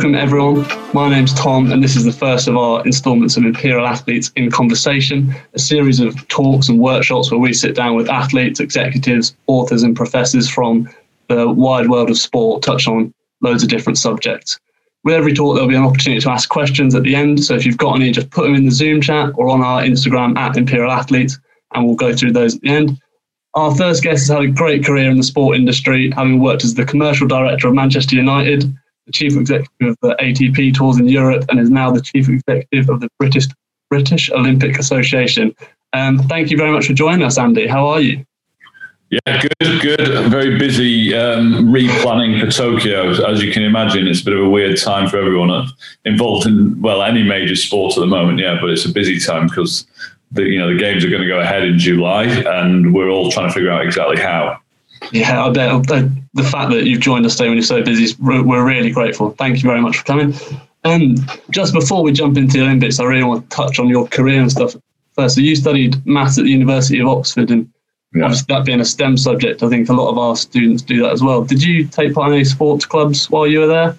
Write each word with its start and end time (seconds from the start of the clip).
Welcome, 0.00 0.14
everyone. 0.14 0.66
My 0.94 1.10
name's 1.10 1.34
Tom, 1.34 1.70
and 1.70 1.84
this 1.84 1.94
is 1.94 2.04
the 2.04 2.10
first 2.10 2.48
of 2.48 2.56
our 2.56 2.82
installments 2.86 3.36
of 3.36 3.44
Imperial 3.44 3.86
Athletes 3.86 4.32
in 4.34 4.50
Conversation, 4.50 5.34
a 5.52 5.58
series 5.58 6.00
of 6.00 6.26
talks 6.28 6.70
and 6.70 6.80
workshops 6.80 7.30
where 7.30 7.38
we 7.38 7.52
sit 7.52 7.74
down 7.74 7.96
with 7.96 8.08
athletes, 8.08 8.60
executives, 8.60 9.36
authors, 9.46 9.82
and 9.82 9.94
professors 9.94 10.48
from 10.48 10.88
the 11.28 11.50
wide 11.50 11.90
world 11.90 12.08
of 12.08 12.16
sport, 12.16 12.62
touch 12.62 12.88
on 12.88 13.12
loads 13.42 13.62
of 13.62 13.68
different 13.68 13.98
subjects. 13.98 14.58
With 15.04 15.16
every 15.16 15.34
talk, 15.34 15.54
there'll 15.54 15.68
be 15.68 15.76
an 15.76 15.84
opportunity 15.84 16.22
to 16.22 16.30
ask 16.30 16.48
questions 16.48 16.94
at 16.94 17.02
the 17.02 17.14
end. 17.14 17.44
So 17.44 17.54
if 17.54 17.66
you've 17.66 17.76
got 17.76 17.96
any, 17.96 18.10
just 18.10 18.30
put 18.30 18.44
them 18.44 18.54
in 18.54 18.64
the 18.64 18.70
Zoom 18.70 19.02
chat 19.02 19.32
or 19.34 19.50
on 19.50 19.60
our 19.60 19.82
Instagram 19.82 20.34
at 20.38 20.56
Imperial 20.56 20.90
Athletes, 20.90 21.38
and 21.74 21.84
we'll 21.84 21.94
go 21.94 22.16
through 22.16 22.32
those 22.32 22.54
at 22.54 22.62
the 22.62 22.70
end. 22.70 22.98
Our 23.52 23.76
first 23.76 24.02
guest 24.02 24.28
has 24.28 24.28
had 24.28 24.44
a 24.44 24.50
great 24.50 24.82
career 24.82 25.10
in 25.10 25.18
the 25.18 25.22
sport 25.22 25.58
industry, 25.58 26.10
having 26.12 26.40
worked 26.40 26.64
as 26.64 26.72
the 26.72 26.86
commercial 26.86 27.28
director 27.28 27.68
of 27.68 27.74
Manchester 27.74 28.16
United, 28.16 28.74
the 29.10 29.16
chief 29.16 29.36
executive 29.36 29.88
of 29.88 29.96
the 30.02 30.16
ATP 30.20 30.74
tours 30.74 30.98
in 30.98 31.08
Europe, 31.08 31.44
and 31.48 31.58
is 31.58 31.70
now 31.70 31.90
the 31.90 32.00
chief 32.00 32.28
executive 32.28 32.88
of 32.88 33.00
the 33.00 33.08
British 33.18 33.46
British 33.88 34.30
Olympic 34.30 34.78
Association. 34.78 35.54
Um, 35.92 36.18
thank 36.18 36.50
you 36.50 36.56
very 36.56 36.70
much 36.70 36.86
for 36.86 36.92
joining 36.92 37.24
us, 37.24 37.38
Andy. 37.38 37.66
How 37.66 37.88
are 37.88 38.00
you? 38.00 38.24
Yeah, 39.10 39.42
good, 39.42 39.82
good. 39.82 40.30
Very 40.30 40.56
busy 40.56 41.16
um, 41.16 41.72
replanning 41.72 42.40
for 42.40 42.48
Tokyo. 42.52 43.10
As 43.26 43.42
you 43.42 43.52
can 43.52 43.64
imagine, 43.64 44.06
it's 44.06 44.22
a 44.22 44.24
bit 44.24 44.34
of 44.34 44.44
a 44.44 44.48
weird 44.48 44.78
time 44.78 45.08
for 45.08 45.16
everyone 45.16 45.66
involved 46.04 46.46
in 46.46 46.80
well 46.80 47.02
any 47.02 47.24
major 47.24 47.56
sport 47.56 47.96
at 47.96 48.00
the 48.00 48.06
moment. 48.06 48.38
Yeah, 48.38 48.58
but 48.60 48.70
it's 48.70 48.84
a 48.84 48.92
busy 48.92 49.18
time 49.18 49.48
because 49.48 49.84
the 50.30 50.44
you 50.44 50.60
know 50.60 50.72
the 50.72 50.78
games 50.78 51.04
are 51.04 51.10
going 51.10 51.22
to 51.22 51.28
go 51.28 51.40
ahead 51.40 51.64
in 51.64 51.76
July, 51.76 52.26
and 52.26 52.94
we're 52.94 53.08
all 53.08 53.32
trying 53.32 53.48
to 53.48 53.52
figure 53.52 53.72
out 53.72 53.84
exactly 53.84 54.20
how. 54.20 54.60
Yeah, 55.10 55.44
I 55.44 55.50
bet 55.50 56.06
the 56.34 56.44
fact 56.44 56.70
that 56.70 56.84
you've 56.84 57.00
joined 57.00 57.26
us 57.26 57.36
today 57.36 57.48
when 57.48 57.58
you're 57.58 57.64
so 57.64 57.82
busy, 57.82 58.14
we're 58.20 58.64
really 58.64 58.90
grateful. 58.90 59.30
Thank 59.32 59.62
you 59.62 59.68
very 59.68 59.80
much 59.80 59.98
for 59.98 60.04
coming. 60.04 60.34
Um, 60.84 61.16
just 61.50 61.74
before 61.74 62.02
we 62.02 62.12
jump 62.12 62.36
into 62.36 62.58
the 62.58 62.64
Olympics, 62.64 63.00
I 63.00 63.04
really 63.04 63.24
want 63.24 63.48
to 63.48 63.56
touch 63.56 63.78
on 63.78 63.88
your 63.88 64.06
career 64.08 64.40
and 64.40 64.50
stuff 64.50 64.74
first. 65.14 65.34
So 65.34 65.40
you 65.40 65.56
studied 65.56 66.04
maths 66.06 66.38
at 66.38 66.44
the 66.44 66.50
University 66.50 67.00
of 67.00 67.08
Oxford, 67.08 67.50
and 67.50 67.70
yeah. 68.14 68.24
obviously 68.24 68.46
that 68.54 68.64
being 68.64 68.80
a 68.80 68.84
STEM 68.84 69.16
subject, 69.16 69.62
I 69.62 69.68
think 69.68 69.88
a 69.88 69.92
lot 69.92 70.10
of 70.10 70.18
our 70.18 70.36
students 70.36 70.82
do 70.82 71.02
that 71.02 71.12
as 71.12 71.22
well. 71.22 71.44
Did 71.44 71.62
you 71.62 71.86
take 71.86 72.14
part 72.14 72.28
in 72.28 72.34
any 72.34 72.44
sports 72.44 72.86
clubs 72.86 73.28
while 73.28 73.46
you 73.46 73.60
were 73.60 73.66
there? 73.66 73.96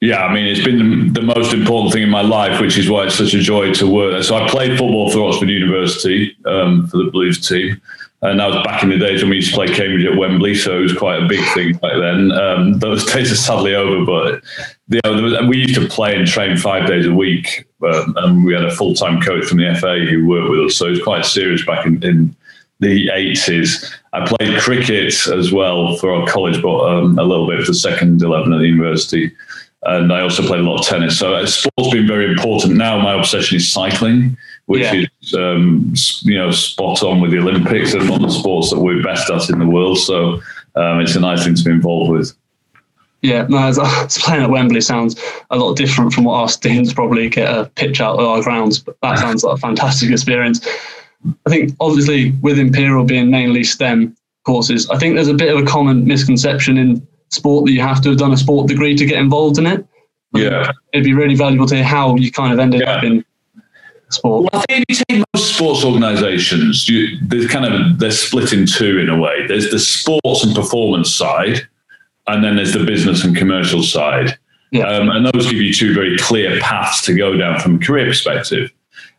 Yeah, 0.00 0.24
I 0.24 0.34
mean, 0.34 0.46
it's 0.46 0.64
been 0.64 1.12
the 1.12 1.22
most 1.22 1.54
important 1.54 1.92
thing 1.92 2.02
in 2.02 2.10
my 2.10 2.22
life, 2.22 2.60
which 2.60 2.76
is 2.76 2.90
why 2.90 3.06
it's 3.06 3.14
such 3.14 3.34
a 3.34 3.38
joy 3.38 3.72
to 3.74 3.86
work. 3.88 4.24
So 4.24 4.34
I 4.36 4.48
played 4.48 4.76
football 4.76 5.10
for 5.10 5.28
Oxford 5.28 5.48
University 5.48 6.36
um, 6.44 6.88
for 6.88 6.96
the 6.98 7.10
Blues 7.10 7.46
team. 7.46 7.80
And 8.22 8.38
that 8.38 8.46
was 8.46 8.64
back 8.64 8.84
in 8.84 8.88
the 8.88 8.98
days 8.98 9.20
when 9.20 9.30
we 9.30 9.36
used 9.36 9.50
to 9.50 9.56
play 9.56 9.66
Cambridge 9.66 10.04
at 10.04 10.16
Wembley, 10.16 10.54
so 10.54 10.78
it 10.78 10.82
was 10.82 10.96
quite 10.96 11.20
a 11.20 11.26
big 11.26 11.44
thing 11.54 11.72
back 11.72 11.94
then. 11.98 12.30
Um, 12.30 12.78
those 12.78 13.04
days 13.12 13.32
are 13.32 13.36
sadly 13.36 13.74
over, 13.74 14.04
but 14.04 14.44
you 14.88 15.00
know, 15.04 15.20
was, 15.20 15.48
we 15.48 15.58
used 15.58 15.74
to 15.74 15.88
play 15.88 16.14
and 16.14 16.26
train 16.26 16.56
five 16.56 16.86
days 16.86 17.04
a 17.04 17.12
week, 17.12 17.66
um, 17.82 18.14
and 18.18 18.44
we 18.44 18.54
had 18.54 18.64
a 18.64 18.70
full 18.70 18.94
time 18.94 19.20
coach 19.20 19.46
from 19.46 19.58
the 19.58 19.74
FA 19.74 20.06
who 20.08 20.26
worked 20.26 20.50
with 20.50 20.60
us, 20.60 20.76
so 20.76 20.86
it 20.86 20.90
was 20.90 21.02
quite 21.02 21.24
serious 21.24 21.66
back 21.66 21.84
in, 21.84 22.00
in 22.04 22.36
the 22.78 23.08
80s. 23.08 23.92
I 24.12 24.24
played 24.24 24.60
cricket 24.60 25.26
as 25.26 25.52
well 25.52 25.96
for 25.96 26.14
our 26.14 26.26
college, 26.28 26.62
but 26.62 26.78
um, 26.78 27.18
a 27.18 27.24
little 27.24 27.48
bit 27.48 27.60
for 27.60 27.72
the 27.72 27.74
second 27.74 28.22
11 28.22 28.52
at 28.52 28.58
the 28.58 28.68
university. 28.68 29.32
And 29.84 30.12
I 30.12 30.20
also 30.20 30.42
played 30.44 30.60
a 30.60 30.62
lot 30.62 30.80
of 30.80 30.86
tennis. 30.86 31.18
So 31.18 31.34
uh, 31.34 31.46
sport's 31.46 31.90
been 31.90 32.06
very 32.06 32.30
important. 32.30 32.74
Now 32.74 32.98
my 32.98 33.18
obsession 33.18 33.56
is 33.56 33.72
cycling 33.72 34.36
which 34.66 34.82
yeah. 34.82 35.04
is 35.20 35.34
um, 35.34 35.92
you 36.22 36.38
know 36.38 36.50
spot 36.50 37.02
on 37.02 37.20
with 37.20 37.30
the 37.30 37.38
Olympics 37.38 37.94
and 37.94 38.08
one 38.08 38.24
of 38.24 38.30
the 38.30 38.38
sports 38.38 38.70
that 38.70 38.78
we're 38.78 39.02
best 39.02 39.30
at 39.30 39.50
in 39.50 39.58
the 39.58 39.66
world. 39.66 39.98
So 39.98 40.40
um, 40.76 41.00
it's 41.00 41.16
a 41.16 41.20
nice 41.20 41.44
thing 41.44 41.54
to 41.54 41.64
be 41.64 41.70
involved 41.70 42.10
with. 42.10 42.32
Yeah, 43.22 43.46
no, 43.48 43.58
as, 43.58 43.78
as 43.78 44.18
playing 44.18 44.42
at 44.42 44.50
Wembley 44.50 44.80
sounds 44.80 45.20
a 45.50 45.56
lot 45.56 45.76
different 45.76 46.12
from 46.12 46.24
what 46.24 46.34
our 46.34 46.48
students 46.48 46.92
probably 46.92 47.28
get 47.28 47.52
a 47.52 47.66
pitch 47.66 48.00
out 48.00 48.18
of 48.18 48.26
our 48.26 48.42
grounds, 48.42 48.78
but 48.78 48.96
that 49.02 49.18
sounds 49.18 49.44
like 49.44 49.56
a 49.56 49.60
fantastic 49.60 50.10
experience. 50.10 50.66
I 51.46 51.50
think 51.50 51.76
obviously 51.78 52.32
with 52.42 52.58
Imperial 52.58 53.04
being 53.04 53.30
mainly 53.30 53.62
STEM 53.62 54.16
courses, 54.44 54.90
I 54.90 54.98
think 54.98 55.14
there's 55.14 55.28
a 55.28 55.34
bit 55.34 55.54
of 55.54 55.62
a 55.62 55.66
common 55.66 56.04
misconception 56.04 56.78
in 56.78 57.06
sport 57.32 57.66
that 57.66 57.72
you 57.72 57.80
have 57.80 58.00
to 58.02 58.10
have 58.10 58.18
done 58.18 58.32
a 58.32 58.36
sport 58.36 58.68
degree 58.68 58.94
to 58.96 59.06
get 59.06 59.18
involved 59.18 59.58
in 59.58 59.66
it. 59.66 59.86
Yeah, 60.34 60.70
it'd 60.92 61.04
be 61.04 61.12
really 61.12 61.34
valuable 61.34 61.66
to 61.66 61.76
hear 61.76 61.84
how 61.84 62.16
you 62.16 62.30
kind 62.32 62.52
of 62.52 62.58
ended 62.58 62.80
yeah. 62.80 62.92
up 62.92 63.04
in 63.04 63.24
sport? 64.12 64.48
Well, 64.52 64.62
I 64.62 64.64
think 64.72 64.84
if 64.88 64.98
you 64.98 65.04
take 65.08 65.24
most 65.34 65.54
sports 65.54 65.84
organisations, 65.84 66.88
they're 67.22 67.48
kind 67.48 67.66
of 67.66 67.98
they're 67.98 68.10
split 68.10 68.52
in 68.52 68.66
two 68.66 68.98
in 68.98 69.08
a 69.08 69.18
way. 69.18 69.46
There's 69.46 69.70
the 69.70 69.78
sports 69.78 70.44
and 70.44 70.54
performance 70.54 71.14
side, 71.14 71.60
and 72.26 72.44
then 72.44 72.56
there's 72.56 72.72
the 72.72 72.84
business 72.84 73.24
and 73.24 73.36
commercial 73.36 73.82
side. 73.82 74.38
Yeah. 74.70 74.84
Um, 74.84 75.10
and 75.10 75.26
those 75.26 75.50
give 75.50 75.60
you 75.60 75.74
two 75.74 75.92
very 75.92 76.16
clear 76.16 76.58
paths 76.60 77.02
to 77.02 77.14
go 77.14 77.36
down 77.36 77.60
from 77.60 77.74
a 77.74 77.78
career 77.78 78.06
perspective. 78.06 78.72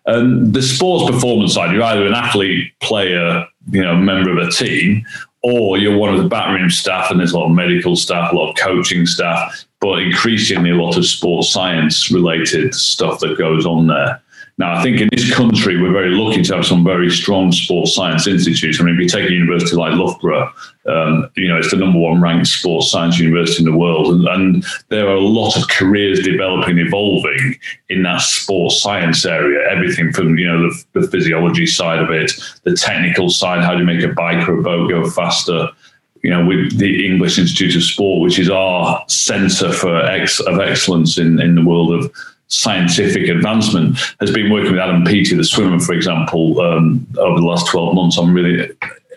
Um, 0.05 0.51
the 0.51 0.61
sports 0.61 1.09
performance 1.09 1.53
side, 1.53 1.73
you're 1.73 1.83
either 1.83 2.07
an 2.07 2.13
athlete, 2.13 2.73
player, 2.81 3.45
you 3.69 3.81
know, 3.81 3.95
member 3.95 4.31
of 4.31 4.47
a 4.47 4.51
team, 4.51 5.05
or 5.43 5.77
you're 5.77 5.97
one 5.97 6.13
of 6.13 6.21
the 6.21 6.29
backroom 6.29 6.69
staff, 6.69 7.11
and 7.11 7.19
there's 7.19 7.33
a 7.33 7.37
lot 7.37 7.49
of 7.49 7.51
medical 7.51 7.95
staff, 7.95 8.31
a 8.31 8.35
lot 8.35 8.49
of 8.49 8.55
coaching 8.57 9.05
staff, 9.05 9.65
but 9.81 9.99
increasingly 9.99 10.71
a 10.71 10.75
lot 10.75 10.97
of 10.97 11.05
sports 11.05 11.49
science 11.49 12.09
related 12.09 12.73
stuff 12.73 13.19
that 13.19 13.37
goes 13.37 13.65
on 13.65 13.87
there. 13.87 14.21
Now, 14.59 14.75
I 14.75 14.83
think 14.83 15.01
in 15.01 15.09
this 15.11 15.33
country, 15.33 15.81
we're 15.81 15.91
very 15.91 16.11
lucky 16.11 16.43
to 16.43 16.55
have 16.55 16.65
some 16.65 16.83
very 16.83 17.09
strong 17.09 17.51
sports 17.51 17.95
science 17.95 18.27
institutes. 18.27 18.79
I 18.79 18.83
mean, 18.83 18.95
if 18.95 19.01
you 19.01 19.09
take 19.09 19.27
a 19.27 19.33
university 19.33 19.75
like 19.75 19.93
Loughborough, 19.93 20.53
um, 20.85 21.29
you 21.35 21.47
know, 21.47 21.57
it's 21.57 21.71
the 21.71 21.77
number 21.77 21.97
one 21.97 22.21
ranked 22.21 22.47
sports 22.47 22.91
science 22.91 23.17
university 23.17 23.65
in 23.65 23.71
the 23.71 23.77
world. 23.77 24.13
And, 24.13 24.27
and, 24.27 24.65
there 24.89 25.07
are 25.07 25.15
a 25.15 25.19
lot 25.19 25.57
of 25.57 25.69
careers 25.69 26.19
developing, 26.19 26.77
evolving 26.77 27.55
in 27.89 28.03
that 28.03 28.21
sports 28.21 28.79
science 28.79 29.25
area. 29.25 29.67
Everything 29.71 30.13
from, 30.13 30.37
you 30.37 30.45
know, 30.45 30.69
the, 30.69 31.01
the 31.01 31.07
physiology 31.07 31.65
side 31.65 31.99
of 31.99 32.11
it, 32.11 32.31
the 32.63 32.75
technical 32.75 33.29
side, 33.29 33.63
how 33.63 33.73
do 33.73 33.79
you 33.79 33.85
make 33.85 34.03
a 34.03 34.13
bike 34.13 34.47
or 34.47 34.59
a 34.59 34.61
boat 34.61 34.89
go 34.89 35.09
faster? 35.09 35.69
you 36.21 36.29
know, 36.29 36.45
with 36.45 36.77
the 36.77 37.05
English 37.05 37.37
Institute 37.37 37.75
of 37.75 37.83
Sport, 37.83 38.21
which 38.21 38.39
is 38.39 38.49
our 38.49 39.03
centre 39.09 39.73
for 39.73 39.93
ex- 40.05 40.39
of 40.39 40.57
excellence 40.57 41.17
in, 41.17 41.41
in 41.41 41.53
the 41.53 41.65
world 41.65 41.93
of 41.93 42.09
scientific 42.47 43.27
advancement 43.29 43.97
has 44.19 44.31
been 44.31 44.51
working 44.51 44.71
with 44.71 44.79
Adam 44.79 45.03
Peaty, 45.03 45.35
the 45.35 45.43
swimmer, 45.43 45.79
for 45.79 45.93
example, 45.93 46.59
um, 46.61 47.05
over 47.17 47.39
the 47.39 47.45
last 47.45 47.67
12 47.67 47.95
months 47.95 48.17
on 48.17 48.33
really 48.33 48.69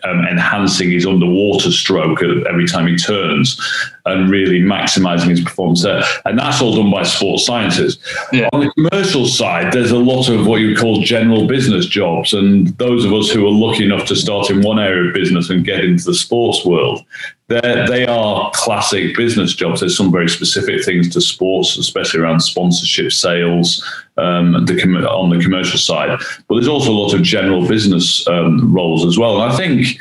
um, 0.03 0.25
enhancing 0.25 0.91
his 0.91 1.05
underwater 1.05 1.71
stroke 1.71 2.21
every 2.21 2.67
time 2.67 2.87
he 2.87 2.95
turns 2.95 3.59
and 4.07 4.29
really 4.29 4.61
maximizing 4.61 5.29
his 5.29 5.41
performance 5.41 5.83
there. 5.83 6.01
And 6.25 6.37
that's 6.37 6.61
all 6.61 6.75
done 6.75 6.91
by 6.91 7.03
sports 7.03 7.45
scientists. 7.45 8.03
Yeah. 8.31 8.49
On 8.53 8.61
the 8.61 8.71
commercial 8.71 9.25
side, 9.27 9.73
there's 9.73 9.91
a 9.91 9.97
lot 9.97 10.29
of 10.29 10.47
what 10.47 10.61
you 10.61 10.75
call 10.75 11.01
general 11.01 11.47
business 11.47 11.85
jobs. 11.85 12.33
And 12.33 12.67
those 12.77 13.05
of 13.05 13.13
us 13.13 13.29
who 13.29 13.45
are 13.45 13.51
lucky 13.51 13.85
enough 13.85 14.07
to 14.07 14.15
start 14.15 14.49
in 14.49 14.61
one 14.61 14.79
area 14.79 15.09
of 15.09 15.13
business 15.13 15.49
and 15.49 15.65
get 15.65 15.83
into 15.83 16.05
the 16.05 16.13
sports 16.13 16.65
world, 16.65 17.03
they 17.47 18.05
are 18.05 18.51
classic 18.53 19.15
business 19.15 19.53
jobs. 19.53 19.79
There's 19.79 19.95
some 19.95 20.11
very 20.11 20.27
specific 20.27 20.83
things 20.83 21.09
to 21.13 21.21
sports, 21.21 21.77
especially 21.77 22.19
around 22.19 22.41
sponsorship, 22.41 23.11
sales, 23.11 23.83
um, 24.17 24.65
the 24.65 24.77
com- 24.79 24.97
on 24.97 25.29
the 25.29 25.41
commercial 25.41 25.79
side. 25.79 26.19
But 26.47 26.55
there's 26.55 26.67
also 26.67 26.91
a 26.91 26.93
lot 26.93 27.13
of 27.13 27.21
general 27.23 27.65
business 27.65 28.27
um, 28.27 28.73
roles 28.73 29.05
as 29.05 29.17
well. 29.17 29.41
And 29.41 29.53
I 29.53 29.55
think 29.55 29.97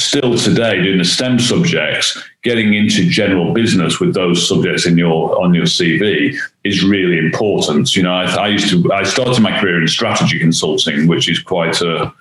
still 0.00 0.36
today 0.36 0.82
doing 0.82 0.98
the 0.98 1.04
STEM 1.04 1.38
subjects, 1.38 2.22
getting 2.42 2.74
into 2.74 3.08
general 3.08 3.52
business 3.52 4.00
with 4.00 4.14
those 4.14 4.46
subjects 4.48 4.86
in 4.86 4.96
your 4.96 5.42
on 5.42 5.54
your 5.54 5.64
CV 5.64 6.36
is 6.64 6.84
really 6.84 7.18
important. 7.18 7.96
You 7.96 8.02
know, 8.02 8.12
I, 8.12 8.24
I 8.24 8.48
used 8.48 8.70
to 8.70 8.92
I 8.92 9.02
started 9.02 9.40
my 9.40 9.58
career 9.58 9.80
in 9.80 9.88
strategy 9.88 10.38
consulting, 10.38 11.06
which 11.06 11.28
is 11.28 11.38
quite 11.38 11.80
a 11.80 12.12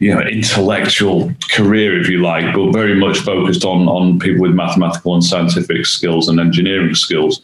you 0.00 0.14
know 0.14 0.20
intellectual 0.20 1.32
career, 1.50 2.00
if 2.00 2.08
you 2.08 2.20
like, 2.20 2.54
but 2.54 2.72
very 2.72 2.94
much 2.94 3.18
focused 3.20 3.64
on 3.64 3.88
on 3.88 4.18
people 4.18 4.42
with 4.42 4.52
mathematical 4.52 5.14
and 5.14 5.24
scientific 5.24 5.86
skills 5.86 6.28
and 6.28 6.38
engineering 6.38 6.94
skills, 6.94 7.40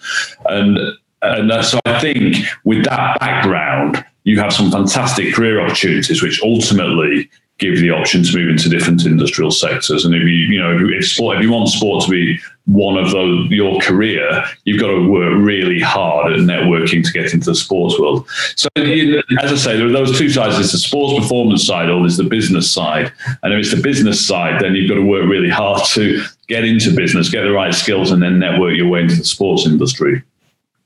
and 0.46 0.78
and 1.22 1.64
so 1.64 1.80
I 1.86 2.00
think 2.00 2.36
with 2.64 2.84
that 2.84 3.18
background, 3.18 4.04
you 4.24 4.38
have 4.40 4.52
some 4.52 4.70
fantastic 4.70 5.34
career 5.34 5.60
opportunities, 5.60 6.22
which 6.22 6.42
ultimately 6.42 7.30
give 7.58 7.78
the 7.80 7.90
option 7.90 8.24
to 8.24 8.36
move 8.36 8.50
into 8.50 8.68
different 8.68 9.06
industrial 9.06 9.50
sectors. 9.50 10.04
And 10.04 10.14
if 10.14 10.22
you, 10.22 10.28
you 10.28 10.60
know, 10.60 10.76
if, 10.90 11.06
sport, 11.06 11.36
if 11.36 11.42
you 11.42 11.52
want 11.52 11.68
sport 11.68 12.04
to 12.04 12.10
be 12.10 12.38
one 12.66 12.96
of 12.96 13.12
those, 13.12 13.48
your 13.50 13.80
career, 13.80 14.44
you've 14.64 14.80
got 14.80 14.88
to 14.88 15.08
work 15.08 15.34
really 15.36 15.78
hard 15.78 16.32
at 16.32 16.40
networking 16.40 17.04
to 17.04 17.12
get 17.12 17.32
into 17.32 17.50
the 17.50 17.54
sports 17.54 17.98
world. 17.98 18.28
So, 18.56 18.68
as 18.76 19.52
I 19.52 19.56
say, 19.56 19.76
there 19.76 19.86
are 19.86 19.92
those 19.92 20.18
two 20.18 20.30
sides. 20.30 20.56
There's 20.56 20.72
the 20.72 20.78
sports 20.78 21.20
performance 21.20 21.64
side, 21.64 21.90
or 21.90 22.00
there's 22.00 22.16
the 22.16 22.24
business 22.24 22.70
side. 22.70 23.12
And 23.42 23.52
if 23.52 23.60
it's 23.60 23.74
the 23.74 23.82
business 23.82 24.26
side, 24.26 24.60
then 24.60 24.74
you've 24.74 24.88
got 24.88 24.96
to 24.96 25.04
work 25.04 25.28
really 25.28 25.50
hard 25.50 25.82
to 25.90 26.24
get 26.48 26.64
into 26.64 26.94
business, 26.94 27.30
get 27.30 27.42
the 27.42 27.52
right 27.52 27.74
skills, 27.74 28.10
and 28.10 28.20
then 28.20 28.40
network 28.40 28.74
your 28.74 28.88
way 28.88 29.02
into 29.02 29.16
the 29.16 29.24
sports 29.24 29.64
industry. 29.66 30.22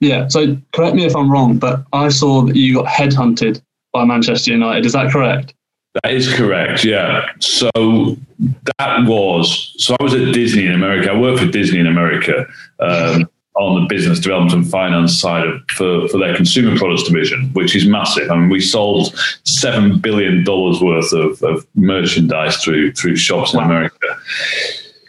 Yeah. 0.00 0.28
So, 0.28 0.56
correct 0.74 0.96
me 0.96 1.06
if 1.06 1.16
I'm 1.16 1.30
wrong, 1.30 1.56
but 1.56 1.84
I 1.94 2.10
saw 2.10 2.42
that 2.42 2.56
you 2.56 2.74
got 2.74 2.86
headhunted 2.86 3.62
by 3.92 4.04
Manchester 4.04 4.50
United. 4.50 4.84
Is 4.84 4.92
that 4.92 5.10
correct? 5.10 5.54
That 5.94 6.12
is 6.12 6.32
correct. 6.34 6.84
Yeah. 6.84 7.26
So 7.40 7.70
that 8.78 9.06
was 9.06 9.74
so 9.78 9.96
I 9.98 10.02
was 10.02 10.14
at 10.14 10.32
Disney 10.32 10.66
in 10.66 10.72
America. 10.72 11.10
I 11.10 11.18
worked 11.18 11.40
for 11.40 11.46
Disney 11.46 11.80
in 11.80 11.86
America 11.86 12.46
um, 12.78 13.28
on 13.58 13.80
the 13.80 13.86
business 13.88 14.20
development 14.20 14.54
and 14.54 14.70
finance 14.70 15.20
side 15.20 15.46
of, 15.46 15.60
for, 15.70 16.06
for 16.08 16.18
their 16.18 16.34
consumer 16.36 16.78
products 16.78 17.02
division, 17.02 17.50
which 17.54 17.74
is 17.74 17.86
massive. 17.86 18.30
I 18.30 18.36
mean, 18.36 18.48
we 18.48 18.60
sold 18.60 19.14
$7 19.44 20.00
billion 20.00 20.44
worth 20.44 21.12
of, 21.12 21.42
of 21.42 21.66
merchandise 21.74 22.62
through, 22.62 22.92
through 22.92 23.16
shops 23.16 23.54
in 23.54 23.60
America. 23.60 24.16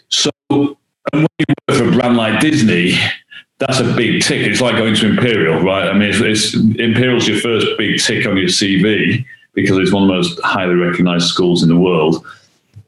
So, 0.07 0.31
and 0.49 0.75
when 1.13 1.27
you 1.37 1.45
work 1.67 1.77
for 1.77 1.89
a 1.89 1.91
brand 1.91 2.17
like 2.17 2.39
Disney, 2.39 2.97
that's 3.59 3.79
a 3.79 3.93
big 3.93 4.23
tick. 4.23 4.47
It's 4.47 4.61
like 4.61 4.77
going 4.77 4.95
to 4.95 5.09
Imperial, 5.09 5.61
right? 5.61 5.87
I 5.87 5.93
mean, 5.93 6.09
it's, 6.09 6.19
it's 6.19 6.55
Imperial's 6.55 7.27
your 7.27 7.39
first 7.39 7.67
big 7.77 8.01
tick 8.01 8.25
on 8.25 8.35
your 8.35 8.47
CV 8.47 9.25
because 9.53 9.77
it's 9.77 9.91
one 9.91 10.03
of 10.03 10.09
the 10.09 10.15
most 10.15 10.39
highly 10.43 10.75
recognized 10.75 11.27
schools 11.27 11.63
in 11.63 11.69
the 11.69 11.77
world 11.77 12.25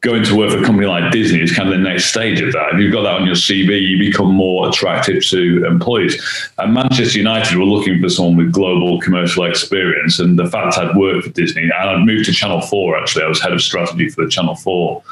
going 0.01 0.23
to 0.23 0.35
work 0.35 0.51
for 0.51 0.57
a 0.57 0.65
company 0.65 0.87
like 0.87 1.11
Disney 1.11 1.41
is 1.41 1.55
kind 1.55 1.69
of 1.69 1.77
the 1.77 1.83
next 1.83 2.05
stage 2.05 2.41
of 2.41 2.51
that. 2.53 2.73
If 2.73 2.79
you've 2.79 2.91
got 2.91 3.03
that 3.03 3.21
on 3.21 3.25
your 3.25 3.35
CV, 3.35 3.87
you 3.87 3.99
become 3.99 4.33
more 4.33 4.67
attractive 4.67 5.23
to 5.27 5.63
employees. 5.65 6.19
And 6.57 6.73
Manchester 6.73 7.19
United 7.19 7.55
were 7.55 7.65
looking 7.65 8.01
for 8.01 8.09
someone 8.09 8.35
with 8.35 8.51
global 8.51 8.99
commercial 8.99 9.45
experience. 9.45 10.19
And 10.19 10.39
the 10.39 10.49
fact 10.49 10.79
I'd 10.79 10.95
worked 10.95 11.27
for 11.27 11.29
Disney, 11.33 11.63
and 11.63 11.73
I'd 11.73 12.03
moved 12.03 12.25
to 12.25 12.33
Channel 12.33 12.61
4, 12.61 12.97
actually, 12.97 13.25
I 13.25 13.27
was 13.27 13.41
head 13.41 13.53
of 13.53 13.61
strategy 13.61 14.09
for 14.09 14.25
the 14.25 14.31
Channel 14.31 14.55
4 14.55 15.03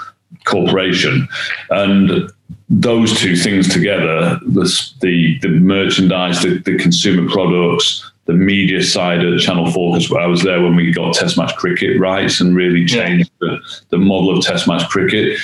corporation. 0.46 1.28
And 1.70 2.32
those 2.70 3.20
two 3.20 3.36
things 3.36 3.72
together, 3.72 4.40
the, 4.42 4.92
the, 5.02 5.38
the 5.40 5.50
merchandise, 5.50 6.42
the, 6.42 6.58
the 6.66 6.80
consumer 6.80 7.30
products, 7.30 8.12
the 8.30 8.36
media 8.36 8.84
side 8.84 9.26
of 9.26 9.40
Channel 9.40 9.72
4 9.72 9.98
because 9.98 10.12
I 10.14 10.28
was 10.28 10.44
there 10.44 10.62
when 10.62 10.76
we 10.76 10.94
got 10.94 11.16
Test 11.16 11.36
match 11.36 11.56
cricket 11.56 12.00
rights 12.00 12.40
and 12.40 12.56
really 12.56 12.86
changed 12.86 13.32
yeah. 13.42 13.58
the, 13.58 13.82
the 13.90 13.98
model 13.98 14.38
of 14.38 14.46
Test 14.46 14.68
match 14.68 14.88
cricket. 14.88 15.40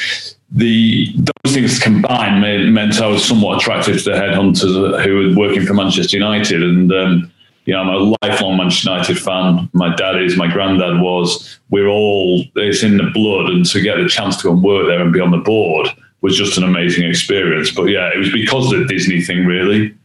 The 0.51 1.11
those 1.15 1.55
things 1.55 1.79
combined 1.79 2.41
made, 2.41 2.69
meant 2.69 3.01
I 3.01 3.07
was 3.07 3.25
somewhat 3.25 3.57
attracted 3.57 3.97
to 3.97 4.03
the 4.03 4.11
headhunters 4.11 5.03
who 5.03 5.15
were 5.15 5.35
working 5.35 5.65
for 5.65 5.73
Manchester 5.73 6.15
United, 6.15 6.61
and 6.61 6.93
um, 6.93 7.31
you 7.65 7.73
know 7.73 7.81
I'm 7.81 7.89
a 7.89 8.15
lifelong 8.21 8.57
Manchester 8.57 8.91
United 8.91 9.19
fan. 9.19 9.67
My 9.73 9.95
dad 9.95 10.21
is, 10.21 10.37
my 10.37 10.47
granddad 10.47 11.01
was. 11.01 11.59
We're 11.71 11.87
all 11.87 12.43
it's 12.55 12.83
in 12.83 12.97
the 12.97 13.09
blood, 13.15 13.49
and 13.49 13.65
to 13.65 13.81
get 13.81 13.97
the 13.97 14.07
chance 14.07 14.37
to 14.37 14.43
go 14.43 14.53
and 14.53 14.63
work 14.63 14.85
there 14.85 15.01
and 15.01 15.11
be 15.11 15.19
on 15.19 15.31
the 15.31 15.39
board 15.39 15.87
was 16.21 16.37
just 16.37 16.55
an 16.59 16.63
amazing 16.63 17.09
experience. 17.09 17.71
But 17.71 17.85
yeah, 17.85 18.13
it 18.13 18.19
was 18.19 18.31
because 18.31 18.71
of 18.71 18.79
the 18.79 18.85
Disney 18.85 19.21
thing, 19.21 19.47
really. 19.47 19.95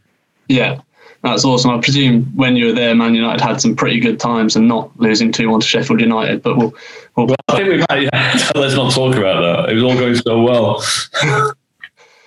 Yeah, 0.49 0.81
that's 1.23 1.45
awesome. 1.45 1.71
I 1.71 1.79
presume 1.79 2.25
when 2.35 2.55
you 2.55 2.67
were 2.67 2.73
there, 2.73 2.95
Man 2.95 3.13
United 3.13 3.41
had 3.41 3.61
some 3.61 3.75
pretty 3.75 3.99
good 3.99 4.19
times 4.19 4.55
and 4.55 4.67
not 4.67 4.91
losing 4.99 5.31
2 5.31 5.49
1 5.49 5.61
to 5.61 5.67
Sheffield 5.67 6.01
United. 6.01 6.41
But 6.41 6.57
we'll. 6.57 6.73
we'll, 7.15 7.27
well 7.27 7.35
I 7.47 7.57
think 7.57 7.69
we 7.69 7.77
might, 7.89 8.03
yeah, 8.03 8.51
let's 8.55 8.75
not 8.75 8.93
talk 8.93 9.15
about 9.15 9.41
that. 9.41 9.69
It 9.69 9.75
was 9.75 9.83
all 9.83 9.95
going 9.95 10.15
so 10.15 10.41
well. 10.41 10.83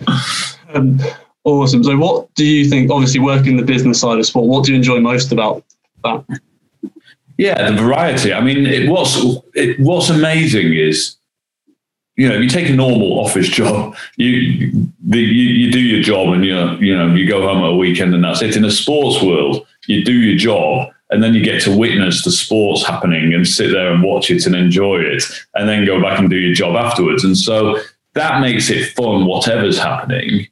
um, 0.75 1.01
awesome. 1.43 1.83
So, 1.83 1.97
what 1.97 2.33
do 2.35 2.45
you 2.45 2.69
think, 2.69 2.91
obviously, 2.91 3.21
working 3.21 3.57
the 3.57 3.65
business 3.65 4.01
side 4.01 4.19
of 4.19 4.27
sport, 4.27 4.47
what 4.47 4.65
do 4.65 4.73
you 4.73 4.77
enjoy 4.77 5.01
most 5.01 5.33
about 5.33 5.65
that? 6.05 6.25
Yeah, 7.37 7.71
the 7.71 7.77
variety. 7.77 8.33
I 8.33 8.41
mean, 8.41 8.65
it, 8.65 8.89
what's 8.89 9.21
it, 9.55 9.81
what's 9.81 10.09
amazing 10.09 10.73
is 10.73 11.17
you 12.17 12.29
know, 12.29 12.37
if 12.37 12.43
you 12.43 12.49
take 12.49 12.71
a 12.71 12.75
normal 12.75 13.19
office 13.19 13.49
job, 13.49 13.97
you, 14.17 14.71
the, 15.05 15.19
you 15.19 15.67
you 15.67 15.73
do 15.73 15.81
your 15.81 16.03
job 16.03 16.33
and 16.33 16.45
you 16.45 16.55
you 16.79 16.97
know 16.97 17.15
you 17.15 17.27
go 17.27 17.43
home 17.43 17.63
at 17.65 17.71
a 17.71 17.77
weekend 17.77 18.15
and 18.15 18.23
that's 18.23 18.43
it. 18.43 18.57
In 18.57 18.65
a 18.65 18.71
sports 18.71 19.23
world, 19.23 19.67
you 19.87 20.05
do 20.05 20.13
your 20.13 20.37
job 20.37 20.91
and 21.11 21.23
then 21.23 21.35
you 21.35 21.45
get 21.45 21.63
to 21.63 21.77
witness 21.77 22.25
the 22.25 22.31
sports 22.31 22.87
happening 22.87 23.35
and 23.35 23.47
sit 23.47 23.71
there 23.73 23.93
and 23.93 24.03
watch 24.03 24.31
it 24.31 24.47
and 24.47 24.55
enjoy 24.55 25.01
it, 25.01 25.25
and 25.55 25.69
then 25.69 25.85
go 25.85 26.01
back 26.01 26.19
and 26.19 26.31
do 26.31 26.37
your 26.37 26.55
job 26.55 26.77
afterwards. 26.77 27.25
And 27.25 27.37
so 27.37 27.79
that 28.15 28.41
makes 28.41 28.71
it 28.71 28.93
fun, 28.95 29.27
whatever's 29.27 29.79
happening. 29.79 30.47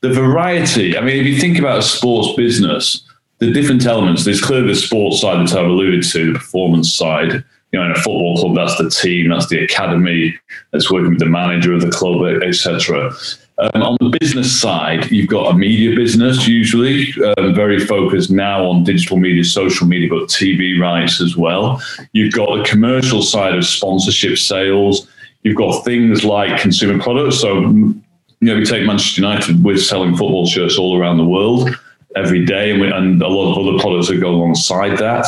The 0.00 0.12
variety. 0.12 0.96
I 0.96 1.00
mean, 1.00 1.16
if 1.16 1.26
you 1.26 1.40
think 1.40 1.58
about 1.58 1.78
a 1.78 1.82
sports 1.82 2.36
business, 2.36 3.02
the 3.38 3.52
different 3.52 3.84
elements. 3.84 4.24
There's 4.24 4.40
clearly 4.40 4.68
the 4.68 4.74
sports 4.74 5.20
side 5.20 5.46
that 5.46 5.56
I've 5.56 5.66
alluded 5.66 6.02
to, 6.04 6.32
the 6.32 6.38
performance 6.38 6.94
side 6.94 7.44
you 7.72 7.78
know, 7.78 7.86
in 7.86 7.92
a 7.92 7.94
football 7.94 8.36
club, 8.36 8.54
that's 8.54 8.78
the 8.78 8.88
team, 8.88 9.28
that's 9.28 9.48
the 9.48 9.62
academy, 9.62 10.38
that's 10.72 10.90
working 10.90 11.10
with 11.10 11.18
the 11.18 11.26
manager 11.26 11.72
of 11.72 11.80
the 11.80 11.90
club, 11.90 12.42
etc. 12.42 13.12
Um, 13.58 13.82
on 13.82 13.96
the 14.00 14.16
business 14.20 14.60
side, 14.60 15.10
you've 15.10 15.28
got 15.28 15.54
a 15.54 15.56
media 15.56 15.96
business, 15.96 16.46
usually 16.46 17.14
um, 17.38 17.54
very 17.54 17.78
focused 17.78 18.30
now 18.30 18.66
on 18.66 18.84
digital 18.84 19.16
media, 19.16 19.44
social 19.44 19.86
media, 19.86 20.10
but 20.10 20.28
TV 20.28 20.78
rights 20.78 21.22
as 21.22 21.36
well. 21.36 21.80
You've 22.12 22.34
got 22.34 22.54
the 22.54 22.64
commercial 22.64 23.22
side 23.22 23.54
of 23.54 23.64
sponsorship 23.64 24.36
sales. 24.36 25.08
You've 25.42 25.56
got 25.56 25.84
things 25.84 26.22
like 26.22 26.60
consumer 26.60 27.02
products. 27.02 27.40
So, 27.40 27.60
you 27.60 28.02
know, 28.40 28.56
we 28.56 28.64
take 28.64 28.86
Manchester 28.86 29.22
United, 29.22 29.64
we're 29.64 29.78
selling 29.78 30.10
football 30.10 30.46
shirts 30.46 30.76
all 30.76 31.00
around 31.00 31.16
the 31.16 31.24
world 31.24 31.70
every 32.14 32.44
day, 32.44 32.72
and, 32.72 32.80
we, 32.80 32.90
and 32.90 33.22
a 33.22 33.28
lot 33.28 33.52
of 33.52 33.66
other 33.66 33.78
products 33.78 34.08
that 34.08 34.20
go 34.20 34.30
alongside 34.30 34.98
that. 34.98 35.26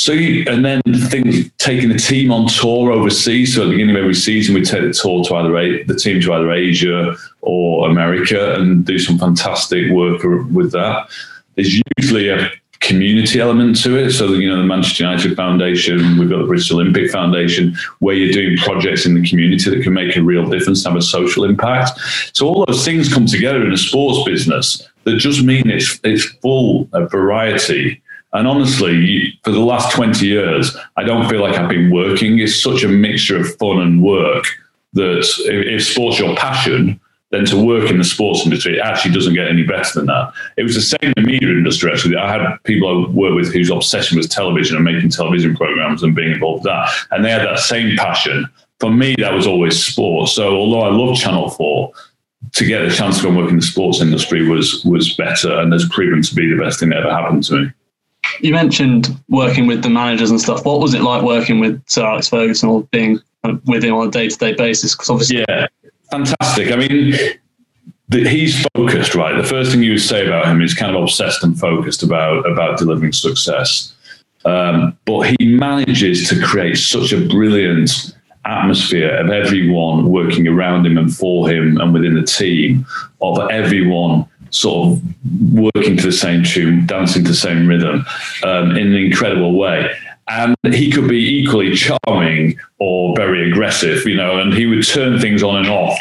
So, 0.00 0.12
you, 0.12 0.46
and 0.48 0.64
then 0.64 0.80
things 1.10 1.50
taking 1.58 1.90
the 1.90 1.98
team 1.98 2.32
on 2.32 2.48
tour 2.48 2.90
overseas. 2.90 3.54
So 3.54 3.60
at 3.60 3.64
the 3.66 3.72
beginning 3.72 3.96
of 3.96 4.00
every 4.00 4.14
season, 4.14 4.54
we 4.54 4.62
take 4.62 4.80
the 4.80 4.94
tour 4.94 5.22
to 5.24 5.34
either 5.34 5.84
the 5.84 5.94
team 5.94 6.22
to 6.22 6.32
either 6.32 6.50
Asia 6.50 7.14
or 7.42 7.86
America 7.86 8.54
and 8.54 8.82
do 8.82 8.98
some 8.98 9.18
fantastic 9.18 9.92
work 9.92 10.22
with 10.22 10.72
that. 10.72 11.10
There's 11.54 11.82
usually 11.98 12.30
a 12.30 12.50
community 12.80 13.40
element 13.40 13.78
to 13.82 13.94
it. 13.98 14.12
So, 14.12 14.32
you 14.32 14.48
know, 14.48 14.56
the 14.56 14.66
Manchester 14.66 15.04
United 15.04 15.36
Foundation, 15.36 16.16
we've 16.16 16.30
got 16.30 16.38
the 16.38 16.46
British 16.46 16.72
Olympic 16.72 17.10
Foundation, 17.10 17.76
where 17.98 18.14
you're 18.14 18.32
doing 18.32 18.56
projects 18.56 19.04
in 19.04 19.20
the 19.20 19.28
community 19.28 19.68
that 19.68 19.82
can 19.82 19.92
make 19.92 20.16
a 20.16 20.22
real 20.22 20.48
difference, 20.48 20.82
have 20.82 20.96
a 20.96 21.02
social 21.02 21.44
impact. 21.44 22.00
So 22.32 22.48
all 22.48 22.64
those 22.64 22.86
things 22.86 23.12
come 23.12 23.26
together 23.26 23.66
in 23.66 23.70
a 23.70 23.76
sports 23.76 24.26
business 24.26 24.88
that 25.04 25.18
just 25.18 25.44
mean 25.44 25.68
it's 25.68 26.00
it's 26.04 26.24
full 26.40 26.88
of 26.94 27.10
variety 27.10 28.00
and 28.32 28.46
honestly, 28.46 29.38
for 29.42 29.50
the 29.50 29.60
last 29.60 29.94
20 29.94 30.24
years, 30.24 30.76
I 30.96 31.02
don't 31.02 31.28
feel 31.28 31.40
like 31.40 31.56
I've 31.56 31.68
been 31.68 31.90
working. 31.90 32.38
It's 32.38 32.62
such 32.62 32.84
a 32.84 32.88
mixture 32.88 33.40
of 33.40 33.56
fun 33.56 33.80
and 33.80 34.02
work 34.02 34.44
that 34.92 35.24
if 35.46 35.84
sports 35.84 36.18
your 36.18 36.36
passion, 36.36 37.00
then 37.30 37.44
to 37.46 37.64
work 37.64 37.90
in 37.90 37.98
the 37.98 38.04
sports 38.04 38.44
industry, 38.44 38.76
it 38.76 38.80
actually 38.80 39.14
doesn't 39.14 39.34
get 39.34 39.48
any 39.48 39.62
better 39.62 39.88
than 39.94 40.06
that. 40.06 40.32
It 40.56 40.64
was 40.64 40.74
the 40.74 40.80
same 40.80 40.98
in 41.02 41.12
the 41.16 41.22
media 41.22 41.48
industry, 41.48 41.90
actually. 41.90 42.16
I 42.16 42.30
had 42.30 42.56
people 42.64 42.88
I 42.88 43.10
worked 43.10 43.36
with 43.36 43.52
whose 43.52 43.70
obsession 43.70 44.16
was 44.16 44.28
television 44.28 44.76
and 44.76 44.84
making 44.84 45.10
television 45.10 45.56
programs 45.56 46.02
and 46.02 46.14
being 46.14 46.32
involved 46.32 46.64
with 46.64 46.72
that. 46.72 46.88
And 47.10 47.24
they 47.24 47.30
had 47.30 47.42
that 47.42 47.60
same 47.60 47.96
passion. 47.96 48.48
For 48.80 48.90
me, 48.90 49.14
that 49.18 49.32
was 49.32 49.46
always 49.46 49.82
sport. 49.82 50.28
So 50.30 50.56
although 50.56 50.82
I 50.82 50.90
love 50.90 51.16
Channel 51.16 51.50
4, 51.50 51.92
to 52.52 52.64
get 52.64 52.88
the 52.88 52.94
chance 52.94 53.18
to 53.18 53.24
go 53.24 53.28
and 53.28 53.38
work 53.38 53.50
in 53.50 53.56
the 53.56 53.62
sports 53.62 54.00
industry 54.00 54.48
was 54.48 54.82
was 54.84 55.14
better 55.14 55.60
and 55.60 55.72
has 55.72 55.86
proven 55.90 56.22
to 56.22 56.34
be 56.34 56.48
the 56.48 56.60
best 56.60 56.80
thing 56.80 56.88
that 56.88 56.98
ever 56.98 57.10
happened 57.10 57.44
to 57.44 57.54
me 57.54 57.72
you 58.40 58.52
mentioned 58.52 59.16
working 59.28 59.66
with 59.66 59.82
the 59.82 59.90
managers 59.90 60.30
and 60.30 60.40
stuff. 60.40 60.64
What 60.64 60.80
was 60.80 60.94
it 60.94 61.02
like 61.02 61.22
working 61.22 61.60
with 61.60 61.82
Sir 61.88 62.04
Alex 62.04 62.28
Ferguson 62.28 62.68
or 62.68 62.82
being 62.84 63.18
with 63.66 63.84
him 63.84 63.94
on 63.94 64.08
a 64.08 64.10
day 64.10 64.28
to 64.28 64.36
day 64.36 64.54
basis? 64.54 64.94
Because 64.94 65.10
obviously, 65.10 65.44
yeah, 65.48 65.66
fantastic. 66.10 66.72
I 66.72 66.76
mean, 66.76 67.14
the, 68.08 68.28
he's 68.28 68.66
focused, 68.74 69.14
right? 69.14 69.36
The 69.36 69.46
first 69.46 69.70
thing 69.70 69.82
you 69.82 69.92
would 69.92 70.02
say 70.02 70.26
about 70.26 70.46
him 70.46 70.60
is 70.60 70.74
kind 70.74 70.94
of 70.94 71.02
obsessed 71.02 71.42
and 71.44 71.58
focused 71.58 72.02
about 72.02 72.50
about 72.50 72.78
delivering 72.78 73.12
success. 73.12 73.94
Um, 74.44 74.96
but 75.04 75.34
he 75.38 75.56
manages 75.56 76.28
to 76.30 76.42
create 76.42 76.76
such 76.76 77.12
a 77.12 77.28
brilliant 77.28 78.14
atmosphere 78.46 79.14
of 79.16 79.30
everyone 79.30 80.10
working 80.10 80.48
around 80.48 80.86
him 80.86 80.96
and 80.96 81.14
for 81.14 81.50
him 81.50 81.78
and 81.78 81.92
within 81.92 82.14
the 82.14 82.22
team 82.22 82.86
of 83.20 83.50
everyone 83.50 84.26
sort 84.50 84.86
of 84.86 85.02
working 85.52 85.96
to 85.96 86.06
the 86.06 86.12
same 86.12 86.44
tune, 86.44 86.86
dancing 86.86 87.24
to 87.24 87.30
the 87.30 87.36
same 87.36 87.66
rhythm 87.66 88.04
um, 88.44 88.72
in 88.72 88.88
an 88.88 88.94
incredible 88.94 89.54
way. 89.54 89.90
And 90.28 90.54
he 90.64 90.92
could 90.92 91.08
be 91.08 91.40
equally 91.40 91.74
charming 91.74 92.58
or 92.78 93.16
very 93.16 93.50
aggressive, 93.50 94.06
you 94.06 94.16
know, 94.16 94.38
and 94.38 94.52
he 94.52 94.66
would 94.66 94.86
turn 94.86 95.18
things 95.18 95.42
on 95.42 95.56
and 95.56 95.68
off 95.68 95.98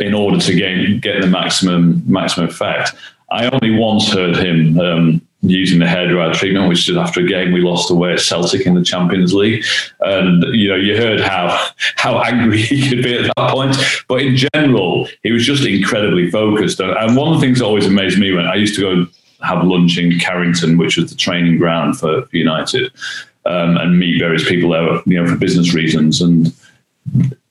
in 0.00 0.14
order 0.14 0.38
to 0.38 0.54
gain, 0.54 1.00
get 1.00 1.20
the 1.20 1.26
maximum 1.26 2.02
maximum 2.06 2.48
effect. 2.48 2.92
I 3.30 3.48
only 3.48 3.78
once 3.78 4.12
heard 4.12 4.36
him 4.36 4.78
um, 4.80 5.22
using 5.42 5.78
the 5.78 5.86
hairdryer 5.86 6.34
treatment, 6.34 6.68
which 6.68 6.88
is 6.88 6.96
after 6.96 7.20
a 7.20 7.26
game 7.26 7.52
we 7.52 7.60
lost 7.60 7.90
away 7.90 8.12
at 8.12 8.20
Celtic 8.20 8.66
in 8.66 8.74
the 8.74 8.84
Champions 8.84 9.32
League. 9.32 9.64
And 10.00 10.42
you 10.54 10.68
know, 10.68 10.76
you 10.76 10.96
heard 10.96 11.20
how 11.20 11.68
how 11.96 12.20
angry 12.20 12.58
he 12.62 12.88
could 12.88 13.02
be 13.02 13.16
at 13.16 13.32
that 13.36 13.50
point. 13.50 13.76
But 14.08 14.22
in 14.22 14.36
general, 14.36 15.08
he 15.22 15.32
was 15.32 15.46
just 15.46 15.64
incredibly 15.64 16.30
focused. 16.30 16.80
And 16.80 17.16
one 17.16 17.32
of 17.32 17.34
the 17.34 17.40
things 17.40 17.58
that 17.58 17.64
always 17.64 17.86
amazed 17.86 18.18
me 18.18 18.32
when 18.32 18.46
I 18.46 18.56
used 18.56 18.74
to 18.76 18.80
go 18.80 19.06
have 19.42 19.64
lunch 19.64 19.96
in 19.96 20.18
Carrington, 20.18 20.76
which 20.76 20.96
was 20.96 21.10
the 21.10 21.16
training 21.16 21.58
ground 21.58 21.98
for 21.98 22.28
United, 22.32 22.92
um, 23.46 23.78
and 23.78 23.98
meet 23.98 24.18
various 24.18 24.46
people 24.46 24.70
there, 24.70 25.00
you 25.06 25.22
know, 25.22 25.26
for 25.26 25.36
business 25.36 25.72
reasons. 25.72 26.20
And 26.20 26.54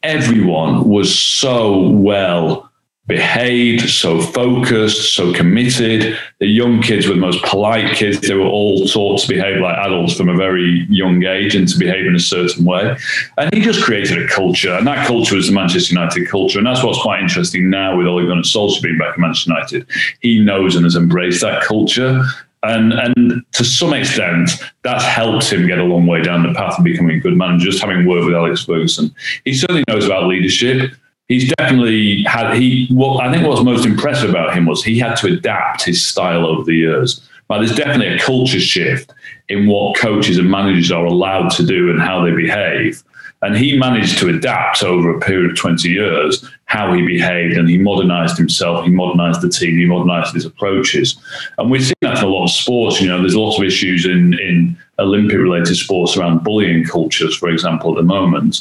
everyone 0.04 0.88
was 0.88 1.18
so 1.18 1.90
well 1.90 2.69
behaved, 3.10 3.90
so 3.90 4.22
focused, 4.22 5.16
so 5.16 5.34
committed. 5.34 6.18
The 6.38 6.46
young 6.46 6.80
kids 6.82 7.08
were 7.08 7.16
the 7.16 7.20
most 7.20 7.44
polite 7.44 7.96
kids. 7.96 8.22
They 8.22 8.36
were 8.36 8.46
all 8.46 8.86
taught 8.86 9.20
to 9.22 9.28
behave 9.28 9.60
like 9.60 9.78
adults 9.80 10.14
from 10.14 10.30
a 10.30 10.38
very 10.38 10.86
young 10.90 11.24
age 11.26 11.56
and 11.56 11.68
to 11.68 11.78
behave 11.78 12.06
in 12.06 12.16
a 12.16 12.20
certain 12.20 12.64
way. 12.64 12.96
And 13.38 13.54
he 13.54 13.62
just 13.62 13.84
created 13.84 14.24
a 14.24 14.28
culture, 14.28 14.74
and 14.74 14.88
that 14.88 15.08
culture 15.08 15.36
was 15.36 15.48
the 15.48 15.54
Manchester 15.54 15.94
United 15.94 16.30
culture. 16.30 16.60
And 16.60 16.68
that's 16.68 16.84
what's 16.84 17.02
quite 17.02 17.22
interesting 17.22 17.70
now 17.70 17.98
with 17.98 18.06
Ole 18.06 18.28
Gunnar 18.28 18.44
Solskjaer 18.44 18.84
being 18.84 18.98
back 19.00 19.14
at 19.14 19.20
Manchester 19.20 19.52
United. 19.52 19.88
He 20.22 20.40
knows 20.40 20.76
and 20.76 20.86
has 20.86 20.96
embraced 20.96 21.42
that 21.42 21.64
culture. 21.64 22.22
And 22.62 22.94
and 22.94 23.44
to 23.54 23.64
some 23.64 23.94
extent, 23.94 24.52
that's 24.84 25.04
helped 25.04 25.52
him 25.52 25.66
get 25.66 25.80
a 25.80 25.84
long 25.84 26.06
way 26.06 26.22
down 26.22 26.44
the 26.44 26.54
path 26.54 26.78
of 26.78 26.84
becoming 26.84 27.18
a 27.18 27.20
good 27.20 27.36
manager, 27.36 27.72
just 27.72 27.82
having 27.82 28.06
worked 28.06 28.26
with 28.26 28.36
Alex 28.36 28.66
Ferguson. 28.66 29.16
He 29.46 29.54
certainly 29.56 29.84
knows 29.88 30.06
about 30.06 30.26
leadership 30.26 30.92
he's 31.30 31.54
definitely 31.54 32.24
had 32.24 32.54
he 32.56 32.88
what 32.92 33.24
I 33.24 33.32
think 33.32 33.48
what's 33.48 33.64
most 33.64 33.86
impressive 33.86 34.30
about 34.30 34.54
him 34.54 34.66
was 34.66 34.84
he 34.84 35.00
had 35.00 35.16
to 35.18 35.28
adapt 35.28 35.86
his 35.86 36.06
style 36.06 36.46
over 36.46 36.64
the 36.64 36.76
years. 36.76 37.22
But 37.48 37.60
there's 37.60 37.76
definitely 37.76 38.10
a 38.10 38.20
culture 38.20 38.60
shift 38.60 39.12
in 39.48 39.66
what 39.66 39.98
coaches 39.98 40.38
and 40.38 40.52
managers 40.52 40.92
are 40.92 41.06
allowed 41.06 41.50
to 41.52 41.66
do 41.66 41.90
and 41.90 42.00
how 42.00 42.24
they 42.24 42.32
behave. 42.32 43.02
And 43.42 43.56
he 43.56 43.78
managed 43.78 44.20
to 44.20 44.30
adapt 44.30 44.84
over 44.84 45.16
a 45.16 45.20
period 45.20 45.52
of 45.52 45.58
20 45.58 45.90
years 45.90 46.46
how 46.66 46.94
he 46.94 47.02
behaved 47.02 47.58
and 47.58 47.70
he 47.70 47.78
modernized 47.78 48.38
himself, 48.38 48.86
he 48.86 48.92
modernized 48.92 49.42
the 49.42 49.50
team, 49.50 49.78
he 49.78 49.86
modernized 49.86 50.36
his 50.36 50.46
approaches. 50.46 51.18
And 51.58 51.72
we've 51.72 51.84
seen 51.84 51.96
that 52.02 52.20
in 52.20 52.26
a 52.26 52.28
lot 52.28 52.44
of 52.44 52.52
sports. 52.52 53.02
You 53.02 53.08
know, 53.08 53.20
there's 53.20 53.36
lots 53.36 53.58
of 53.58 53.64
issues 53.64 54.06
in, 54.06 54.38
in 54.40 54.78
Olympic 55.00 55.38
related 55.38 55.76
sports 55.76 56.18
around 56.18 56.44
bullying 56.44 56.84
cultures, 56.84 57.36
for 57.36 57.50
example, 57.50 57.92
at 57.92 57.96
the 57.96 58.04
moment. 58.04 58.60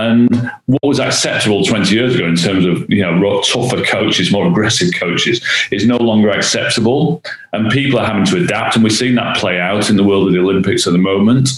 And 0.00 0.50
what 0.66 0.82
was 0.82 0.98
acceptable 0.98 1.62
20 1.62 1.94
years 1.94 2.14
ago 2.14 2.26
in 2.26 2.36
terms 2.36 2.64
of 2.64 2.88
you 2.88 3.02
know 3.02 3.42
tougher 3.42 3.82
coaches, 3.84 4.32
more 4.32 4.46
aggressive 4.46 4.94
coaches, 4.98 5.44
is 5.70 5.86
no 5.86 5.98
longer 5.98 6.30
acceptable. 6.30 7.22
And 7.52 7.70
people 7.70 7.98
are 7.98 8.06
having 8.06 8.24
to 8.26 8.42
adapt. 8.42 8.76
And 8.76 8.84
we're 8.84 8.90
seeing 8.90 9.14
that 9.16 9.36
play 9.36 9.60
out 9.60 9.90
in 9.90 9.96
the 9.96 10.04
world 10.04 10.28
of 10.28 10.32
the 10.32 10.40
Olympics 10.40 10.86
at 10.86 10.92
the 10.92 10.98
moment. 10.98 11.50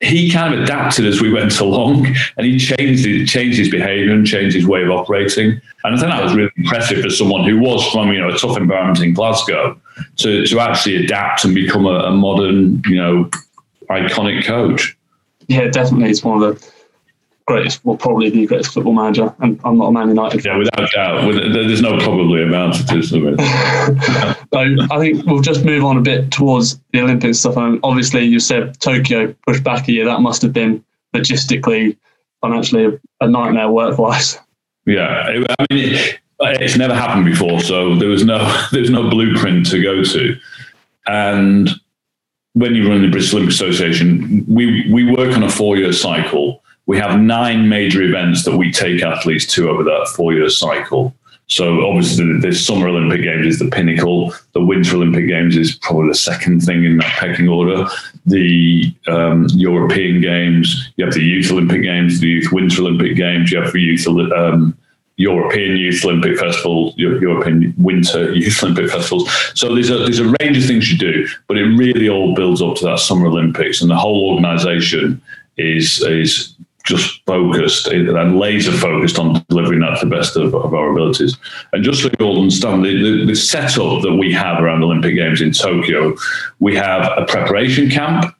He 0.00 0.30
kind 0.30 0.54
of 0.54 0.60
adapted 0.60 1.06
as 1.06 1.20
we 1.20 1.32
went 1.32 1.60
along, 1.66 2.06
and 2.36 2.46
he 2.46 2.58
changed 2.58 3.04
his, 3.04 3.30
changed 3.30 3.58
his 3.58 3.70
behaviour 3.70 4.12
and 4.12 4.26
changed 4.26 4.56
his 4.56 4.66
way 4.66 4.82
of 4.82 4.90
operating. 4.90 5.60
And 5.84 5.94
I 5.94 5.98
think 5.98 6.10
that 6.10 6.24
was 6.24 6.34
really 6.34 6.52
impressive 6.56 7.02
for 7.02 7.10
someone 7.10 7.44
who 7.44 7.58
was 7.58 7.86
from 7.92 8.12
you 8.12 8.20
know 8.20 8.30
a 8.30 8.38
tough 8.38 8.56
environment 8.56 9.00
in 9.00 9.12
Glasgow 9.12 9.78
to 10.16 10.46
to 10.46 10.60
actually 10.60 11.04
adapt 11.04 11.44
and 11.44 11.54
become 11.54 11.84
a, 11.84 11.98
a 12.00 12.10
modern 12.10 12.82
you 12.86 12.96
know 12.96 13.30
iconic 13.90 14.44
coach. 14.46 14.96
Yeah, 15.48 15.68
definitely, 15.68 16.08
it's 16.08 16.24
one 16.24 16.42
of 16.42 16.58
the 16.58 16.73
greatest, 17.46 17.84
well, 17.84 17.96
probably 17.96 18.30
the 18.30 18.46
greatest 18.46 18.72
football 18.72 18.92
manager, 18.92 19.34
and 19.40 19.60
I'm 19.64 19.76
not 19.78 19.88
a 19.88 19.92
Man 19.92 20.08
United 20.08 20.42
fan. 20.42 20.52
Yeah, 20.52 20.58
without 20.58 20.90
doubt. 20.92 21.52
There's 21.52 21.82
no 21.82 21.98
probably 21.98 22.42
about 22.42 22.78
it, 22.80 22.90
is 22.92 23.10
there? 23.10 23.20
so 24.52 24.86
I 24.90 24.98
think 24.98 25.24
we'll 25.26 25.40
just 25.40 25.64
move 25.64 25.84
on 25.84 25.98
a 25.98 26.00
bit 26.00 26.30
towards 26.30 26.80
the 26.92 27.00
Olympic 27.00 27.34
stuff. 27.34 27.56
And 27.56 27.80
obviously, 27.82 28.24
you 28.24 28.40
said 28.40 28.80
Tokyo 28.80 29.34
pushed 29.46 29.62
back 29.62 29.88
a 29.88 29.92
year. 29.92 30.04
That 30.06 30.20
must 30.20 30.42
have 30.42 30.52
been 30.52 30.84
logistically, 31.14 31.96
financially, 32.40 32.98
a 33.20 33.28
nightmare 33.28 33.70
work-wise. 33.70 34.38
Yeah, 34.86 35.44
I 35.58 35.66
mean, 35.70 35.94
it, 35.94 36.20
it's 36.40 36.76
never 36.76 36.94
happened 36.94 37.26
before, 37.26 37.60
so 37.60 37.94
there 37.96 38.08
was 38.08 38.24
no 38.24 38.38
there 38.72 38.80
was 38.80 38.90
no 38.90 39.08
blueprint 39.08 39.66
to 39.70 39.82
go 39.82 40.02
to, 40.02 40.36
and 41.06 41.70
when 42.54 42.74
you 42.74 42.88
run 42.88 43.02
the 43.02 43.08
British 43.08 43.32
Olympic 43.32 43.54
Association, 43.54 44.44
we 44.48 44.90
we 44.92 45.10
work 45.10 45.34
on 45.34 45.42
a 45.42 45.50
four 45.50 45.76
year 45.76 45.92
cycle 45.92 46.62
we 46.86 46.98
have 46.98 47.20
nine 47.20 47.68
major 47.68 48.02
events 48.02 48.44
that 48.44 48.56
we 48.56 48.70
take 48.70 49.02
athletes 49.02 49.46
to 49.54 49.70
over 49.70 49.82
that 49.84 50.12
four 50.14 50.32
year 50.32 50.48
cycle. 50.48 51.14
So 51.46 51.86
obviously, 51.86 52.38
the 52.40 52.52
Summer 52.52 52.88
Olympic 52.88 53.22
Games 53.22 53.46
is 53.46 53.58
the 53.58 53.68
pinnacle. 53.68 54.32
The 54.52 54.64
Winter 54.64 54.96
Olympic 54.96 55.28
Games 55.28 55.56
is 55.56 55.76
probably 55.76 56.08
the 56.08 56.14
second 56.14 56.60
thing 56.60 56.84
in 56.84 56.96
that 56.98 57.12
pecking 57.18 57.48
order. 57.48 57.86
The 58.24 58.94
um, 59.08 59.46
European 59.52 60.22
Games, 60.22 60.90
you 60.96 61.04
have 61.04 61.12
the 61.12 61.22
Youth 61.22 61.52
Olympic 61.52 61.82
Games, 61.82 62.20
the 62.20 62.28
Youth 62.28 62.50
Winter 62.50 62.80
Olympic 62.80 63.16
Games, 63.16 63.52
you 63.52 63.60
have 63.60 63.72
the 63.72 63.80
Youth 63.80 64.06
um, 64.08 64.76
European 65.16 65.76
Youth 65.76 66.02
Olympic 66.04 66.38
Festival, 66.38 66.94
European 66.96 67.74
Winter 67.76 68.32
Youth 68.32 68.62
Olympic 68.62 68.90
Festivals. 68.90 69.30
So 69.54 69.74
there's 69.74 69.90
a 69.90 69.98
there's 69.98 70.18
a 70.20 70.34
range 70.40 70.56
of 70.56 70.64
things 70.64 70.90
you 70.90 70.98
do, 70.98 71.28
but 71.46 71.58
it 71.58 71.64
really 71.64 72.08
all 72.08 72.34
builds 72.34 72.62
up 72.62 72.76
to 72.76 72.84
that 72.86 72.98
Summer 72.98 73.26
Olympics, 73.26 73.82
and 73.82 73.90
the 73.90 73.96
whole 73.96 74.34
organisation 74.34 75.20
is 75.58 76.02
is 76.02 76.54
just 76.84 77.24
focused 77.24 77.86
and 77.86 78.38
laser 78.38 78.70
focused 78.70 79.18
on 79.18 79.44
delivering 79.48 79.80
that 79.80 79.98
to 79.98 80.06
the 80.06 80.14
best 80.14 80.36
of, 80.36 80.54
of 80.54 80.74
our 80.74 80.90
abilities. 80.92 81.36
And 81.72 81.82
just 81.82 82.02
so 82.02 82.10
all 82.20 82.40
understand, 82.40 82.84
the, 82.84 83.02
the, 83.02 83.24
the, 83.26 83.34
setup 83.34 84.02
that 84.02 84.16
we 84.18 84.32
have 84.32 84.62
around 84.62 84.80
the 84.80 84.86
Olympic 84.86 85.14
Games 85.14 85.40
in 85.40 85.52
Tokyo, 85.52 86.14
we 86.60 86.76
have 86.76 87.10
a 87.16 87.24
preparation 87.24 87.88
camp. 87.88 88.36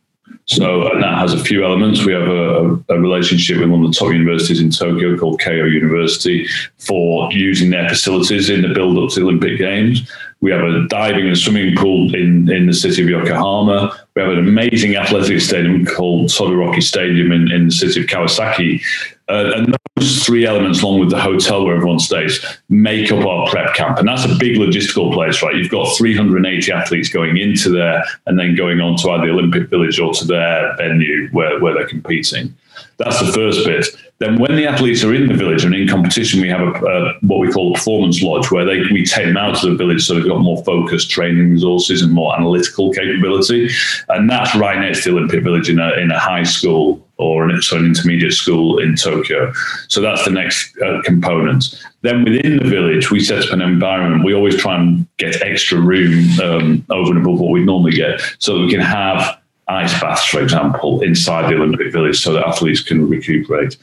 So 0.47 0.91
that 1.01 1.19
has 1.19 1.33
a 1.33 1.43
few 1.43 1.65
elements. 1.65 2.05
We 2.05 2.13
have 2.13 2.29
a, 2.29 2.85
a, 2.91 3.01
relationship 3.01 3.61
with 3.61 3.71
one 3.71 3.83
of 3.83 3.91
the 3.91 3.99
top 3.99 4.13
universities 4.13 4.61
in 4.61 4.69
Tokyo 4.69 5.17
called 5.17 5.41
Keio 5.41 5.71
University 5.73 6.47
for 6.79 7.33
using 7.33 7.71
their 7.71 7.89
facilities 7.89 8.51
in 8.51 8.61
the 8.61 8.69
build 8.69 8.99
up 8.99 9.09
to 9.15 9.21
the 9.21 9.27
Olympic 9.27 9.57
Games. 9.59 10.11
We 10.43 10.51
have 10.51 10.61
a 10.61 10.87
diving 10.89 11.29
and 11.29 11.39
swimming 11.39 11.75
pool 11.77 12.15
in, 12.15 12.51
in 12.51 12.67
the 12.67 12.75
city 12.75 13.03
of 13.03 13.09
Yokohama. 13.09 14.04
We 14.15 14.23
have 14.23 14.31
an 14.31 14.39
amazing 14.39 14.95
athletic 14.95 15.41
stadium 15.41 15.85
called 15.85 16.29
Todoroki 16.29 16.81
Stadium 16.81 17.33
in, 17.33 17.51
in 17.51 17.67
the 17.67 17.73
city 17.73 18.01
of 18.01 18.07
Kawasaki. 18.07 18.81
Uh, 19.29 19.51
and 19.57 19.77
those 19.97 20.25
three 20.25 20.47
elements, 20.47 20.83
along 20.83 21.01
with 21.01 21.11
the 21.11 21.21
hotel 21.21 21.65
where 21.65 21.75
everyone 21.75 21.99
stays, 21.99 22.45
make 22.69 23.11
up 23.11 23.27
our 23.27 23.49
prep 23.49 23.75
camp. 23.75 23.99
And 23.99 24.07
that's 24.07 24.25
a 24.25 24.37
big 24.37 24.57
logistical 24.57 25.13
place, 25.13 25.43
right? 25.43 25.57
You've 25.57 25.71
got 25.71 25.97
380 25.97 26.71
athletes 26.71 27.09
going 27.09 27.39
into 27.39 27.71
there 27.71 28.05
and 28.27 28.39
then 28.39 28.55
going 28.55 28.81
on 28.81 28.97
to 28.99 29.11
either 29.11 29.27
the 29.27 29.33
Olympic 29.33 29.69
Village 29.69 29.99
or 29.99 30.13
to 30.15 30.25
their 30.25 30.77
venue 30.77 31.29
where, 31.31 31.59
where 31.59 31.75
they're 31.75 31.89
competing. 31.89 32.55
That's 32.99 33.19
the 33.19 33.33
first 33.33 33.67
bit. 33.67 33.87
Then, 34.19 34.39
when 34.39 34.55
the 34.55 34.67
athletes 34.67 35.03
are 35.03 35.13
in 35.13 35.27
the 35.27 35.35
village 35.35 35.65
and 35.65 35.75
in 35.75 35.89
competition, 35.89 36.41
we 36.41 36.49
have 36.49 36.61
a, 36.61 36.71
a, 36.71 37.15
what 37.23 37.41
we 37.41 37.51
call 37.51 37.73
a 37.73 37.75
performance 37.75 38.23
lodge, 38.23 38.51
where 38.51 38.65
they 38.65 38.79
we 38.93 39.05
take 39.05 39.27
them 39.27 39.37
out 39.37 39.57
to 39.59 39.71
the 39.71 39.77
village 39.77 40.07
so 40.07 40.15
they've 40.15 40.29
got 40.29 40.39
more 40.39 40.63
focused 40.65 41.11
training 41.11 41.51
resources 41.51 42.01
and 42.01 42.13
more 42.13 42.35
analytical 42.37 42.93
capability. 42.93 43.69
And 44.09 44.31
that's 44.31 44.55
right 44.55 44.79
next 44.79 45.03
to 45.03 45.11
the 45.11 45.17
Olympic 45.17 45.43
Village 45.43 45.69
in 45.69 45.81
a 45.81 45.93
in 45.95 46.13
a 46.13 46.19
high 46.19 46.45
school 46.45 47.05
or 47.17 47.49
an, 47.49 47.61
so 47.61 47.77
an 47.77 47.87
intermediate 47.87 48.33
school 48.33 48.79
in 48.79 48.95
Tokyo. 48.95 49.53
So 49.89 50.01
that's 50.01 50.25
the 50.25 50.31
next 50.31 50.77
uh, 50.81 51.03
component. 51.03 51.75
Then 52.03 52.25
within 52.25 52.59
the 52.59 52.69
village, 52.69 53.11
we 53.11 53.21
set 53.21 53.45
up 53.45 53.53
an 53.53 53.63
environment. 53.63 54.25
We 54.25 54.35
always 54.35 54.57
try 54.57 54.81
and 54.81 55.07
get 55.17 55.43
extra 55.43 55.81
room 55.81 56.29
um, 56.41 56.87
over 56.91 57.11
and 57.11 57.21
above 57.21 57.41
what 57.41 57.51
we'd 57.51 57.67
normally 57.67 57.93
get, 57.93 58.21
so 58.39 58.61
we 58.61 58.71
can 58.71 58.81
have 58.81 59.41
ice 59.67 59.99
baths, 60.01 60.25
for 60.25 60.41
example, 60.41 61.03
inside 61.03 61.51
the 61.51 61.57
Olympic 61.57 61.93
Village 61.93 62.23
so 62.23 62.33
that 62.33 62.47
athletes 62.47 62.83
can 62.83 63.09
recuperate. 63.09 63.77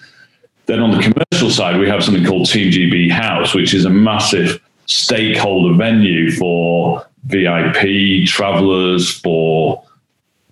Then 0.72 0.80
on 0.80 0.92
the 0.92 1.04
commercial 1.04 1.50
side, 1.50 1.82
we 1.82 1.90
have 1.90 2.02
something 2.02 2.24
called 2.24 2.48
Team 2.50 2.72
GB 2.72 3.12
House, 3.12 3.54
which 3.54 3.74
is 3.74 3.84
a 3.84 3.90
massive 3.90 4.62
stakeholder 4.86 5.76
venue 5.76 6.32
for 6.32 7.06
VIP 7.26 8.26
travelers, 8.26 9.12
for 9.20 9.84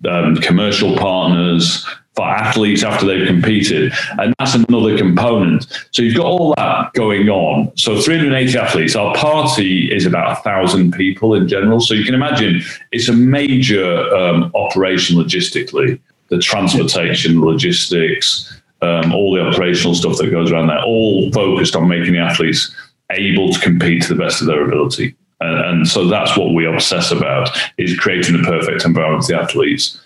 um, 0.06 0.36
commercial 0.36 0.94
partners, 0.98 1.86
for 2.16 2.28
athletes 2.28 2.82
after 2.82 3.06
they've 3.06 3.26
competed. 3.26 3.94
And 4.18 4.34
that's 4.38 4.54
another 4.54 4.98
component. 4.98 5.66
So 5.92 6.02
you've 6.02 6.16
got 6.16 6.26
all 6.26 6.54
that 6.58 6.92
going 6.92 7.30
on. 7.30 7.74
So 7.78 7.98
380 7.98 8.58
athletes. 8.58 8.94
Our 8.94 9.14
party 9.14 9.90
is 9.90 10.04
about 10.04 10.32
a 10.32 10.42
thousand 10.42 10.92
people 10.92 11.32
in 11.32 11.48
general. 11.48 11.80
So 11.80 11.94
you 11.94 12.04
can 12.04 12.14
imagine 12.14 12.60
it's 12.92 13.08
a 13.08 13.14
major 13.14 14.14
um, 14.14 14.50
operation 14.54 15.16
logistically. 15.16 15.98
The 16.28 16.38
transportation, 16.40 17.40
logistics, 17.40 18.59
um, 18.82 19.12
all 19.12 19.34
the 19.34 19.42
operational 19.42 19.94
stuff 19.94 20.16
that 20.18 20.30
goes 20.30 20.50
around 20.50 20.68
there, 20.68 20.82
all 20.82 21.30
focused 21.32 21.76
on 21.76 21.88
making 21.88 22.12
the 22.12 22.18
athletes 22.18 22.74
able 23.10 23.52
to 23.52 23.60
compete 23.60 24.02
to 24.02 24.14
the 24.14 24.22
best 24.22 24.40
of 24.40 24.46
their 24.46 24.64
ability. 24.64 25.14
And, 25.40 25.64
and 25.64 25.88
so 25.88 26.06
that's 26.06 26.36
what 26.36 26.54
we 26.54 26.66
obsess 26.66 27.10
about 27.10 27.50
is 27.78 27.98
creating 27.98 28.40
the 28.40 28.46
perfect 28.46 28.84
environment 28.84 29.24
for 29.24 29.32
the 29.32 29.40
athletes 29.40 30.00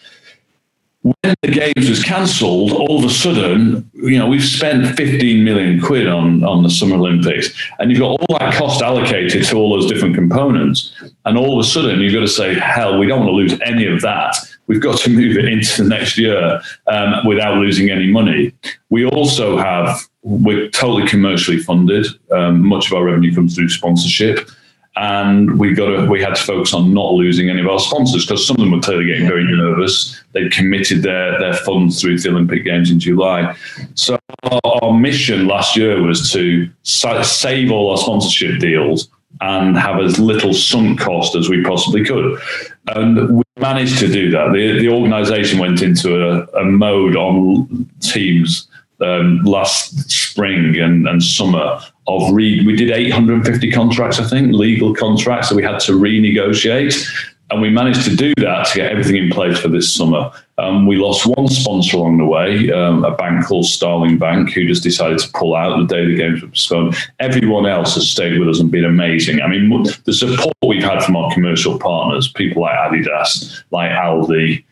when 1.05 1.35
the 1.43 1.51
games 1.51 1.91
was 1.91 2.03
cancelled, 2.03 2.73
all 2.73 2.99
of 2.99 3.05
a 3.05 3.13
sudden, 3.13 3.91
you 3.93 4.19
know, 4.19 4.27
we've 4.27 4.43
spent 4.43 4.97
15 4.97 5.45
million 5.45 5.79
quid 5.79 6.09
on, 6.09 6.43
on 6.45 6.63
the 6.63 6.71
Summer 6.71 6.97
Olympics, 6.97 7.53
and 7.79 7.91
you've 7.91 8.01
got 8.01 8.19
all 8.19 8.39
that 8.39 8.55
cost 8.55 8.81
allocated 8.81 9.45
to 9.45 9.57
all 9.57 9.69
those 9.79 9.91
different 9.91 10.15
components. 10.15 10.95
And 11.27 11.37
all 11.37 11.61
of 11.61 11.63
a 11.63 11.69
sudden, 11.69 12.01
you've 12.01 12.15
got 12.15 12.21
to 12.21 12.29
say, 12.29 12.55
hell, 12.55 12.99
we 12.99 13.07
don't 13.07 13.21
want 13.21 13.29
to 13.29 13.35
lose 13.35 13.61
any 13.67 13.87
of 13.87 14.01
that. 14.01 14.35
We've 14.67 14.81
got 14.81 14.99
to 15.01 15.11
move 15.11 15.37
it 15.37 15.45
into 15.45 15.83
the 15.83 15.89
next 15.89 16.17
year 16.17 16.61
um, 16.87 17.27
without 17.27 17.59
losing 17.59 17.91
any 17.91 18.07
money. 18.07 18.53
We 18.91 19.05
also 19.07 19.57
have, 19.59 20.01
we're 20.23 20.69
totally 20.71 21.07
commercially 21.09 21.59
funded. 21.59 22.07
Um, 22.33 22.67
much 22.67 22.87
of 22.87 22.95
our 22.95 23.05
revenue 23.05 23.35
comes 23.35 23.55
through 23.55 23.69
sponsorship. 23.69 24.49
and 24.97 25.59
we 25.59 25.75
got 25.75 25.87
to, 25.87 26.07
we 26.07 26.23
had 26.23 26.37
to 26.37 26.43
focus 26.43 26.73
on 26.73 26.95
not 26.95 27.13
losing 27.15 27.51
any 27.51 27.61
of 27.61 27.67
our 27.67 27.81
sponsors 27.81 28.25
because 28.25 28.47
some 28.47 28.57
of 28.57 28.61
them 28.61 28.71
were 28.71 28.81
clearly 28.81 29.07
getting 29.07 29.27
very 29.27 29.45
nervous. 29.45 30.23
They'd 30.33 30.53
committed 30.53 31.03
their 31.03 31.39
their 31.41 31.55
funds 31.55 32.01
through 32.01 32.19
the 32.19 32.29
Olympic 32.29 32.65
Games 32.65 32.91
in 32.91 33.01
July. 33.01 33.57
So 33.95 34.19
our, 34.45 34.61
our 34.83 34.93
mission 34.97 35.47
last 35.47 35.77
year 35.77 36.01
was 36.01 36.31
to 36.33 36.71
save 36.83 37.73
all 37.73 37.91
our 37.91 37.97
sponsorship 37.97 38.61
deals 38.61 39.09
and 39.41 39.77
have 39.77 40.01
as 40.01 40.19
little 40.19 40.55
sunk 40.55 41.01
cost 41.01 41.35
as 41.35 41.49
we 41.49 41.65
possibly 41.65 42.05
could. 42.05 42.39
And 42.89 43.39
we 43.39 43.43
managed 43.59 43.99
to 44.01 44.09
do 44.09 44.31
that. 44.31 44.53
The, 44.53 44.79
the 44.79 44.89
organization 44.89 45.59
went 45.59 45.83
into 45.83 46.23
a, 46.23 46.47
a 46.61 46.65
mode 46.65 47.17
on 47.17 47.89
teams 48.01 48.69
um, 49.01 49.43
last 49.45 50.11
spring 50.11 50.79
and, 50.79 51.09
and 51.09 51.23
summer 51.23 51.81
of 52.07 52.33
re- 52.33 52.65
we 52.65 52.77
did 52.77 52.91
850 52.91 53.71
contracts, 53.73 54.19
I 54.19 54.25
think, 54.25 54.53
legal 54.53 54.95
contracts 54.95 55.49
that 55.49 55.55
we 55.57 55.63
had 55.63 55.81
to 55.81 55.93
renegotiate. 55.93 57.07
And 57.55 57.63
we 57.63 57.71
managed 57.71 58.03
to 58.07 58.17
do 58.17 58.35
that 58.39 58.67
to 58.67 58.79
get 58.79 58.91
everything 58.91 59.15
in 59.15 59.31
place 59.31 59.61
for 59.61 59.69
this 59.69 59.95
summer. 59.95 60.33
Um, 60.59 60.89
we 60.89 60.97
lost 60.97 61.25
one 61.25 61.47
sponsor 61.47 61.99
along 61.99 62.19
the 62.19 62.25
way, 62.25 62.73
um, 62.73 63.05
a 63.05 63.15
bank 63.15 63.47
called 63.47 63.67
Starling 63.67 64.19
Bank, 64.19 64.51
who 64.51 64.67
just 64.67 64.83
decided 64.83 65.21
to 65.21 65.31
pull 65.35 65.55
out 65.55 65.79
the 65.79 65.87
day 65.87 66.05
the 66.05 66.17
games 66.17 66.43
were 66.43 66.49
postponed. 66.49 66.97
Everyone 67.21 67.65
else 67.65 67.95
has 67.95 68.11
stayed 68.11 68.41
with 68.41 68.49
us 68.49 68.59
and 68.59 68.73
been 68.73 68.85
amazing. 68.85 69.41
I 69.41 69.47
mean, 69.47 69.85
the 70.05 70.13
support 70.13 70.53
we've 70.67 70.83
had 70.83 71.05
from 71.05 71.15
our 71.15 71.33
commercial 71.33 71.79
partners, 71.79 72.27
people 72.27 72.63
like 72.63 72.75
Adidas, 72.75 73.63
like 73.71 73.93
Aldi, 73.93 74.65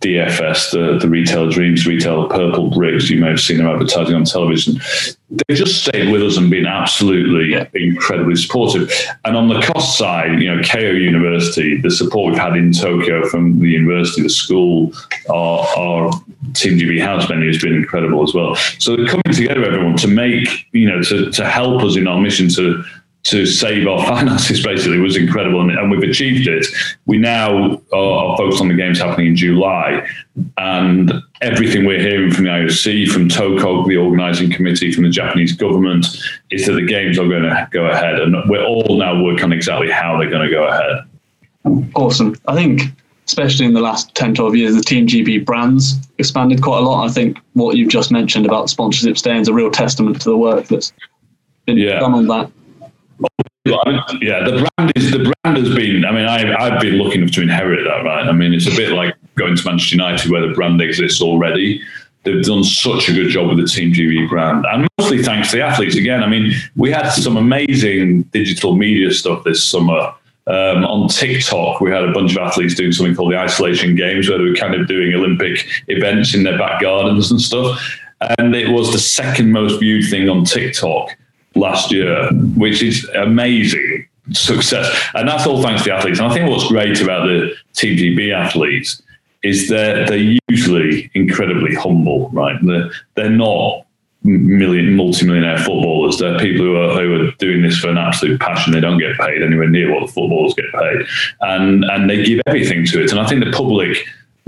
DFS, 0.00 0.70
the, 0.70 0.98
the 0.98 1.08
Retail 1.08 1.50
Dreams, 1.50 1.86
Retail 1.86 2.26
Purple 2.28 2.70
Bricks, 2.70 3.10
you 3.10 3.20
may 3.20 3.28
have 3.28 3.40
seen 3.40 3.58
them 3.58 3.66
advertising 3.66 4.14
on 4.14 4.24
television. 4.24 4.80
They've 5.30 5.56
just 5.56 5.84
stayed 5.84 6.10
with 6.10 6.22
us 6.22 6.38
and 6.38 6.50
been 6.50 6.66
absolutely 6.66 7.52
yeah. 7.52 7.66
incredibly 7.74 8.34
supportive. 8.36 8.90
And 9.26 9.36
on 9.36 9.48
the 9.48 9.60
cost 9.60 9.98
side, 9.98 10.40
you 10.40 10.54
know, 10.54 10.62
Keio 10.62 10.98
University, 10.98 11.76
the 11.76 11.90
support 11.90 12.32
we've 12.32 12.40
had 12.40 12.56
in 12.56 12.72
Tokyo 12.72 13.28
from 13.28 13.60
the 13.60 13.68
university, 13.68 14.22
the 14.22 14.30
school, 14.30 14.92
our, 15.28 15.66
our 15.76 16.10
Team 16.54 16.78
GB 16.78 17.02
house 17.02 17.28
menu 17.28 17.46
has 17.48 17.60
been 17.60 17.74
incredible 17.74 18.22
as 18.22 18.32
well. 18.32 18.54
So 18.78 18.96
coming 19.06 19.22
together, 19.32 19.64
everyone, 19.64 19.96
to 19.98 20.08
make, 20.08 20.66
you 20.72 20.88
know, 20.88 21.02
to, 21.02 21.30
to 21.30 21.46
help 21.46 21.82
us 21.82 21.96
in 21.96 22.06
our 22.06 22.18
mission 22.18 22.48
to 22.54 22.82
to 23.24 23.46
save 23.46 23.86
our 23.86 24.04
finances 24.06 24.62
basically 24.62 24.98
was 24.98 25.16
incredible 25.16 25.60
and, 25.60 25.70
and 25.70 25.90
we've 25.90 26.08
achieved 26.08 26.48
it. 26.48 26.66
We 27.06 27.18
now 27.18 27.80
are, 27.92 28.36
focused 28.36 28.60
on 28.60 28.68
the 28.68 28.74
games 28.74 28.98
happening 28.98 29.28
in 29.28 29.36
July 29.36 30.06
and 30.56 31.12
everything 31.42 31.84
we're 31.84 32.00
hearing 32.00 32.32
from 32.32 32.44
the 32.44 32.50
IOC, 32.50 33.08
from 33.08 33.28
TOCOG, 33.28 33.88
the 33.88 33.96
organising 33.96 34.50
committee, 34.50 34.92
from 34.92 35.04
the 35.04 35.10
Japanese 35.10 35.52
government 35.52 36.06
is 36.50 36.66
that 36.66 36.72
the 36.72 36.86
games 36.86 37.18
are 37.18 37.28
going 37.28 37.42
to 37.42 37.68
go 37.70 37.86
ahead 37.86 38.20
and 38.20 38.36
we're 38.48 38.64
all 38.64 38.96
now 38.96 39.22
working 39.22 39.44
on 39.44 39.52
exactly 39.52 39.90
how 39.90 40.18
they're 40.18 40.30
going 40.30 40.48
to 40.48 40.54
go 40.54 40.66
ahead. 40.66 41.92
Awesome. 41.94 42.36
I 42.48 42.54
think 42.54 42.82
especially 43.26 43.64
in 43.64 43.74
the 43.74 43.80
last 43.80 44.12
10, 44.16 44.34
12 44.34 44.56
years, 44.56 44.74
the 44.74 44.82
Team 44.82 45.06
GB 45.06 45.44
brands 45.44 45.94
expanded 46.18 46.60
quite 46.62 46.78
a 46.78 46.80
lot. 46.80 47.08
I 47.08 47.12
think 47.12 47.38
what 47.52 47.76
you've 47.76 47.88
just 47.88 48.10
mentioned 48.10 48.44
about 48.44 48.68
sponsorship 48.68 49.16
staying 49.16 49.42
is 49.42 49.48
a 49.48 49.54
real 49.54 49.70
testament 49.70 50.20
to 50.22 50.30
the 50.30 50.36
work 50.36 50.66
that's 50.66 50.92
been 51.64 51.78
yeah. 51.78 52.00
done 52.00 52.12
on 52.12 52.26
that. 52.26 52.50
Yeah, 54.20 54.44
the 54.44 54.68
brand 54.76 54.92
is 54.96 55.10
the 55.10 55.32
brand 55.42 55.56
has 55.56 55.74
been. 55.74 56.04
I 56.04 56.12
mean, 56.12 56.26
I, 56.26 56.54
I've 56.54 56.80
been 56.80 56.94
looking 56.94 57.26
to 57.26 57.42
inherit 57.42 57.84
that, 57.84 58.04
right? 58.04 58.26
I 58.26 58.32
mean, 58.32 58.52
it's 58.52 58.66
a 58.66 58.76
bit 58.76 58.90
like 58.92 59.14
going 59.36 59.56
to 59.56 59.66
Manchester 59.66 59.96
United 59.96 60.30
where 60.30 60.46
the 60.46 60.54
brand 60.54 60.80
exists 60.80 61.22
already. 61.22 61.82
They've 62.24 62.44
done 62.44 62.64
such 62.64 63.08
a 63.08 63.12
good 63.12 63.30
job 63.30 63.48
with 63.48 63.58
the 63.58 63.66
Team 63.66 63.92
GB 63.92 64.28
brand, 64.28 64.66
and 64.70 64.86
mostly 64.98 65.22
thanks 65.22 65.50
to 65.50 65.56
the 65.56 65.62
athletes. 65.62 65.96
Again, 65.96 66.22
I 66.22 66.26
mean, 66.26 66.52
we 66.76 66.90
had 66.90 67.08
some 67.10 67.36
amazing 67.36 68.22
digital 68.24 68.76
media 68.76 69.10
stuff 69.12 69.44
this 69.44 69.66
summer. 69.66 70.14
Um, 70.46 70.84
on 70.84 71.08
TikTok, 71.08 71.80
we 71.80 71.90
had 71.90 72.02
a 72.02 72.12
bunch 72.12 72.32
of 72.32 72.38
athletes 72.38 72.74
doing 72.74 72.92
something 72.92 73.14
called 73.14 73.32
the 73.32 73.38
Isolation 73.38 73.94
Games, 73.94 74.28
where 74.28 74.36
they 74.36 74.44
were 74.44 74.54
kind 74.54 74.74
of 74.74 74.88
doing 74.88 75.14
Olympic 75.14 75.66
events 75.88 76.34
in 76.34 76.42
their 76.42 76.58
back 76.58 76.80
gardens 76.80 77.30
and 77.30 77.40
stuff. 77.40 77.80
And 78.38 78.54
it 78.54 78.68
was 78.68 78.92
the 78.92 78.98
second 78.98 79.52
most 79.52 79.78
viewed 79.78 80.10
thing 80.10 80.28
on 80.28 80.44
TikTok 80.44 81.16
last 81.54 81.92
year, 81.92 82.30
which 82.56 82.82
is 82.82 83.08
amazing 83.14 84.06
success. 84.32 84.88
And 85.14 85.28
that's 85.28 85.46
all 85.46 85.62
thanks 85.62 85.82
to 85.82 85.90
the 85.90 85.94
athletes. 85.94 86.18
And 86.18 86.30
I 86.30 86.34
think 86.34 86.48
what's 86.48 86.68
great 86.68 87.00
about 87.00 87.26
the 87.26 87.54
Team 87.74 87.96
GB 87.96 88.32
athletes 88.32 89.02
is 89.42 89.68
they're, 89.68 90.06
they're 90.06 90.36
usually 90.48 91.10
incredibly 91.14 91.74
humble, 91.74 92.28
right? 92.30 92.56
They're, 92.62 92.90
they're 93.14 93.30
not 93.30 93.86
million 94.22 94.96
multi-millionaire 94.96 95.58
footballers. 95.58 96.18
They're 96.18 96.38
people 96.38 96.66
who 96.66 96.76
are 96.76 97.00
who 97.00 97.28
are 97.28 97.30
doing 97.32 97.62
this 97.62 97.78
for 97.78 97.88
an 97.88 97.96
absolute 97.96 98.40
passion. 98.40 98.72
They 98.72 98.80
don't 98.80 98.98
get 98.98 99.16
paid 99.16 99.42
anywhere 99.42 99.68
near 99.68 99.92
what 99.92 100.06
the 100.06 100.12
footballers 100.12 100.54
get 100.54 100.66
paid, 100.72 101.06
and 101.40 101.84
and 101.84 102.10
they 102.10 102.22
give 102.22 102.40
everything 102.46 102.84
to 102.86 103.02
it. 103.02 103.12
And 103.12 103.20
I 103.20 103.26
think 103.26 103.44
the 103.44 103.50
public 103.50 103.96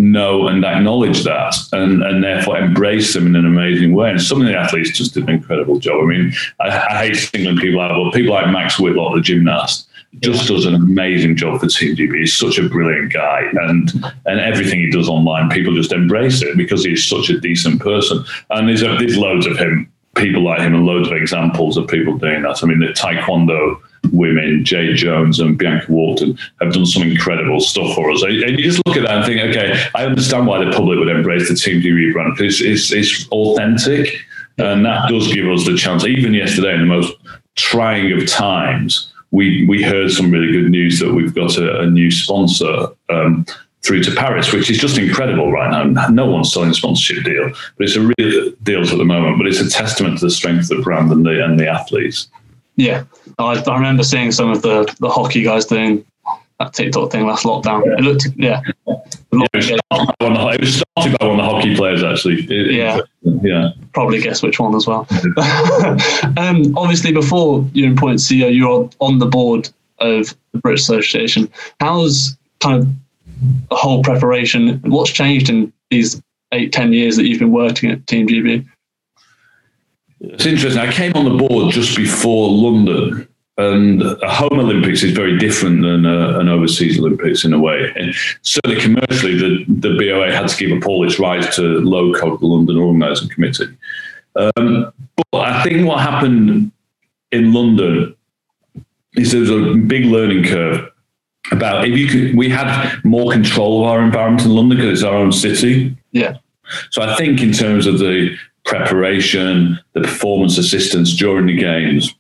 know 0.03 0.49
and 0.49 0.65
acknowledge 0.65 1.23
that 1.25 1.55
and, 1.73 2.03
and 2.03 2.25
therefore 2.25 2.59
embrace 2.59 3.15
them 3.15 3.27
in 3.27 3.37
an 3.37 3.47
amazing 3.47 3.95
way. 3.95 4.11
And 4.11 4.21
some 4.21 4.41
of 4.41 4.47
the 4.47 4.57
athletes 4.57 4.91
just 4.91 5.15
did 5.15 5.25
an 5.25 5.31
incredible 5.31 5.79
job. 5.79 6.03
I 6.03 6.07
mean, 6.07 6.33
I, 6.61 6.69
I 6.69 7.07
hate 7.07 7.17
singling 7.17 7.59
people 7.59 7.81
out, 7.81 7.93
but 8.05 8.15
people 8.15 8.35
like 8.35 8.51
Max 8.51 8.79
Whitlock, 8.79 9.15
the 9.15 9.21
gymnast, 9.21 9.89
just 10.19 10.47
does 10.47 10.67
an 10.67 10.75
amazing 10.75 11.37
job 11.37 11.61
for 11.61 11.69
Team 11.69 11.97
GB. 11.97 12.19
He's 12.19 12.37
such 12.37 12.59
a 12.59 12.69
brilliant 12.69 13.15
guy, 13.15 13.45
and 13.63 13.91
and 14.27 14.41
everything 14.41 14.81
he 14.81 14.91
does 14.91 15.09
online, 15.09 15.49
people 15.49 15.75
just 15.75 15.91
embrace 15.91 16.43
it 16.43 16.55
because 16.55 16.85
he's 16.85 17.07
such 17.09 17.31
a 17.31 17.41
decent 17.41 17.81
person. 17.81 18.23
And 18.51 18.69
there's, 18.69 18.83
there's 18.83 19.17
loads 19.17 19.47
of 19.47 19.57
him, 19.57 19.91
people 20.15 20.45
like 20.45 20.61
him, 20.61 20.75
and 20.75 20.85
loads 20.85 21.09
of 21.09 21.17
examples 21.17 21.79
of 21.79 21.89
people 21.89 22.19
doing 22.19 22.43
that. 22.43 22.63
I 22.63 22.67
mean, 22.67 22.81
the 22.81 22.89
Taekwondo 22.89 23.81
women, 24.11 24.65
Jade 24.65 24.97
Jones 24.97 25.41
and 25.41 25.57
Bianca 25.57 25.87
Walkden, 25.87 26.39
have 26.61 26.73
done 26.73 26.87
some 26.87 27.03
incredible 27.03 27.61
stuff 27.61 27.95
for 27.95 28.11
us. 28.11 28.23
And 28.23 28.35
you 28.35 28.57
just 28.57 28.85
look 28.87 28.97
at 28.97 29.05
that 29.05 29.19
and 29.19 29.27
think, 29.27 29.41
okay, 29.41 29.85
I 29.95 30.05
understand 30.05 30.47
why 30.47 30.65
the 30.65 30.73
public 30.73 30.99
would 30.99 31.09
embrace 31.09 31.49
the 31.49 31.55
Team 31.55 31.81
GB 31.81 32.13
brand 32.13 32.39
it's, 32.41 32.61
it's, 32.61 32.93
it's 32.93 33.29
authentic. 33.29 34.25
And 34.59 34.85
that 34.85 35.09
does 35.09 35.33
give 35.33 35.49
us 35.49 35.65
the 35.65 35.77
chance. 35.77 36.05
Even 36.05 36.35
yesterday, 36.35 36.75
in 36.75 36.81
the 36.81 36.87
most 36.87 37.15
trying 37.57 38.13
of 38.13 38.27
times, 38.29 39.13
we, 39.31 39.67
we 39.67 39.83
heard 39.83 40.11
some 40.11 40.31
really 40.31 40.53
good 40.53 40.71
news 40.71 40.99
that 41.01 41.15
we've 41.15 41.35
got 41.35 41.57
a, 41.57 41.81
a 41.81 41.87
new 41.87 42.11
sponsor 42.11 42.89
um, 43.09 43.47
through 43.83 44.03
to 44.05 44.15
Paris, 44.15 44.53
which 44.53 44.71
is 44.71 44.79
just 44.79 44.99
incredible 44.99 45.51
right 45.51 45.71
now. 45.71 46.09
No 46.09 46.27
one's 46.27 46.53
selling 46.53 46.71
a 46.71 46.75
sponsorship 46.75 47.25
deal, 47.25 47.51
but 47.77 47.87
it's 47.87 47.97
a 47.97 48.13
real 48.19 48.53
deals 48.63 48.93
at 48.93 48.99
the 48.99 49.05
moment. 49.05 49.39
But 49.39 49.47
it's 49.47 49.61
a 49.61 49.71
testament 49.71 50.19
to 50.19 50.27
the 50.27 50.31
strength 50.31 50.71
of 50.71 50.77
the 50.77 50.83
brand 50.83 51.11
and 51.11 51.25
the 51.25 51.43
and 51.43 51.59
the 51.59 51.67
athletes. 51.67 52.29
Yeah, 52.77 53.05
I, 53.39 53.63
I 53.67 53.75
remember 53.75 54.03
seeing 54.03 54.33
some 54.33 54.51
of 54.51 54.63
the, 54.63 54.93
the 55.01 55.09
hockey 55.09 55.43
guys 55.43 55.67
doing 55.67 56.05
that 56.59 56.73
TikTok 56.73 57.11
thing 57.11 57.27
last 57.27 57.45
lockdown. 57.45 57.83
It 57.99 58.03
looked, 58.03 58.27
yeah. 58.37 58.63
yeah 58.87 58.95
it, 59.33 59.55
was 59.55 59.69
the, 59.69 59.81
it, 60.21 60.61
was 60.61 60.77
started 60.77 61.19
by 61.19 61.27
one 61.27 61.41
of 61.41 61.45
the 61.45 61.51
hockey 61.51 61.77
players, 61.77 62.03
actually. 62.03 62.45
It, 62.45 62.73
yeah. 62.73 63.01
yeah. 63.43 63.71
Probably 63.93 64.21
guess 64.21 64.43
which 64.43 64.61
one 64.61 64.75
as 64.75 64.87
well. 64.87 65.07
um, 66.37 66.77
obviously, 66.77 67.13
before 67.13 67.69
you're 67.73 67.89
in 67.89 67.97
Point 67.97 68.19
CEO, 68.19 68.55
you're 68.55 68.89
on 69.01 69.19
the 69.19 69.27
board 69.27 69.69
of 69.99 70.35
the 70.53 70.59
British 70.59 70.83
Association. 70.83 71.51
How's 71.81 72.37
kind 72.61 72.83
of 72.83 72.89
the 73.69 73.77
whole 73.77 74.03
preparation? 74.03 74.81
What's 74.85 75.11
changed 75.11 75.49
in 75.49 75.73
these 75.91 76.23
eight, 76.53 76.73
ten 76.73 76.93
years 76.93 77.17
that 77.17 77.27
you've 77.27 77.41
been 77.41 77.53
working 77.53 77.91
at 77.91 78.07
Team 78.07 78.29
GB? 78.29 78.67
It's 80.23 80.47
interesting. 80.47 80.81
I 80.81 80.93
came 80.93 81.13
on 81.15 81.25
the 81.25 81.47
board 81.47 81.73
just 81.73 81.97
before 81.97 82.49
London, 82.49 83.29
and 83.59 84.03
a 84.03 84.29
home 84.29 84.59
Olympics 84.61 85.03
is 85.03 85.13
very 85.13 85.37
different 85.37 85.83
than 85.83 86.07
a, 86.07 86.39
an 86.39 86.49
overseas 86.49 86.99
Olympics 86.99 87.45
in 87.45 87.53
a 87.53 87.59
way. 87.59 87.93
And 87.97 88.15
certainly 88.43 88.81
commercially, 88.81 89.37
the, 89.37 89.65
the 89.69 89.97
BOA 89.99 90.33
had 90.33 90.49
to 90.49 90.57
give 90.57 90.77
up 90.77 90.87
all 90.87 91.05
its 91.05 91.19
rights 91.19 91.57
to 91.57 91.81
the 91.81 91.81
London 91.81 92.77
Organising 92.77 93.29
Committee. 93.31 93.77
Um, 94.37 94.93
but 95.33 95.49
I 95.49 95.63
think 95.65 95.87
what 95.87 96.01
happened 96.01 96.71
in 97.33 97.53
London 97.53 98.15
is 99.15 99.33
there 99.33 99.41
was 99.41 99.51
a 99.51 99.75
big 99.75 100.05
learning 100.07 100.45
curve 100.45 100.89
about 101.51 101.87
if 101.87 101.99
you 101.99 102.07
could, 102.07 102.37
we 102.37 102.49
had 102.49 103.01
more 103.05 103.33
control 103.33 103.85
of 103.85 103.91
our 103.91 104.03
environment 104.03 104.47
in 104.47 104.55
London 104.55 104.79
because 104.79 105.01
it's 105.01 105.03
our 105.03 105.17
own 105.17 105.33
city. 105.33 105.97
Yeah. 106.13 106.39
So 106.91 107.03
I 107.03 107.17
think 107.17 107.43
in 107.43 107.53
terms 107.53 107.87
of 107.87 107.99
the 107.99 108.37
preparation, 108.73 109.79
the 109.93 110.01
performance 110.01 110.57
assistance 110.57 111.15
during 111.15 111.47
the 111.47 111.57
games, 111.57 112.15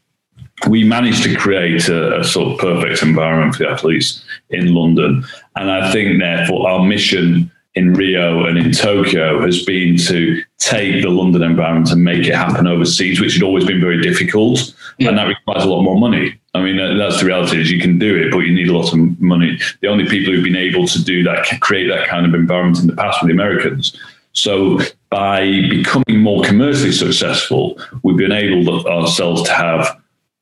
we 0.69 0.85
managed 0.85 1.23
to 1.25 1.35
create 1.35 1.89
a, 1.89 2.21
a, 2.21 2.25
sort 2.25 2.53
of 2.53 2.59
perfect 2.59 3.03
environment 3.03 3.55
for 3.55 3.65
the 3.65 3.71
athletes 3.71 4.23
in 4.51 4.75
London. 4.75 5.25
And 5.57 5.71
I 5.71 5.91
think, 5.93 6.21
therefore, 6.21 6.69
our 6.69 6.85
mission 6.85 7.51
in 7.75 7.95
Rio 7.95 8.45
and 8.45 8.59
in 8.59 8.71
Tokyo 8.71 9.41
has 9.41 9.65
been 9.65 9.97
to 9.97 10.43
take 10.59 11.03
the 11.03 11.09
London 11.09 11.43
environment 11.43 11.91
and 11.91 12.05
make 12.05 12.27
it 12.27 12.35
happen 12.35 12.67
overseas, 12.67 13.19
which 13.19 13.33
had 13.35 13.43
always 13.43 13.65
been 13.65 13.81
very 13.81 14.01
difficult. 14.03 14.75
Yeah. 14.99 15.09
And 15.09 15.19
that 15.19 15.29
requires 15.29 15.65
a 15.65 15.69
lot 15.69 15.83
more 15.83 15.99
money. 15.99 16.39
I 16.55 16.61
mean, 16.61 16.77
that's 16.99 17.21
the 17.21 17.27
reality 17.27 17.61
is 17.61 17.71
you 17.71 17.81
can 17.81 17.99
do 17.99 18.15
it, 18.15 18.31
but 18.31 18.41
you 18.41 18.53
need 18.53 18.69
a 18.69 18.77
lot 18.77 18.93
of 18.93 19.21
money. 19.21 19.59
The 19.81 19.89
only 19.89 20.07
people 20.07 20.35
who've 20.35 20.45
been 20.45 20.55
able 20.55 20.87
to 20.87 21.03
do 21.03 21.23
that, 21.23 21.47
create 21.61 21.89
that 21.89 22.09
kind 22.09 22.27
of 22.27 22.35
environment 22.35 22.81
in 22.81 22.89
the 22.89 22.97
past 22.97 23.23
were 23.23 23.29
the 23.29 23.33
Americans. 23.33 23.97
So 24.33 24.81
by 25.13 25.69
becoming 25.69 26.23
more 26.23 26.43
commercially 26.43 26.91
successful, 26.91 27.79
we've 28.03 28.17
been 28.17 28.33
able 28.33 28.89
ourselves 28.89 29.43
to 29.43 29.53
have 29.53 29.81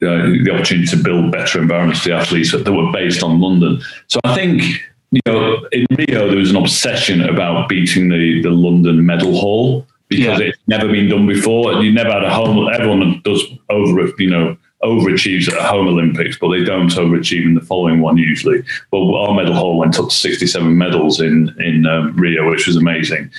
uh, 0.02 0.30
the 0.44 0.50
opportunity 0.54 0.86
to 0.86 0.96
build 0.96 1.32
better 1.32 1.60
environments 1.60 2.02
for 2.02 2.10
the 2.10 2.14
athletes 2.14 2.52
that 2.52 2.70
were 2.70 2.90
based 2.92 3.24
on 3.24 3.40
London. 3.40 3.82
So 4.06 4.20
I 4.24 4.34
think 4.34 4.62
you 5.10 5.20
know 5.26 5.66
in 5.72 5.86
Rio 5.90 6.28
there 6.28 6.36
was 6.36 6.50
an 6.50 6.56
obsession 6.56 7.20
about 7.20 7.68
beating 7.68 8.08
the 8.08 8.40
the 8.42 8.50
London 8.50 9.04
medal 9.04 9.38
haul 9.38 9.86
because 10.08 10.38
yeah. 10.38 10.46
it's 10.46 10.58
never 10.68 10.88
been 10.88 11.08
done 11.08 11.26
before. 11.26 11.82
You 11.82 11.92
never 11.92 12.12
had 12.12 12.24
a 12.24 12.32
home. 12.32 12.68
Everyone 12.72 13.20
does 13.24 13.42
over, 13.70 14.08
you 14.18 14.30
know, 14.30 14.56
overachieves 14.82 15.52
at 15.52 15.60
home 15.60 15.88
Olympics, 15.88 16.38
but 16.38 16.50
they 16.50 16.64
don't 16.64 16.90
overachieve 16.92 17.44
in 17.44 17.54
the 17.54 17.60
following 17.60 18.00
one 18.00 18.16
usually. 18.16 18.62
But 18.90 19.12
our 19.12 19.34
medal 19.34 19.54
haul 19.54 19.78
went 19.78 19.98
up 19.98 20.08
to 20.08 20.14
67 20.14 20.76
medals 20.76 21.20
in 21.20 21.54
in 21.60 21.86
um, 21.86 22.16
Rio, 22.16 22.48
which 22.50 22.66
was 22.66 22.76
amazing, 22.76 23.30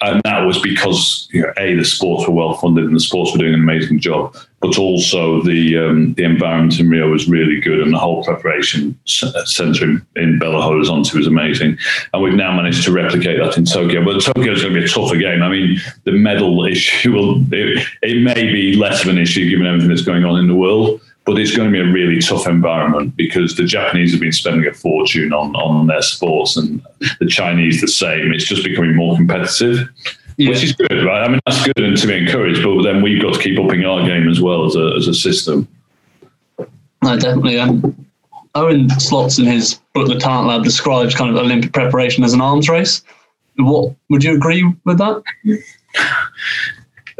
and 0.00 0.22
that 0.24 0.44
was 0.44 0.60
because 0.60 1.28
you 1.30 1.42
know, 1.42 1.52
a 1.56 1.74
the 1.74 1.84
sports 1.84 2.26
were 2.26 2.34
well 2.34 2.54
funded 2.54 2.84
and 2.84 2.96
the 2.96 3.00
sports 3.00 3.32
were 3.32 3.38
doing 3.38 3.54
an 3.54 3.60
amazing 3.60 4.00
job, 4.00 4.36
but 4.60 4.78
also 4.78 5.40
the 5.42 5.78
um, 5.78 6.14
the 6.14 6.24
environment 6.24 6.80
in 6.80 6.90
Rio 6.90 7.10
was 7.10 7.28
really 7.28 7.60
good, 7.60 7.80
and 7.80 7.92
the 7.92 7.98
whole 7.98 8.24
preparation 8.24 8.98
centre 9.04 9.84
in, 9.84 10.06
in 10.16 10.40
Belo 10.40 10.62
Horizonte 10.62 11.14
was 11.14 11.26
amazing, 11.26 11.78
and 12.12 12.22
we've 12.22 12.34
now 12.34 12.54
managed 12.54 12.84
to 12.84 12.92
replicate 12.92 13.38
that 13.38 13.56
in 13.56 13.64
Tokyo. 13.64 14.04
But 14.04 14.20
Tokyo 14.20 14.52
is 14.52 14.62
going 14.62 14.74
to 14.74 14.80
be 14.80 14.86
a 14.86 14.88
tougher 14.88 15.16
game. 15.16 15.42
I 15.42 15.48
mean, 15.48 15.80
the 16.04 16.12
medal 16.12 16.64
issue 16.64 17.12
will 17.14 17.44
it, 17.52 17.86
it 18.02 18.22
may 18.22 18.52
be 18.52 18.74
less 18.74 19.02
of 19.02 19.08
an 19.08 19.18
issue 19.18 19.48
given 19.48 19.66
everything 19.66 19.88
that's 19.88 20.02
going 20.02 20.24
on 20.24 20.38
in 20.38 20.48
the 20.48 20.54
world 20.54 21.00
but 21.24 21.38
it's 21.38 21.54
going 21.54 21.70
to 21.70 21.72
be 21.72 21.86
a 21.86 21.92
really 21.92 22.22
tough 22.22 22.46
environment 22.46 23.14
because 23.14 23.54
the 23.54 23.64
Japanese 23.64 24.12
have 24.12 24.20
been 24.20 24.32
spending 24.32 24.66
a 24.66 24.72
fortune 24.72 25.30
on 25.34 25.54
on 25.56 25.86
their 25.86 26.00
sports 26.00 26.56
and 26.56 26.80
the 27.20 27.26
Chinese 27.26 27.82
the 27.82 27.86
same. 27.86 28.32
It's 28.32 28.46
just 28.46 28.64
becoming 28.64 28.96
more 28.96 29.14
competitive 29.14 29.90
yeah. 30.38 30.50
which 30.50 30.62
is 30.62 30.72
good, 30.72 31.04
right? 31.04 31.22
I 31.22 31.28
mean, 31.28 31.40
that's 31.44 31.64
good 31.64 31.84
and 31.84 31.96
to 31.96 32.06
be 32.06 32.16
encouraged, 32.16 32.62
but 32.62 32.82
then 32.82 33.02
we've 33.02 33.20
got 33.20 33.34
to 33.34 33.40
keep 33.40 33.58
upping 33.58 33.84
our 33.84 34.06
game 34.06 34.28
as 34.28 34.40
well 34.40 34.64
as 34.64 34.76
a, 34.76 34.94
as 34.96 35.08
a 35.08 35.14
system. 35.14 35.68
No, 37.02 37.18
definitely. 37.18 37.58
Um, 37.58 38.06
Owen 38.54 38.88
Slots 38.98 39.38
in 39.38 39.46
his 39.46 39.80
book, 39.94 40.08
The 40.08 40.18
Talent 40.18 40.48
Lab, 40.48 40.64
describes 40.64 41.14
kind 41.14 41.30
of 41.30 41.36
Olympic 41.36 41.72
preparation 41.72 42.24
as 42.24 42.32
an 42.32 42.40
arms 42.40 42.68
race. 42.68 43.02
What 43.56 43.94
would 44.08 44.24
you 44.24 44.34
agree 44.34 44.64
with 44.84 44.98
that? 44.98 45.22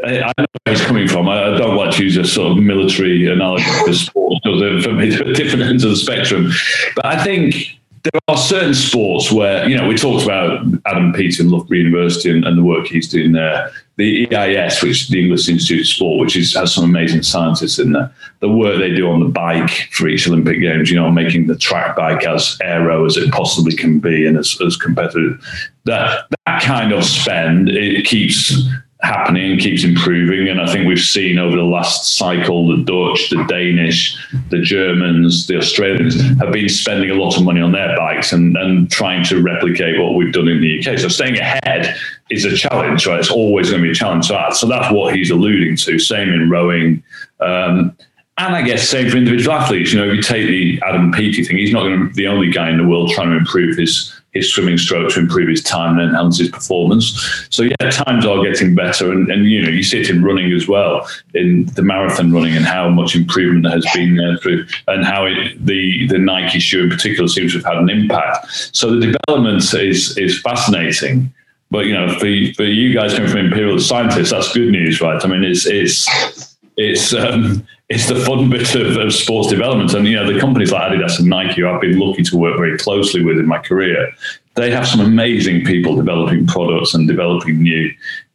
I, 0.05 0.33
know 0.37 0.45
where 0.63 0.75
he's 0.75 0.85
coming 0.85 1.07
from. 1.07 1.27
I, 1.27 1.55
I, 1.55 1.57
don't 1.57 1.75
like 1.75 1.93
to 1.95 2.03
use 2.03 2.15
a 2.15 2.23
sort 2.23 2.57
of 2.57 2.63
military 2.63 3.29
analogy 3.29 3.65
for 3.85 3.93
sports 3.93 4.39
because 4.43 4.87
me, 4.87 5.33
different 5.33 5.63
ends 5.63 5.83
of 5.83 5.91
the 5.91 5.97
spectrum. 5.97 6.51
But 6.95 7.05
I 7.05 7.21
think 7.21 7.78
there 8.03 8.21
are 8.27 8.37
certain 8.37 8.73
sports 8.73 9.31
where, 9.31 9.67
you 9.67 9.75
know, 9.75 9.87
we 9.87 9.95
talked 9.95 10.23
about 10.23 10.65
Adam 10.85 11.13
Peaty 11.13 11.43
in 11.43 11.49
Loughborough 11.49 11.77
University 11.77 12.29
and, 12.29 12.45
and, 12.45 12.57
the 12.57 12.63
work 12.63 12.87
he's 12.87 13.07
doing 13.07 13.31
there. 13.31 13.71
The 13.97 14.33
EIS, 14.33 14.81
which 14.81 15.09
the 15.09 15.19
English 15.19 15.49
Institute 15.49 15.81
of 15.81 15.87
Sport, 15.87 16.19
which 16.21 16.37
is, 16.37 16.53
has 16.55 16.73
some 16.73 16.85
amazing 16.85 17.23
scientists 17.23 17.79
in 17.79 17.91
there. 17.91 18.13
The 18.39 18.49
work 18.49 18.79
they 18.79 18.95
do 18.95 19.09
on 19.09 19.19
the 19.19 19.27
bike 19.27 19.89
for 19.91 20.07
each 20.07 20.27
Olympic 20.27 20.61
Games, 20.61 20.89
you 20.89 20.95
know, 20.95 21.11
making 21.11 21.47
the 21.47 21.57
track 21.57 21.97
bike 21.97 22.25
as 22.25 22.57
aero 22.63 23.05
as 23.05 23.17
it 23.17 23.31
possibly 23.31 23.75
can 23.75 23.99
be 23.99 24.25
and 24.25 24.37
as, 24.37 24.57
as 24.65 24.77
competitive. 24.77 25.43
That 25.85 26.27
that 26.45 26.61
kind 26.61 26.93
of 26.93 27.03
spend 27.03 27.69
it 27.69 28.05
keeps 28.05 28.53
happening 29.01 29.57
keeps 29.57 29.83
improving. 29.83 30.49
And 30.49 30.59
I 30.59 30.71
think 30.71 30.87
we've 30.87 30.99
seen 30.99 31.39
over 31.39 31.55
the 31.55 31.63
last 31.63 32.17
cycle 32.17 32.67
the 32.67 32.83
Dutch, 32.83 33.29
the 33.29 33.45
Danish, 33.47 34.17
the 34.49 34.59
Germans, 34.59 35.47
the 35.47 35.57
Australians 35.57 36.21
have 36.39 36.51
been 36.51 36.67
spending 36.67 37.09
a 37.09 37.13
lot 37.13 37.37
of 37.37 37.43
money 37.43 37.61
on 37.61 37.71
their 37.71 37.95
bikes 37.95 38.33
and, 38.33 38.57
and 38.57 38.91
trying 38.91 39.23
to 39.25 39.41
replicate 39.41 39.99
what 39.99 40.15
we've 40.15 40.33
done 40.33 40.49
in 40.49 40.59
the 40.59 40.79
UK. 40.79 40.99
So 40.99 41.07
staying 41.07 41.37
ahead 41.37 41.95
is 42.29 42.43
a 42.43 42.55
challenge, 42.55 43.07
right? 43.07 43.19
It's 43.19 43.31
always 43.31 43.69
going 43.69 43.81
to 43.81 43.87
be 43.87 43.91
a 43.91 43.95
challenge. 43.95 44.27
So, 44.27 44.37
so 44.51 44.67
that's 44.67 44.91
what 44.93 45.15
he's 45.15 45.31
alluding 45.31 45.77
to. 45.77 45.97
Same 45.97 46.29
in 46.29 46.49
rowing. 46.49 47.01
Um, 47.39 47.95
and 48.37 48.55
I 48.55 48.61
guess 48.61 48.87
same 48.87 49.09
for 49.09 49.17
individual 49.17 49.55
athletes. 49.55 49.93
You 49.93 49.99
know, 49.99 50.09
if 50.09 50.15
you 50.15 50.21
take 50.21 50.47
the 50.47 50.81
Adam 50.85 51.11
Peaty 51.11 51.43
thing, 51.43 51.57
he's 51.57 51.73
not 51.73 51.83
going 51.83 51.99
to 51.99 52.05
be 52.07 52.23
the 52.23 52.27
only 52.27 52.49
guy 52.51 52.69
in 52.69 52.77
the 52.77 52.87
world 52.87 53.11
trying 53.11 53.29
to 53.31 53.37
improve 53.37 53.77
his 53.77 54.18
his 54.33 54.53
swimming 54.53 54.77
stroke 54.77 55.11
to 55.11 55.19
improve 55.19 55.49
his 55.49 55.63
time 55.63 55.97
and 55.97 56.09
enhance 56.09 56.37
his 56.37 56.49
performance. 56.49 57.47
So 57.49 57.63
yeah, 57.63 57.89
times 57.89 58.25
are 58.25 58.43
getting 58.43 58.75
better, 58.75 59.11
and, 59.11 59.29
and 59.31 59.49
you 59.49 59.61
know 59.61 59.69
you 59.69 59.83
see 59.83 60.01
it 60.01 60.09
in 60.09 60.23
running 60.23 60.51
as 60.53 60.67
well, 60.67 61.07
in 61.33 61.65
the 61.65 61.81
marathon 61.81 62.31
running, 62.31 62.55
and 62.55 62.65
how 62.65 62.89
much 62.89 63.15
improvement 63.15 63.63
there 63.63 63.73
has 63.73 63.87
been 63.93 64.15
there 64.15 64.37
through, 64.37 64.65
and 64.87 65.05
how 65.05 65.25
it, 65.25 65.65
the 65.65 66.07
the 66.07 66.17
Nike 66.17 66.59
shoe 66.59 66.83
in 66.83 66.89
particular 66.89 67.27
seems 67.27 67.53
to 67.53 67.59
have 67.59 67.65
had 67.65 67.77
an 67.77 67.89
impact. 67.89 68.47
So 68.75 68.99
the 68.99 69.17
development 69.17 69.73
is 69.73 70.17
is 70.17 70.39
fascinating. 70.41 71.33
But 71.71 71.85
you 71.85 71.93
know, 71.93 72.09
for 72.09 72.27
for 72.55 72.63
you 72.63 72.93
guys 72.93 73.13
coming 73.13 73.29
from 73.29 73.45
Imperial 73.45 73.79
scientists, 73.79 74.31
that's 74.31 74.53
good 74.53 74.71
news, 74.71 75.01
right? 75.01 75.23
I 75.23 75.27
mean, 75.27 75.43
it's 75.43 75.65
it's 75.65 76.48
it's 76.79 77.13
um, 77.13 77.67
it's 77.89 78.07
the 78.07 78.15
fun 78.15 78.49
bit 78.49 78.73
of, 78.75 78.97
of, 78.97 79.13
sports 79.13 79.49
development. 79.49 79.93
And, 79.93 80.07
you 80.07 80.15
know, 80.15 80.31
the 80.31 80.39
companies 80.39 80.71
like 80.71 80.91
Adidas 80.91 81.19
and 81.19 81.27
Nike, 81.27 81.63
I've 81.63 81.81
been 81.81 81.99
lucky 81.99 82.23
to 82.23 82.37
work 82.37 82.55
very 82.57 82.77
closely 82.77 83.23
with 83.23 83.37
in 83.37 83.47
my 83.47 83.57
career, 83.57 84.11
they 84.55 84.71
have 84.71 84.87
some 84.87 84.99
amazing 84.99 85.65
people 85.65 85.95
developing 85.95 86.45
products 86.45 86.93
and 86.93 87.07
developing 87.07 87.61
new 87.61 87.91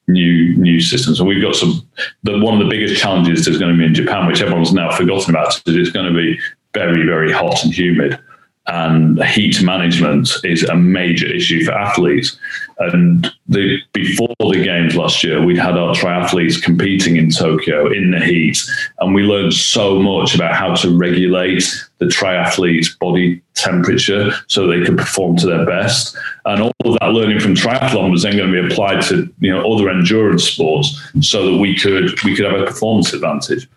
new 0.07 0.57
new 0.57 0.81
systems. 0.81 1.21
And 1.21 1.29
we've 1.29 1.43
got 1.43 1.55
some, 1.55 1.89
the, 2.25 2.39
one 2.39 2.55
of 2.55 2.61
the 2.61 2.69
biggest 2.69 3.01
challenges 3.01 3.49
is 3.49 3.59
going 3.59 3.73
to 3.73 3.79
be 3.79 3.87
in 3.87 3.95
Japan, 3.95 4.27
which 4.27 4.43
everyone's 4.43 4.75
now 4.75 4.95
forgotten 4.95 5.31
about, 5.31 5.55
is 5.67 5.77
it's 5.77 5.91
going 5.91 6.13
to 6.13 6.15
be 6.15 6.39
very, 6.75 7.07
very 7.07 7.33
hot 7.33 7.65
and 7.65 7.73
humid 7.73 8.19
and 8.67 9.23
heat 9.25 9.63
management 9.63 10.31
is 10.43 10.63
a 10.65 10.75
major 10.75 11.27
issue 11.27 11.65
for 11.65 11.73
athletes. 11.73 12.37
And 12.79 13.31
the, 13.47 13.79
before 13.93 14.35
the 14.39 14.63
games 14.65 14.97
last 14.97 15.23
year, 15.23 15.45
we'd 15.45 15.59
had 15.59 15.77
our 15.77 15.95
triathletes 15.95 16.61
competing 16.61 17.17
in 17.17 17.31
Tokyo 17.31 17.93
in 17.93 18.11
the 18.11 18.21
heat, 18.21 18.59
and 18.99 19.15
we 19.15 19.23
learned 19.23 19.53
so 19.53 20.01
much 20.01 20.35
about 20.35 20.55
how 20.55 20.75
to 20.77 20.97
regulate 20.97 21.65
the 21.99 22.07
triathlete's 22.07 22.95
body 22.97 23.43
temperature 23.55 24.33
so 24.49 24.67
they 24.67 24.83
could 24.83 24.99
perform 24.99 25.37
to 25.37 25.47
their 25.47 25.67
best. 25.67 26.17
And 26.47 26.63
all 26.63 26.73
of 26.85 26.99
that 27.01 27.11
learning 27.11 27.41
from 27.41 27.55
triathlon 27.55 28.11
was 28.11 28.23
then 28.23 28.37
going 28.37 28.53
to 28.53 28.63
be 28.63 28.73
applied 28.73 29.03
to 29.03 29.33
you 29.41 29.53
know 29.53 29.73
other 29.73 29.91
endurance 29.91 30.45
sports, 30.45 31.01
so 31.21 31.53
that 31.53 31.59
we 31.59 31.79
could 31.79 32.21
we 32.25 32.35
could 32.35 32.47
have 32.47 32.61
a 32.61 32.67
performance 32.67 33.13
advantage 33.13 33.69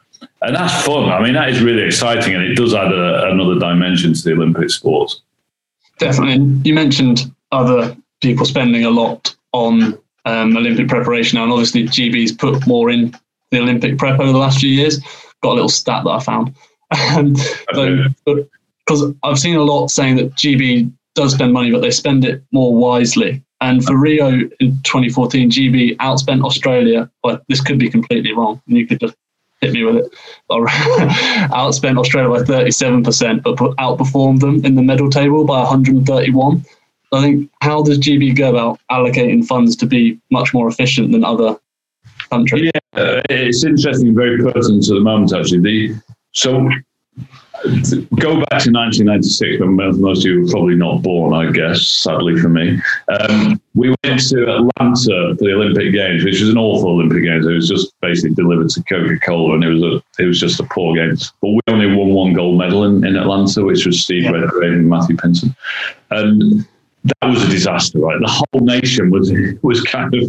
and 0.42 0.56
that's 0.56 0.86
fun. 0.86 1.10
I 1.10 1.22
mean, 1.22 1.34
that 1.34 1.50
is 1.50 1.62
really 1.62 1.84
exciting, 1.84 2.36
and 2.36 2.44
it 2.44 2.56
does 2.56 2.74
add 2.74 2.92
a, 2.92 3.32
another 3.32 3.60
dimension 3.60 4.14
to 4.14 4.22
the 4.22 4.34
Olympic 4.34 4.70
sports. 4.70 5.22
Definitely. 6.00 6.62
You 6.64 6.74
mentioned 6.74 7.34
other 7.52 7.96
people 8.22 8.46
spending 8.46 8.86
a 8.86 8.90
lot 8.90 9.36
on 9.52 9.98
um, 10.26 10.56
Olympic 10.58 10.88
preparation 10.88 11.38
now, 11.38 11.44
and 11.44 11.52
obviously 11.52 11.84
GB's 11.86 12.32
put 12.32 12.66
more 12.68 12.90
in 12.90 13.16
the 13.52 13.60
Olympic 13.60 13.98
prep 13.98 14.20
over 14.20 14.32
the 14.32 14.38
last 14.38 14.60
few 14.60 14.70
years. 14.70 15.00
Got 15.42 15.52
a 15.52 15.54
little 15.54 15.70
stat 15.70 16.04
that 16.04 16.10
I 16.10 16.20
found. 16.20 16.56
Because 18.88 19.14
I've 19.22 19.38
seen 19.38 19.58
a 19.58 19.64
lot 19.64 19.90
saying 19.90 20.16
that 20.16 20.34
GB 20.36 20.90
does 21.14 21.34
spend 21.34 21.52
money, 21.52 21.72
but 21.72 21.82
they 21.82 21.92
spend 21.92 22.24
it 22.24 22.42
more 22.54 22.74
wisely. 22.74 23.44
And 23.60 23.84
for 23.84 23.98
Rio 23.98 24.30
in 24.30 24.80
2014, 24.84 25.52
GB 25.52 25.98
outspent 25.98 26.46
Australia, 26.46 27.12
but 27.22 27.44
this 27.50 27.60
could 27.60 27.80
be 27.80 27.90
completely 27.90 28.34
wrong. 28.34 28.62
And 28.66 28.78
you 28.78 28.88
could 28.88 29.02
just 29.02 29.16
hit 29.62 29.74
me 29.74 29.84
with 29.84 29.98
it. 29.98 30.14
Outspent 30.50 31.98
Australia 31.98 32.30
by 32.30 32.44
37%, 32.44 33.44
but 33.44 33.56
outperformed 33.78 34.40
them 34.40 34.64
in 34.66 34.76
the 34.76 34.82
medal 34.82 35.10
table 35.10 35.46
by 35.46 35.60
131. 35.60 36.66
I 37.14 37.22
think 37.22 37.50
how 37.62 37.84
does 37.84 38.00
GB 38.00 38.36
go 38.36 38.50
about 38.50 38.80
allocating 38.92 39.46
funds 39.46 39.76
to 39.78 39.86
be 39.86 40.20
much 40.30 40.54
more 40.54 40.68
efficient 40.68 41.12
than 41.12 41.24
other 41.24 41.58
countries? 42.30 42.72
Yeah, 42.96 43.22
it's 43.30 43.64
interesting, 43.64 44.14
very 44.14 44.38
pertinent 44.38 44.84
to 44.86 44.96
the 44.96 45.00
moment 45.00 45.34
actually. 45.34 45.62
The 45.62 45.96
so 46.34 46.70
go 48.20 48.40
back 48.50 48.62
to 48.64 48.72
1996 48.72 49.60
when 49.60 49.76
most 49.76 50.20
of 50.20 50.26
you 50.26 50.42
were 50.42 50.52
probably 50.52 50.76
not 50.76 51.02
born, 51.02 51.34
I 51.34 51.52
guess, 51.52 51.88
sadly 51.88 52.40
for 52.40 52.50
me. 52.50 52.80
Um, 53.08 53.62
we 53.76 53.94
went 54.04 54.22
to 54.30 54.44
Atlanta 54.44 55.36
for 55.38 55.44
the 55.46 55.54
Olympic 55.54 55.94
Games, 55.94 56.24
which 56.24 56.40
was 56.40 56.50
an 56.50 56.58
awful 56.58 56.92
Olympic 56.92 57.24
Games. 57.24 57.46
It 57.46 57.54
was 57.54 57.68
just 57.68 57.94
basically 58.02 58.36
delivered 58.36 58.70
to 58.70 58.84
Coca-Cola, 58.84 59.56
and 59.56 59.64
it 59.64 59.70
was 59.70 59.84
a 59.84 60.24
it 60.24 60.26
was 60.26 60.40
just 60.40 60.60
a 60.60 60.64
poor 60.66 60.96
game. 60.96 61.16
But 61.42 61.50
we 61.50 61.60
only 61.68 61.96
won 61.96 62.10
one 62.10 62.34
gold 62.34 62.58
medal 62.58 62.84
in, 62.84 63.06
in 63.06 63.16
Atlanta, 63.16 63.64
which 63.64 63.86
was 63.86 64.04
Steve 64.04 64.24
yeah. 64.24 64.32
Redgrave 64.32 64.74
and 64.74 64.90
Matthew 64.90 65.16
Pinsent, 65.16 65.56
and 66.12 66.68
that 67.04 67.28
was 67.28 67.44
a 67.44 67.50
disaster, 67.50 68.00
right? 68.00 68.20
The 68.20 68.44
whole 68.52 68.66
nation 68.66 69.10
was 69.10 69.32
was 69.62 69.82
kind 69.84 70.14
of 70.14 70.24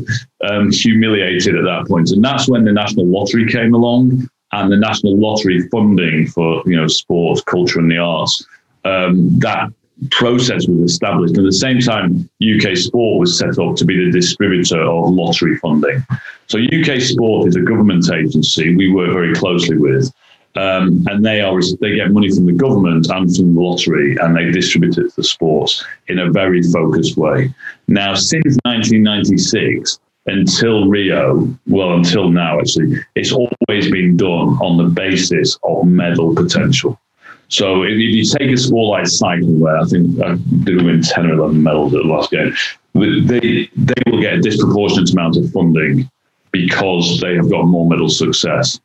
um, 0.49 0.71
humiliated 0.71 1.57
at 1.57 1.64
that 1.64 1.87
point, 1.88 2.11
and 2.11 2.25
that's 2.25 2.49
when 2.49 2.64
the 2.64 2.73
national 2.73 3.07
lottery 3.07 3.47
came 3.47 3.75
along 3.75 4.29
and 4.53 4.73
the 4.73 4.77
national 4.77 5.19
lottery 5.19 5.69
funding 5.69 6.27
for 6.27 6.63
you 6.67 6.77
know 6.77 6.87
sports, 6.87 7.41
culture, 7.43 7.79
and 7.79 7.91
the 7.91 7.99
arts. 7.99 8.47
Um, 8.85 9.39
that 9.41 9.71
process 10.11 10.67
was 10.69 10.93
established. 10.93 11.37
At 11.37 11.45
the 11.45 11.53
same 11.53 11.81
time, 11.81 12.29
UK 12.43 12.77
Sport 12.77 13.21
was 13.21 13.39
set 13.39 13.59
up 13.59 13.77
to 13.77 13.85
be 13.85 14.05
the 14.05 14.11
distributor 14.13 14.81
of 14.81 15.11
lottery 15.11 15.57
funding. 15.59 16.05
So 16.47 16.59
UK 16.59 17.01
Sport 17.01 17.49
is 17.49 17.57
a 17.57 17.61
government 17.61 18.11
agency 18.13 18.75
we 18.77 18.93
work 18.93 19.13
very 19.13 19.35
closely 19.35 19.77
with. 19.77 20.13
Um, 20.57 21.05
and 21.09 21.25
they 21.25 21.41
are 21.41 21.61
they 21.81 21.95
get 21.95 22.11
money 22.11 22.31
from 22.31 22.47
the 22.47 22.53
government 22.53 23.09
and 23.11 23.35
from 23.35 23.55
the 23.55 23.61
lottery, 23.61 24.17
and 24.17 24.35
they 24.35 24.51
distribute 24.51 24.99
it 24.99 25.15
to 25.15 25.23
sports 25.23 25.85
in 26.09 26.19
a 26.19 26.31
very 26.31 26.63
focused 26.63 27.17
way. 27.17 27.55
Now, 27.87 28.15
since 28.15 28.57
1996, 28.65 30.01
until 30.29 30.88
Rio, 30.88 31.49
well, 31.67 31.95
until 31.95 32.31
now, 32.31 32.59
actually, 32.59 32.99
it's 33.14 33.33
always 33.33 33.91
been 33.91 34.17
done 34.17 34.59
on 34.61 34.77
the 34.77 34.85
basis 34.85 35.59
of 35.62 35.87
medal 35.87 36.35
potential. 36.35 37.01
So 37.49 37.83
if, 37.83 37.97
you 37.97 38.25
take 38.25 38.51
a 38.51 38.57
sport 38.57 38.99
like 38.99 39.07
cycling, 39.07 39.61
where 39.61 39.79
I 39.79 39.85
think 39.85 40.21
uh, 40.21 40.33
I 40.33 40.37
did 40.64 40.83
win 40.83 41.03
10 41.03 41.27
or 41.31 41.35
11 41.35 41.62
medals 41.62 41.95
at 41.95 42.03
the 42.03 42.09
last 42.09 42.31
game, 42.31 42.55
they, 42.95 43.71
they 43.75 44.03
will 44.11 44.21
get 44.21 44.35
a 44.35 44.41
disproportionate 44.41 45.11
amount 45.12 45.37
of 45.38 45.51
funding 45.51 46.11
because 46.53 47.21
they 47.21 47.35
have 47.37 47.51
got 47.51 47.64
more 47.64 47.88
medal 47.88 48.09
success. 48.09 48.79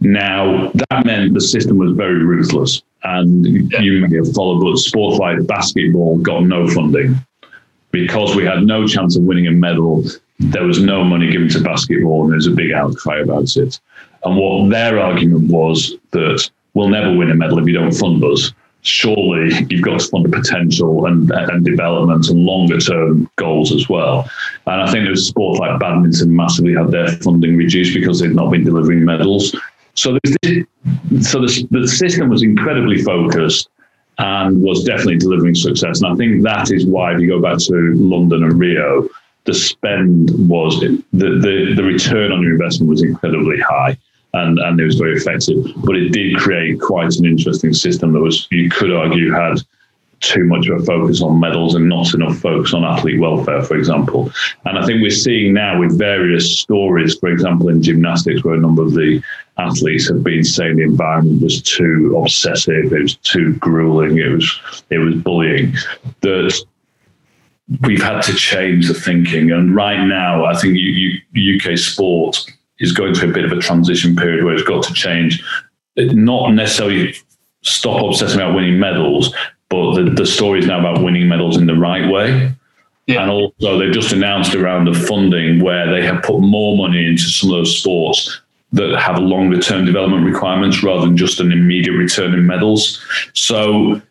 Now, 0.00 0.70
that 0.90 1.06
meant 1.06 1.34
the 1.34 1.40
system 1.40 1.78
was 1.78 1.92
very 1.96 2.24
ruthless. 2.24 2.82
And 3.02 3.46
you 3.46 4.06
may 4.06 4.16
have 4.16 4.32
followed, 4.32 4.62
but 4.64 4.78
sports 4.78 5.18
like 5.18 5.46
basketball 5.46 6.18
got 6.18 6.44
no 6.44 6.68
funding 6.68 7.14
because 7.92 8.34
we 8.34 8.44
had 8.44 8.64
no 8.64 8.86
chance 8.86 9.16
of 9.16 9.22
winning 9.22 9.46
a 9.46 9.52
medal. 9.52 10.04
There 10.38 10.64
was 10.64 10.82
no 10.82 11.02
money 11.02 11.30
given 11.30 11.48
to 11.50 11.60
basketball, 11.60 12.24
and 12.24 12.32
there's 12.32 12.46
a 12.46 12.50
big 12.50 12.72
outcry 12.72 13.20
about 13.20 13.56
it. 13.56 13.80
And 14.24 14.36
what 14.36 14.70
their 14.70 14.98
argument 14.98 15.50
was 15.50 15.94
that 16.10 16.48
we'll 16.74 16.88
never 16.88 17.14
win 17.14 17.30
a 17.30 17.34
medal 17.34 17.58
if 17.58 17.66
you 17.66 17.72
don't 17.72 17.92
fund 17.92 18.22
us. 18.24 18.52
Surely 18.82 19.52
you've 19.68 19.82
got 19.82 19.98
to 19.98 20.08
fund 20.08 20.26
the 20.26 20.28
potential 20.28 21.06
and, 21.06 21.30
and 21.30 21.64
development 21.64 22.28
and 22.28 22.44
longer 22.44 22.78
term 22.78 23.28
goals 23.36 23.72
as 23.72 23.88
well. 23.88 24.30
And 24.66 24.80
I 24.80 24.90
think 24.90 25.04
there's 25.04 25.26
sports 25.26 25.58
like 25.58 25.80
badminton 25.80 26.34
massively 26.34 26.74
had 26.74 26.92
their 26.92 27.08
funding 27.08 27.56
reduced 27.56 27.94
because 27.94 28.20
they'd 28.20 28.30
not 28.30 28.50
been 28.50 28.64
delivering 28.64 29.04
medals. 29.04 29.56
So, 29.94 30.18
this, 30.22 30.64
so 31.28 31.40
the 31.40 31.88
system 31.88 32.28
was 32.28 32.42
incredibly 32.42 33.02
focused 33.02 33.70
and 34.18 34.62
was 34.62 34.84
definitely 34.84 35.18
delivering 35.18 35.54
success. 35.54 36.00
And 36.00 36.12
I 36.12 36.16
think 36.16 36.42
that 36.42 36.70
is 36.70 36.86
why, 36.86 37.14
if 37.14 37.20
you 37.20 37.28
go 37.28 37.40
back 37.40 37.58
to 37.58 37.94
London 37.94 38.44
and 38.44 38.58
Rio, 38.58 39.08
the 39.46 39.54
spend 39.54 40.30
was 40.48 40.78
the, 40.80 41.02
the, 41.12 41.72
the 41.76 41.82
return 41.82 42.32
on 42.32 42.42
your 42.42 42.52
investment 42.52 42.90
was 42.90 43.02
incredibly 43.02 43.60
high 43.60 43.96
and, 44.34 44.58
and 44.58 44.78
it 44.80 44.84
was 44.84 44.96
very 44.96 45.16
effective. 45.16 45.64
But 45.84 45.96
it 45.96 46.10
did 46.10 46.36
create 46.36 46.80
quite 46.80 47.14
an 47.16 47.24
interesting 47.24 47.72
system 47.72 48.12
that 48.12 48.20
was, 48.20 48.46
you 48.50 48.68
could 48.68 48.92
argue, 48.92 49.32
had 49.32 49.58
too 50.20 50.44
much 50.44 50.66
of 50.66 50.80
a 50.80 50.84
focus 50.84 51.22
on 51.22 51.38
medals 51.38 51.74
and 51.74 51.88
not 51.88 52.12
enough 52.14 52.38
focus 52.38 52.72
on 52.74 52.84
athlete 52.84 53.20
welfare, 53.20 53.62
for 53.62 53.76
example. 53.76 54.30
And 54.64 54.78
I 54.78 54.84
think 54.84 55.02
we're 55.02 55.10
seeing 55.10 55.52
now 55.52 55.78
with 55.78 55.98
various 55.98 56.58
stories, 56.58 57.18
for 57.18 57.28
example, 57.28 57.68
in 57.68 57.82
gymnastics, 57.82 58.42
where 58.42 58.54
a 58.54 58.58
number 58.58 58.82
of 58.82 58.94
the 58.94 59.22
athletes 59.58 60.08
have 60.08 60.22
been 60.22 60.44
saying 60.44 60.76
the 60.76 60.82
environment 60.82 61.42
was 61.42 61.62
too 61.62 62.16
obsessive, 62.16 62.92
it 62.92 63.02
was 63.02 63.16
too 63.16 63.54
grueling, 63.54 64.18
it 64.18 64.28
was 64.28 64.84
it 64.90 64.98
was 64.98 65.14
bullying. 65.16 65.74
That 66.22 66.64
we've 67.82 68.02
had 68.02 68.22
to 68.22 68.34
change 68.34 68.88
the 68.88 68.94
thinking. 68.94 69.50
And 69.50 69.74
right 69.74 70.04
now, 70.04 70.44
I 70.44 70.56
think 70.56 70.78
UK 71.36 71.76
sport 71.78 72.44
is 72.78 72.92
going 72.92 73.14
through 73.14 73.30
a 73.30 73.32
bit 73.32 73.44
of 73.44 73.52
a 73.52 73.60
transition 73.60 74.14
period 74.14 74.44
where 74.44 74.54
it's 74.54 74.62
got 74.62 74.84
to 74.84 74.92
change, 74.92 75.42
not 75.96 76.50
necessarily 76.52 77.14
stop 77.62 78.02
obsessing 78.04 78.40
about 78.40 78.54
winning 78.54 78.78
medals, 78.78 79.34
but 79.68 79.94
the, 79.94 80.10
the 80.10 80.26
story 80.26 80.60
is 80.60 80.66
now 80.66 80.78
about 80.78 81.02
winning 81.02 81.28
medals 81.28 81.56
in 81.56 81.66
the 81.66 81.74
right 81.74 82.10
way. 82.10 82.52
Yeah. 83.06 83.22
And 83.22 83.30
also, 83.30 83.78
they've 83.78 83.92
just 83.92 84.12
announced 84.12 84.54
around 84.54 84.86
the 84.86 84.94
funding 84.94 85.60
where 85.60 85.90
they 85.90 86.04
have 86.04 86.22
put 86.22 86.40
more 86.40 86.76
money 86.76 87.06
into 87.06 87.22
some 87.22 87.50
of 87.50 87.56
those 87.56 87.78
sports 87.78 88.40
that 88.72 88.98
have 89.00 89.18
longer 89.18 89.60
term 89.60 89.84
development 89.84 90.24
requirements 90.24 90.82
rather 90.82 91.06
than 91.06 91.16
just 91.16 91.38
an 91.40 91.52
immediate 91.52 91.94
return 91.94 92.34
in 92.34 92.46
medals. 92.46 93.04
So 93.32 94.02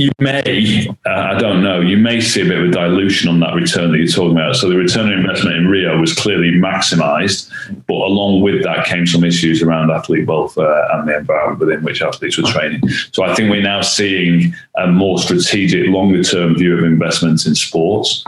you 0.00 0.10
may, 0.18 0.88
uh, 1.06 1.10
I 1.10 1.38
don't 1.38 1.62
know, 1.62 1.80
you 1.80 1.98
may 1.98 2.20
see 2.22 2.40
a 2.40 2.44
bit 2.44 2.58
of 2.58 2.68
a 2.68 2.70
dilution 2.70 3.28
on 3.28 3.40
that 3.40 3.54
return 3.54 3.92
that 3.92 3.98
you're 3.98 4.06
talking 4.06 4.32
about. 4.32 4.56
So 4.56 4.70
the 4.70 4.76
return 4.76 5.06
on 5.06 5.12
investment 5.12 5.56
in 5.56 5.68
Rio 5.68 5.98
was 6.00 6.14
clearly 6.14 6.52
maximized, 6.52 7.50
but 7.86 7.94
along 7.94 8.40
with 8.40 8.62
that 8.62 8.86
came 8.86 9.06
some 9.06 9.24
issues 9.24 9.62
around 9.62 9.90
athlete 9.90 10.26
welfare 10.26 10.90
and 10.92 11.06
the 11.06 11.18
environment 11.18 11.60
within 11.60 11.82
which 11.82 12.00
athletes 12.00 12.38
were 12.38 12.48
training. 12.48 12.80
So 13.12 13.24
I 13.24 13.34
think 13.34 13.50
we're 13.50 13.62
now 13.62 13.82
seeing 13.82 14.54
a 14.76 14.86
more 14.86 15.18
strategic, 15.18 15.88
longer 15.88 16.22
term 16.22 16.56
view 16.56 16.78
of 16.78 16.84
investments 16.84 17.46
in 17.46 17.54
sports. 17.54 18.24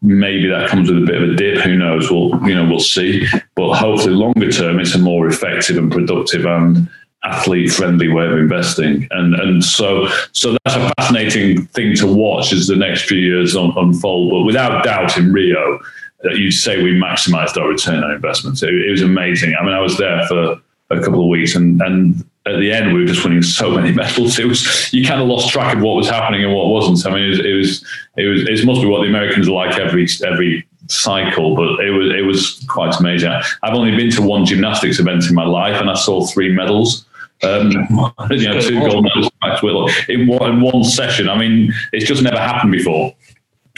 Maybe 0.00 0.48
that 0.48 0.70
comes 0.70 0.90
with 0.90 1.02
a 1.02 1.06
bit 1.06 1.22
of 1.22 1.28
a 1.28 1.36
dip. 1.36 1.58
Who 1.58 1.76
knows? 1.76 2.10
We'll, 2.10 2.30
you 2.48 2.54
know, 2.54 2.66
we'll 2.66 2.80
see. 2.80 3.26
But 3.54 3.74
hopefully, 3.74 4.14
longer 4.14 4.50
term, 4.50 4.80
it's 4.80 4.94
a 4.94 4.98
more 4.98 5.26
effective 5.26 5.76
and 5.76 5.92
productive 5.92 6.46
and 6.46 6.88
athlete 7.24 7.72
friendly 7.72 8.08
way 8.08 8.26
of 8.26 8.32
investing. 8.32 9.08
And 9.10 9.34
and 9.34 9.64
so 9.64 10.08
so 10.32 10.56
that's 10.64 10.76
a 10.76 10.92
fascinating 10.98 11.66
thing 11.66 11.94
to 11.96 12.06
watch 12.06 12.52
as 12.52 12.66
the 12.66 12.76
next 12.76 13.02
few 13.02 13.18
years 13.18 13.56
un, 13.56 13.72
unfold. 13.76 14.30
But 14.30 14.42
without 14.42 14.84
doubt 14.84 15.16
in 15.16 15.32
rio 15.32 15.80
that 16.22 16.36
you'd 16.36 16.52
say 16.52 16.82
we 16.82 16.92
maximized 16.92 17.56
our 17.60 17.68
return 17.68 18.02
on 18.02 18.10
investments 18.10 18.62
it, 18.62 18.70
it, 18.70 18.90
was 18.90 19.02
amazing. 19.02 19.54
I 19.60 19.64
mean 19.64 19.74
i 19.74 19.80
was 19.80 19.98
there 19.98 20.26
for 20.26 20.60
a 20.90 21.00
couple 21.02 21.22
of 21.22 21.28
weeks 21.28 21.54
and 21.54 21.80
and 21.82 22.24
at 22.46 22.58
the 22.58 22.70
end 22.70 22.92
we 22.92 23.00
were 23.00 23.06
just 23.06 23.24
winning 23.24 23.42
so 23.42 23.70
many 23.70 23.92
medals. 24.02 24.38
It 24.38 24.46
was 24.46 24.92
you 24.92 25.04
kind 25.04 25.20
of 25.20 25.28
lost 25.28 25.50
track 25.50 25.76
of 25.76 25.82
what 25.82 25.96
was 25.96 26.08
happening 26.08 26.44
and 26.44 26.54
what 26.54 26.68
wasn't. 26.68 27.06
I 27.06 27.14
mean 27.14 27.24
it 27.24 27.30
was 27.30 27.40
it 27.40 27.54
was 27.54 27.84
it, 28.16 28.50
was, 28.50 28.60
it 28.60 28.66
must 28.66 28.82
be 28.82 28.86
what 28.86 29.02
the 29.02 29.08
americans 29.08 29.48
are 29.48 29.52
like 29.52 29.78
every 29.78 30.06
every 30.26 30.66
cycle, 30.88 31.56
but 31.56 31.84
it 31.84 31.90
was 31.90 32.10
it 32.14 32.24
was 32.24 32.64
quite 32.68 32.94
amazing. 32.98 33.30
I've 33.62 33.74
only 33.74 33.96
been 33.96 34.10
to 34.12 34.22
one 34.22 34.44
gymnastics 34.44 34.98
event 34.98 35.24
in 35.26 35.34
my 35.34 35.44
life, 35.44 35.80
and 35.80 35.90
I 35.90 35.94
saw 35.94 36.26
three 36.26 36.52
medals. 36.52 37.06
Um, 37.42 37.70
you 38.30 38.48
know, 38.48 38.60
two 38.60 38.80
gold 38.80 39.04
medals 39.04 39.92
in 40.08 40.26
one, 40.26 40.50
in 40.50 40.60
one 40.60 40.84
session. 40.84 41.28
I 41.28 41.38
mean, 41.38 41.72
it's 41.92 42.06
just 42.06 42.22
never 42.22 42.38
happened 42.38 42.72
before. 42.72 43.14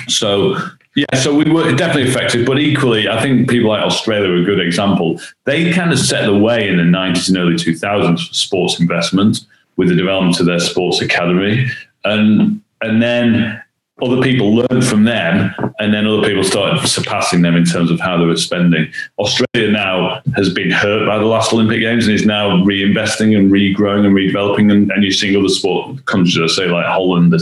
So 0.08 0.56
yeah, 0.96 1.14
so 1.14 1.34
we 1.34 1.44
were 1.50 1.74
definitely 1.74 2.10
affected, 2.10 2.46
but 2.46 2.58
equally, 2.58 3.06
I 3.06 3.20
think 3.20 3.50
people 3.50 3.68
like 3.68 3.82
Australia 3.82 4.30
are 4.30 4.42
a 4.42 4.44
good 4.44 4.60
example. 4.60 5.20
They 5.44 5.70
kind 5.72 5.92
of 5.92 5.98
set 5.98 6.24
the 6.24 6.36
way 6.36 6.66
in 6.66 6.78
the 6.78 6.84
90s 6.84 7.28
and 7.28 7.36
early 7.36 7.54
2000s 7.54 8.28
for 8.28 8.34
sports 8.34 8.80
investment 8.80 9.40
with 9.76 9.88
the 9.88 9.94
development 9.94 10.40
of 10.40 10.46
their 10.46 10.58
sports 10.58 11.02
academy. 11.02 11.66
And, 12.04 12.62
and 12.80 13.02
then 13.02 13.62
other 14.02 14.20
people 14.20 14.54
learned 14.54 14.84
from 14.84 15.04
them, 15.04 15.54
and 15.78 15.94
then 15.94 16.06
other 16.06 16.26
people 16.26 16.44
started 16.44 16.86
surpassing 16.86 17.40
them 17.40 17.56
in 17.56 17.64
terms 17.64 17.90
of 17.90 17.98
how 17.98 18.18
they 18.18 18.26
were 18.26 18.36
spending. 18.36 18.92
Australia 19.18 19.70
now 19.70 20.20
has 20.34 20.52
been 20.52 20.70
hurt 20.70 21.06
by 21.06 21.18
the 21.18 21.24
last 21.24 21.52
Olympic 21.52 21.80
Games 21.80 22.06
and 22.06 22.14
is 22.14 22.26
now 22.26 22.62
reinvesting 22.64 23.36
and 23.36 23.50
regrowing 23.50 24.04
and 24.04 24.14
redeveloping. 24.14 24.70
And, 24.70 24.90
and 24.90 25.02
you're 25.02 25.12
seeing 25.12 25.36
other 25.36 25.48
sport 25.48 26.04
countries, 26.04 26.56
say 26.56 26.66
like 26.66 26.84
Holland, 26.84 27.34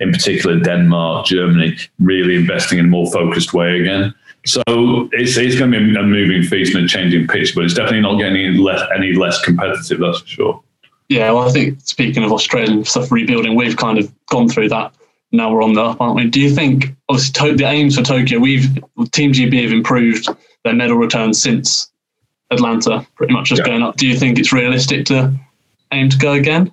in 0.00 0.12
particular, 0.12 0.60
Denmark, 0.60 1.26
Germany, 1.26 1.76
really 1.98 2.34
investing 2.34 2.78
in 2.78 2.86
a 2.86 2.88
more 2.88 3.10
focused 3.10 3.54
way 3.54 3.80
again. 3.80 4.14
So 4.44 4.62
it's, 5.12 5.36
it's 5.36 5.58
going 5.58 5.70
to 5.72 5.78
be 5.78 5.96
a 5.96 6.02
moving 6.02 6.42
feast 6.42 6.74
and 6.74 6.84
a 6.84 6.88
changing 6.88 7.26
pitch, 7.26 7.54
but 7.54 7.64
it's 7.64 7.74
definitely 7.74 8.02
not 8.02 8.18
getting 8.18 8.36
any 8.36 8.58
less, 8.58 8.82
any 8.94 9.12
less 9.14 9.40
competitive, 9.42 10.00
that's 10.00 10.20
for 10.20 10.26
sure. 10.26 10.62
Yeah, 11.08 11.30
well, 11.32 11.48
I 11.48 11.52
think 11.52 11.80
speaking 11.82 12.24
of 12.24 12.32
Australian 12.32 12.84
stuff 12.84 13.12
rebuilding, 13.12 13.54
we've 13.54 13.76
kind 13.76 13.98
of 13.98 14.12
gone 14.26 14.48
through 14.48 14.68
that 14.70 14.92
now 15.32 15.52
we're 15.52 15.62
on 15.62 15.72
the 15.72 15.82
up, 15.82 16.00
aren't 16.00 16.14
we? 16.14 16.28
Do 16.28 16.40
you 16.40 16.50
think, 16.50 16.94
obviously, 17.08 17.54
the 17.54 17.64
aims 17.64 17.96
for 17.96 18.02
Tokyo, 18.02 18.38
we've 18.38 18.66
Team 19.12 19.32
GB 19.32 19.62
have 19.62 19.72
improved 19.72 20.28
their 20.64 20.74
medal 20.74 20.96
returns 20.96 21.42
since 21.42 21.90
Atlanta, 22.50 23.06
pretty 23.16 23.32
much 23.32 23.48
just 23.48 23.60
yeah. 23.60 23.66
going 23.66 23.82
up. 23.82 23.96
Do 23.96 24.06
you 24.06 24.16
think 24.16 24.38
it's 24.38 24.52
realistic 24.52 25.06
to 25.06 25.32
aim 25.92 26.08
to 26.10 26.18
go 26.18 26.32
again? 26.32 26.72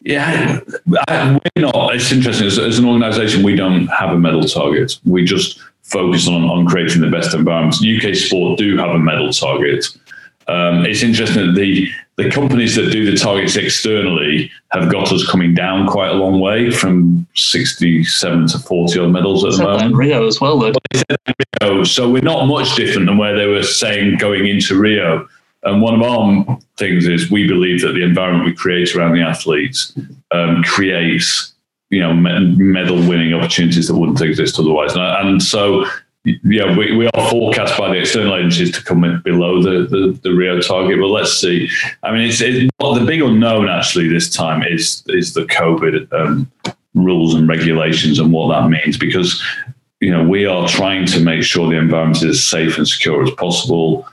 Yeah, 0.00 0.60
we're 0.86 1.40
not. 1.56 1.94
It's 1.94 2.10
interesting. 2.12 2.46
As, 2.46 2.58
as, 2.58 2.78
an 2.78 2.86
organisation, 2.86 3.42
we 3.42 3.56
don't 3.56 3.86
have 3.88 4.10
a 4.10 4.18
medal 4.18 4.42
target. 4.44 4.98
We 5.04 5.24
just 5.24 5.60
focus 5.82 6.28
on, 6.28 6.44
on 6.44 6.66
creating 6.66 7.02
the 7.02 7.10
best 7.10 7.34
environments. 7.34 7.84
UK 7.84 8.14
Sport 8.14 8.58
do 8.58 8.76
have 8.76 8.90
a 8.90 8.98
medal 8.98 9.32
target. 9.32 9.86
Um, 10.48 10.86
it's 10.86 11.02
interesting 11.02 11.46
that 11.46 11.54
the 11.54 11.90
the 12.16 12.30
companies 12.30 12.74
that 12.74 12.90
do 12.90 13.08
the 13.08 13.16
targets 13.16 13.54
externally 13.54 14.50
have 14.72 14.90
got 14.90 15.12
us 15.12 15.24
coming 15.30 15.54
down 15.54 15.86
quite 15.86 16.10
a 16.10 16.14
long 16.14 16.40
way 16.40 16.68
from 16.68 17.24
67 17.36 18.48
to 18.48 18.58
40 18.58 18.98
odd 18.98 19.10
medals 19.10 19.44
at 19.44 19.52
the 19.52 19.62
moment. 19.62 19.94
Rio 19.94 20.26
as 20.26 20.40
well, 20.40 20.58
though. 20.58 21.84
So 21.84 22.10
we're 22.10 22.22
not 22.22 22.46
much 22.46 22.74
different 22.74 23.06
than 23.06 23.18
where 23.18 23.36
they 23.36 23.46
were 23.46 23.62
saying 23.62 24.18
going 24.18 24.48
into 24.48 24.76
Rio. 24.76 25.28
And 25.62 25.80
one 25.80 25.94
of 25.94 26.02
our 26.02 26.58
things 26.76 27.06
is 27.06 27.30
we 27.30 27.46
believe 27.46 27.82
that 27.82 27.92
the 27.92 28.02
environment 28.02 28.46
we 28.46 28.54
create 28.54 28.96
around 28.96 29.14
the 29.14 29.22
athletes 29.22 29.96
um, 30.32 30.64
creates, 30.64 31.54
you 31.90 32.00
know, 32.00 32.12
medal 32.14 32.96
winning 32.96 33.32
opportunities 33.32 33.86
that 33.86 33.94
wouldn't 33.94 34.20
exist 34.22 34.58
otherwise. 34.58 34.94
And, 34.94 35.28
and 35.28 35.42
so 35.42 35.84
yeah, 36.44 36.76
we, 36.76 36.96
we 36.96 37.06
are 37.06 37.30
forecast 37.30 37.78
by 37.78 37.88
the 37.88 38.00
external 38.00 38.36
agencies 38.36 38.72
to 38.72 38.82
come 38.82 39.04
in 39.04 39.20
below 39.22 39.62
the, 39.62 39.86
the, 39.88 40.18
the 40.22 40.30
Rio 40.30 40.60
target, 40.60 40.98
but 41.00 41.08
let's 41.08 41.38
see. 41.38 41.68
I 42.02 42.12
mean, 42.12 42.28
it's, 42.28 42.40
it's 42.40 42.70
the 42.78 43.04
big 43.06 43.22
unknown 43.22 43.68
actually 43.68 44.08
this 44.08 44.28
time 44.30 44.62
is 44.62 45.02
is 45.08 45.34
the 45.34 45.44
COVID 45.44 46.12
um, 46.12 46.50
rules 46.94 47.34
and 47.34 47.48
regulations 47.48 48.18
and 48.18 48.32
what 48.32 48.48
that 48.48 48.68
means 48.68 48.96
because 48.96 49.42
you 50.00 50.10
know 50.10 50.26
we 50.26 50.46
are 50.46 50.68
trying 50.68 51.06
to 51.06 51.20
make 51.20 51.42
sure 51.42 51.68
the 51.68 51.76
environment 51.76 52.18
is 52.18 52.24
as 52.24 52.44
safe 52.44 52.78
and 52.78 52.88
secure 52.88 53.22
as 53.22 53.30
possible. 53.32 54.06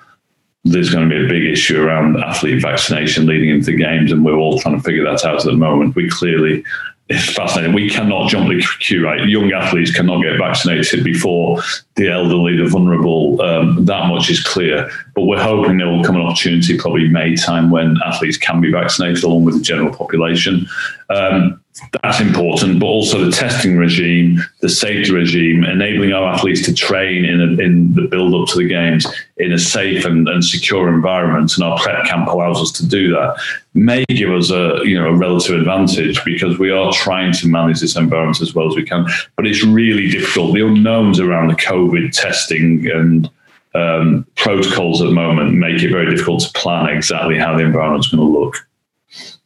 There's 0.68 0.90
going 0.90 1.08
to 1.08 1.16
be 1.16 1.24
a 1.24 1.30
big 1.30 1.46
issue 1.46 1.82
around 1.82 2.18
athlete 2.18 2.62
vaccination 2.62 3.28
leading 3.28 3.50
into 3.50 3.68
the 3.68 3.78
games, 3.78 4.12
and 4.12 4.26
we're 4.26 4.38
all 4.38 4.60
trying 4.60 4.76
to 4.76 4.84
figure 4.84 5.04
that 5.04 5.24
out 5.24 5.40
at 5.40 5.46
the 5.46 5.54
moment. 5.54 5.96
We 5.96 6.10
clearly 6.10 6.64
it's 7.08 7.34
fascinating. 7.36 7.76
We 7.76 7.90
cannot 7.90 8.30
jump 8.30 8.50
the 8.50 8.66
queue, 8.80 9.06
right? 9.06 9.28
Young 9.28 9.52
athletes 9.52 9.96
cannot 9.96 10.24
get 10.24 10.38
vaccinated 10.40 11.04
before 11.04 11.62
the 11.96 12.10
elderly, 12.10 12.58
the 12.58 12.68
vulnerable. 12.68 13.40
Um, 13.42 13.86
that 13.86 14.08
much 14.08 14.30
is 14.32 14.44
clear. 14.44 14.90
But 15.14 15.26
we're 15.26 15.42
hoping 15.42 15.78
there 15.78 15.88
will 15.88 16.04
come 16.04 16.16
an 16.16 16.24
opportunity, 16.24 16.78
probably 16.78 17.08
May 17.08 17.36
time, 17.36 17.70
when 17.70 17.98
athletes 18.04 18.38
can 18.38 18.60
be 18.60 18.72
vaccinated 18.72 19.24
along 19.24 19.44
with 19.44 19.56
the 19.56 19.62
general 19.62 19.96
population. 19.96 20.68
Um, 21.12 21.62
that's 22.02 22.22
important, 22.22 22.80
but 22.80 22.86
also 22.86 23.26
the 23.26 23.32
testing 23.32 23.78
regime, 23.78 24.40
the 24.62 24.70
safety 24.70 25.12
regime, 25.12 25.66
enabling 25.66 26.14
our 26.14 26.34
athletes 26.34 26.64
to 26.66 26.74
train 26.74 27.26
in, 27.26 27.42
a, 27.42 27.62
in 27.62 27.94
the 27.94 28.04
build 28.04 28.34
up 28.34 28.48
to 28.54 28.60
the 28.60 28.68
games 28.68 29.06
in 29.38 29.52
a 29.52 29.60
safe 29.60 30.06
and, 30.06 30.28
and 30.30 30.44
secure 30.44 30.88
environment, 30.88 31.54
and 31.56 31.66
our 31.66 31.78
prep 31.80 32.06
camp 32.06 32.30
allows 32.30 32.62
us 32.62 32.72
to 32.72 32.88
do 32.88 33.12
that. 33.12 33.38
May 33.74 34.06
give 34.06 34.32
us 34.32 34.52
a 34.52 34.80
you 34.86 34.98
know 34.98 35.10
a 35.10 35.16
relative 35.16 35.60
advantage 35.60 36.24
because 36.24 36.58
we 36.58 36.72
are 36.72 36.94
trying 36.94 37.34
to 37.34 37.48
manage 37.48 37.82
this 37.82 37.98
environment 37.98 38.42
as 38.42 38.56
well 38.56 38.70
as 38.70 38.76
we 38.76 38.86
can, 38.86 39.06
but 39.36 39.46
it's 39.46 39.64
really 39.64 40.10
difficult. 40.10 40.54
The 40.54 40.66
unknowns 40.66 41.20
around 41.20 41.50
the 41.50 41.56
COVID 41.56 42.14
testing 42.14 42.90
and 42.90 43.30
um, 43.74 44.26
protocols 44.36 45.02
at 45.02 45.08
the 45.08 45.14
moment 45.14 45.56
make 45.56 45.84
it 45.84 45.92
very 45.92 46.10
difficult 46.10 46.42
to 46.44 46.52
plan 46.54 46.88
exactly 46.88 47.38
how 47.38 47.58
the 47.58 47.66
environment's 47.66 48.08
going 48.08 48.26
to 48.26 48.40
look. 48.40 48.66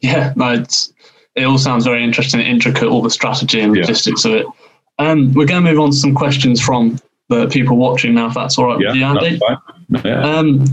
Yeah, 0.00 0.32
no, 0.36 0.52
it's 0.52 0.92
it 1.34 1.44
all 1.44 1.58
sounds 1.58 1.84
very 1.84 2.02
interesting 2.02 2.40
and 2.40 2.48
intricate, 2.48 2.84
all 2.84 3.02
the 3.02 3.10
strategy 3.10 3.60
and 3.60 3.72
logistics 3.72 4.24
yeah. 4.24 4.32
of 4.32 4.40
it. 4.40 4.46
Um, 4.98 5.32
we're 5.32 5.46
going 5.46 5.64
to 5.64 5.70
move 5.70 5.80
on 5.80 5.90
to 5.90 5.96
some 5.96 6.14
questions 6.14 6.60
from 6.60 6.98
the 7.28 7.46
people 7.48 7.76
watching 7.76 8.14
now, 8.14 8.26
if 8.26 8.34
that's 8.34 8.58
all 8.58 8.66
right 8.66 8.80
yeah, 8.80 8.88
with 8.88 8.96
you, 8.96 9.04
Andy. 9.04 9.40
Yeah. 10.04 10.22
Um, 10.22 10.64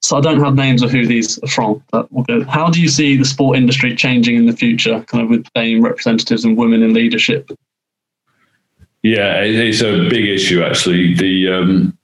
so 0.00 0.16
I 0.16 0.20
don't 0.20 0.40
have 0.40 0.54
names 0.54 0.82
of 0.82 0.90
who 0.90 1.06
these 1.06 1.38
are 1.42 1.48
from, 1.48 1.82
but. 1.90 2.08
How 2.48 2.70
do 2.70 2.80
you 2.80 2.88
see 2.88 3.16
the 3.16 3.24
sport 3.24 3.56
industry 3.56 3.94
changing 3.94 4.36
in 4.36 4.46
the 4.46 4.52
future, 4.52 5.02
kind 5.08 5.24
of 5.24 5.30
with 5.30 5.44
BAME 5.54 5.82
representatives 5.82 6.44
and 6.44 6.56
women 6.56 6.82
in 6.82 6.92
leadership? 6.92 7.50
Yeah, 9.02 9.40
it's 9.40 9.82
a 9.82 10.08
big 10.08 10.28
issue 10.28 10.62
actually. 10.62 11.14
The 11.14 11.48
um, 11.48 11.98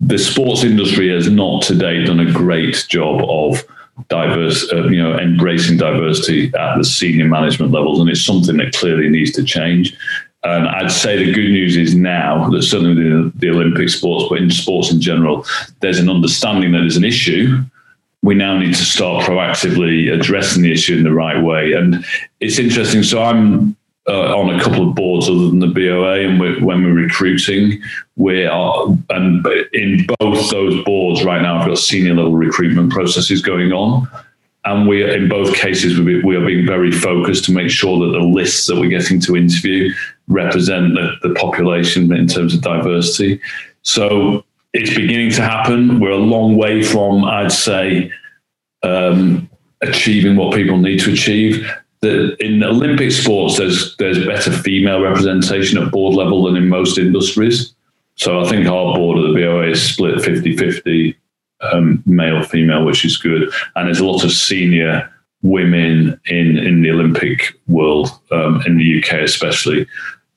the 0.00 0.18
sports 0.18 0.62
industry 0.62 1.08
has 1.08 1.30
not 1.30 1.62
today 1.62 2.04
done 2.04 2.20
a 2.20 2.30
great 2.30 2.84
job 2.88 3.24
of 3.28 3.64
diverse, 4.08 4.70
uh, 4.72 4.84
you 4.88 5.02
know, 5.02 5.18
embracing 5.18 5.76
diversity 5.76 6.52
at 6.54 6.76
the 6.76 6.84
senior 6.84 7.26
management 7.26 7.72
levels, 7.72 8.00
and 8.00 8.08
it's 8.08 8.24
something 8.24 8.56
that 8.58 8.74
clearly 8.74 9.08
needs 9.08 9.32
to 9.32 9.44
change. 9.44 9.96
And 10.44 10.66
I'd 10.66 10.90
say 10.90 11.16
the 11.16 11.32
good 11.32 11.50
news 11.50 11.76
is 11.76 11.94
now 11.94 12.48
that 12.50 12.62
certainly 12.62 12.94
the, 12.94 13.32
the 13.36 13.50
Olympic 13.50 13.88
sports, 13.88 14.26
but 14.28 14.38
in 14.38 14.50
sports 14.50 14.90
in 14.90 15.00
general, 15.00 15.46
there's 15.80 16.00
an 16.00 16.10
understanding 16.10 16.72
that 16.72 16.78
there's 16.78 16.96
an 16.96 17.04
issue. 17.04 17.58
We 18.22 18.34
now 18.34 18.58
need 18.58 18.74
to 18.74 18.84
start 18.84 19.24
proactively 19.24 20.12
addressing 20.12 20.62
the 20.62 20.72
issue 20.72 20.96
in 20.96 21.04
the 21.04 21.12
right 21.12 21.42
way. 21.42 21.72
And 21.72 22.04
it's 22.40 22.58
interesting. 22.58 23.02
So 23.04 23.22
I'm 23.22 23.76
uh, 24.08 24.36
on 24.36 24.54
a 24.54 24.62
couple 24.62 24.88
of 24.88 24.94
boards 24.94 25.28
other 25.28 25.46
than 25.46 25.60
the 25.60 25.68
BOA, 25.68 26.20
and 26.20 26.40
we're, 26.40 26.60
when 26.64 26.82
we're 26.82 26.92
recruiting, 26.92 27.80
we 28.16 28.44
are, 28.44 28.86
and 29.10 29.46
in 29.72 30.06
both 30.18 30.50
those 30.50 30.84
boards 30.84 31.24
right 31.24 31.40
now, 31.40 31.58
I've 31.58 31.68
got 31.68 31.78
senior 31.78 32.14
level 32.14 32.34
recruitment 32.34 32.92
processes 32.92 33.42
going 33.42 33.72
on. 33.72 34.08
And 34.64 34.88
we, 34.88 35.02
in 35.02 35.28
both 35.28 35.54
cases, 35.54 35.98
we, 35.98 36.22
we 36.22 36.36
are 36.36 36.44
being 36.44 36.64
very 36.64 36.92
focused 36.92 37.44
to 37.46 37.52
make 37.52 37.70
sure 37.70 37.98
that 38.06 38.12
the 38.12 38.24
lists 38.24 38.66
that 38.68 38.76
we're 38.76 38.90
getting 38.90 39.18
to 39.20 39.36
interview 39.36 39.92
represent 40.28 40.94
the, 40.94 41.14
the 41.22 41.34
population 41.34 42.12
in 42.12 42.28
terms 42.28 42.54
of 42.54 42.60
diversity. 42.60 43.40
So 43.82 44.44
it's 44.72 44.94
beginning 44.94 45.32
to 45.32 45.42
happen. 45.42 45.98
We're 45.98 46.10
a 46.10 46.16
long 46.16 46.56
way 46.56 46.82
from, 46.82 47.24
I'd 47.24 47.50
say, 47.50 48.12
um, 48.84 49.48
achieving 49.80 50.36
what 50.36 50.54
people 50.54 50.78
need 50.78 51.00
to 51.00 51.12
achieve 51.12 51.68
in 52.02 52.62
Olympic 52.62 53.12
sports, 53.12 53.58
there's 53.58 53.96
there's 53.96 54.24
better 54.26 54.50
female 54.50 55.00
representation 55.00 55.82
at 55.82 55.92
board 55.92 56.14
level 56.14 56.44
than 56.44 56.56
in 56.56 56.68
most 56.68 56.98
industries. 56.98 57.74
So 58.16 58.40
I 58.40 58.48
think 58.48 58.66
our 58.66 58.94
board 58.94 59.18
of 59.18 59.24
the 59.24 59.40
BOA 59.40 59.70
is 59.70 59.82
split 59.82 60.16
50-50 60.16 61.16
um, 61.62 62.02
male 62.04 62.42
female, 62.42 62.84
which 62.84 63.04
is 63.04 63.16
good, 63.16 63.50
and 63.76 63.86
there's 63.86 64.00
a 64.00 64.06
lot 64.06 64.24
of 64.24 64.32
senior 64.32 65.10
women 65.42 66.20
in 66.26 66.58
in 66.58 66.82
the 66.82 66.90
Olympic 66.90 67.58
world 67.68 68.10
um, 68.30 68.62
in 68.66 68.76
the 68.76 69.02
UK, 69.02 69.20
especially. 69.20 69.86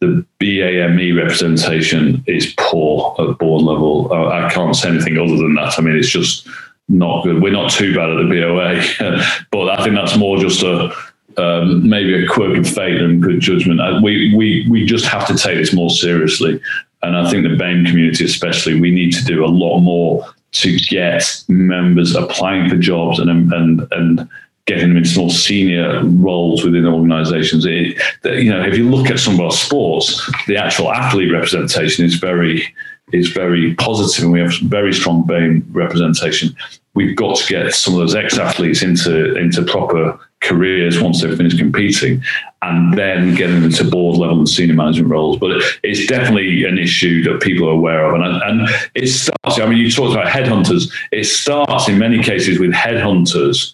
The 0.02 0.26
BAME 0.40 1.18
representation 1.18 2.24
is 2.28 2.54
poor 2.60 3.16
at 3.18 3.40
board 3.40 3.64
level. 3.64 4.12
I 4.12 4.52
can't 4.54 4.76
say 4.76 4.90
anything 4.90 5.18
other 5.18 5.38
than 5.38 5.56
that. 5.56 5.80
I 5.80 5.82
mean, 5.82 5.96
it's 5.96 6.10
just 6.10 6.48
not 6.90 7.24
good. 7.24 7.42
We're 7.42 7.54
not 7.54 7.72
too 7.72 7.96
bad 7.96 8.10
at 8.10 8.18
the 8.18 8.30
BOA, 8.30 9.26
but 9.52 9.70
I 9.70 9.84
think 9.84 9.96
that's 9.96 10.18
more 10.18 10.38
just 10.38 10.62
a 10.64 10.94
um, 11.38 11.88
maybe 11.88 12.24
a 12.24 12.28
quirk 12.28 12.58
of 12.58 12.68
fate 12.68 13.02
and 13.02 13.22
good 13.22 13.40
judgment. 13.40 13.82
Uh, 13.82 14.00
we, 14.04 14.34
we, 14.36 14.68
we 14.70 14.86
just 14.86 15.06
have 15.06 15.28
to 15.28 15.36
take 15.36 15.58
this 15.58 15.74
more 15.74 15.90
seriously. 15.90 16.62
And 17.04 17.16
I 17.16 17.30
think 17.30 17.44
the 17.44 17.56
BAME 17.56 17.88
community, 17.88 18.26
especially, 18.26 18.80
we 18.80 18.92
need 18.92 19.12
to 19.14 19.26
do 19.26 19.46
a 19.46 19.48
lot 19.48 19.80
more 19.80 20.26
to 20.54 20.78
get 20.80 21.44
members 21.48 22.16
applying 22.16 22.70
for 22.70 22.78
jobs 22.78 23.20
and, 23.20 23.30
and, 23.30 23.88
and 23.92 24.30
getting 24.66 24.90
them 24.90 24.98
into 24.98 25.20
more 25.20 25.30
senior 25.30 26.04
roles 26.04 26.64
within 26.64 26.88
organizations. 26.88 27.66
It, 27.66 28.00
you 28.24 28.50
know, 28.50 28.64
if 28.64 28.78
you 28.78 28.90
look 28.90 29.12
at 29.12 29.20
some 29.20 29.36
of 29.36 29.42
our 29.42 29.52
sports, 29.52 30.30
the 30.48 30.58
actual 30.58 30.92
athlete 30.92 31.32
representation 31.32 32.06
is 32.06 32.16
very 32.16 32.74
is 33.14 33.30
very 33.30 33.76
positive 33.76 34.24
and 34.24 34.34
we 34.34 34.40
have 34.40 34.52
very 34.64 34.92
strong 34.92 35.24
BAME 35.24 35.64
representation. 35.70 36.56
We've 36.96 37.16
got 37.16 37.38
to 37.38 37.46
get 37.48 37.72
some 37.74 37.94
of 37.94 38.00
those 38.00 38.16
ex-athletes 38.16 38.82
into 38.82 39.36
into 39.36 39.64
proper 39.64 40.20
careers 40.42 41.02
once 41.02 41.22
they've 41.22 41.36
finished 41.36 41.58
competing 41.58 42.24
and 42.62 42.98
then 42.98 43.36
getting 43.36 43.62
them 43.62 43.72
to 43.72 43.84
board 43.84 44.18
level 44.18 44.40
and 44.40 44.50
senior 44.50 44.76
management 44.76 45.10
roles. 45.10 45.38
But 45.38 45.62
it's 45.84 46.06
definitely 46.08 46.66
an 46.66 46.78
issue 46.78 47.24
that 47.24 47.42
people 47.42 47.68
are 47.68 47.74
aware 47.74 48.06
of. 48.06 48.14
And, 48.14 48.42
and 48.44 48.70
it 48.96 49.08
starts, 49.08 49.60
I 49.60 49.66
mean, 49.68 49.78
you 49.78 49.92
talked 49.92 50.14
about 50.14 50.28
headhunters. 50.28 50.92
It 51.12 51.26
starts 51.26 51.88
in 51.88 51.98
many 51.98 52.22
cases 52.22 52.60
with 52.60 52.72
headhunters 52.72 53.74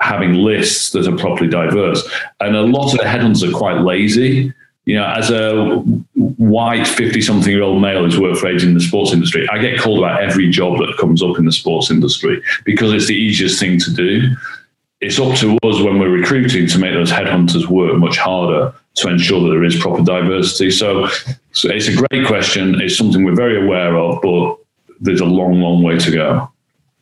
having 0.00 0.34
lists 0.34 0.90
that 0.90 1.06
are 1.06 1.16
properly 1.16 1.48
diverse. 1.48 2.08
And 2.40 2.56
a 2.56 2.62
lot 2.62 2.92
of 2.92 2.98
the 2.98 3.04
headhunters 3.04 3.48
are 3.48 3.56
quite 3.56 3.80
lazy. 3.80 4.52
You 4.84 4.96
know, 4.96 5.06
as 5.06 5.30
a 5.30 5.76
white 6.16 6.88
50 6.88 7.20
something 7.20 7.52
year 7.52 7.62
old 7.62 7.80
male 7.80 8.02
who's 8.02 8.18
worked 8.18 8.38
for 8.38 8.48
age 8.48 8.64
in 8.64 8.74
the 8.74 8.80
sports 8.80 9.12
industry, 9.12 9.48
I 9.48 9.58
get 9.58 9.78
called 9.78 9.98
about 10.00 10.20
every 10.20 10.50
job 10.50 10.78
that 10.78 10.96
comes 10.98 11.22
up 11.22 11.38
in 11.38 11.44
the 11.44 11.52
sports 11.52 11.88
industry 11.88 12.42
because 12.64 12.92
it's 12.92 13.06
the 13.06 13.14
easiest 13.14 13.60
thing 13.60 13.78
to 13.78 13.92
do 13.92 14.34
it's 15.02 15.18
up 15.18 15.36
to 15.38 15.58
us 15.64 15.82
when 15.82 15.98
we're 15.98 16.08
recruiting 16.08 16.66
to 16.68 16.78
make 16.78 16.94
those 16.94 17.10
headhunters 17.10 17.66
work 17.66 17.96
much 17.98 18.16
harder 18.16 18.72
to 18.94 19.08
ensure 19.08 19.40
that 19.42 19.48
there 19.48 19.64
is 19.64 19.76
proper 19.80 20.02
diversity. 20.02 20.70
So, 20.70 21.08
so 21.50 21.68
it's 21.68 21.88
a 21.88 21.96
great 21.96 22.24
question. 22.26 22.80
It's 22.80 22.96
something 22.96 23.24
we're 23.24 23.34
very 23.34 23.64
aware 23.64 23.96
of, 23.96 24.22
but 24.22 24.58
there's 25.00 25.20
a 25.20 25.24
long, 25.26 25.60
long 25.60 25.82
way 25.82 25.98
to 25.98 26.10
go. 26.12 26.48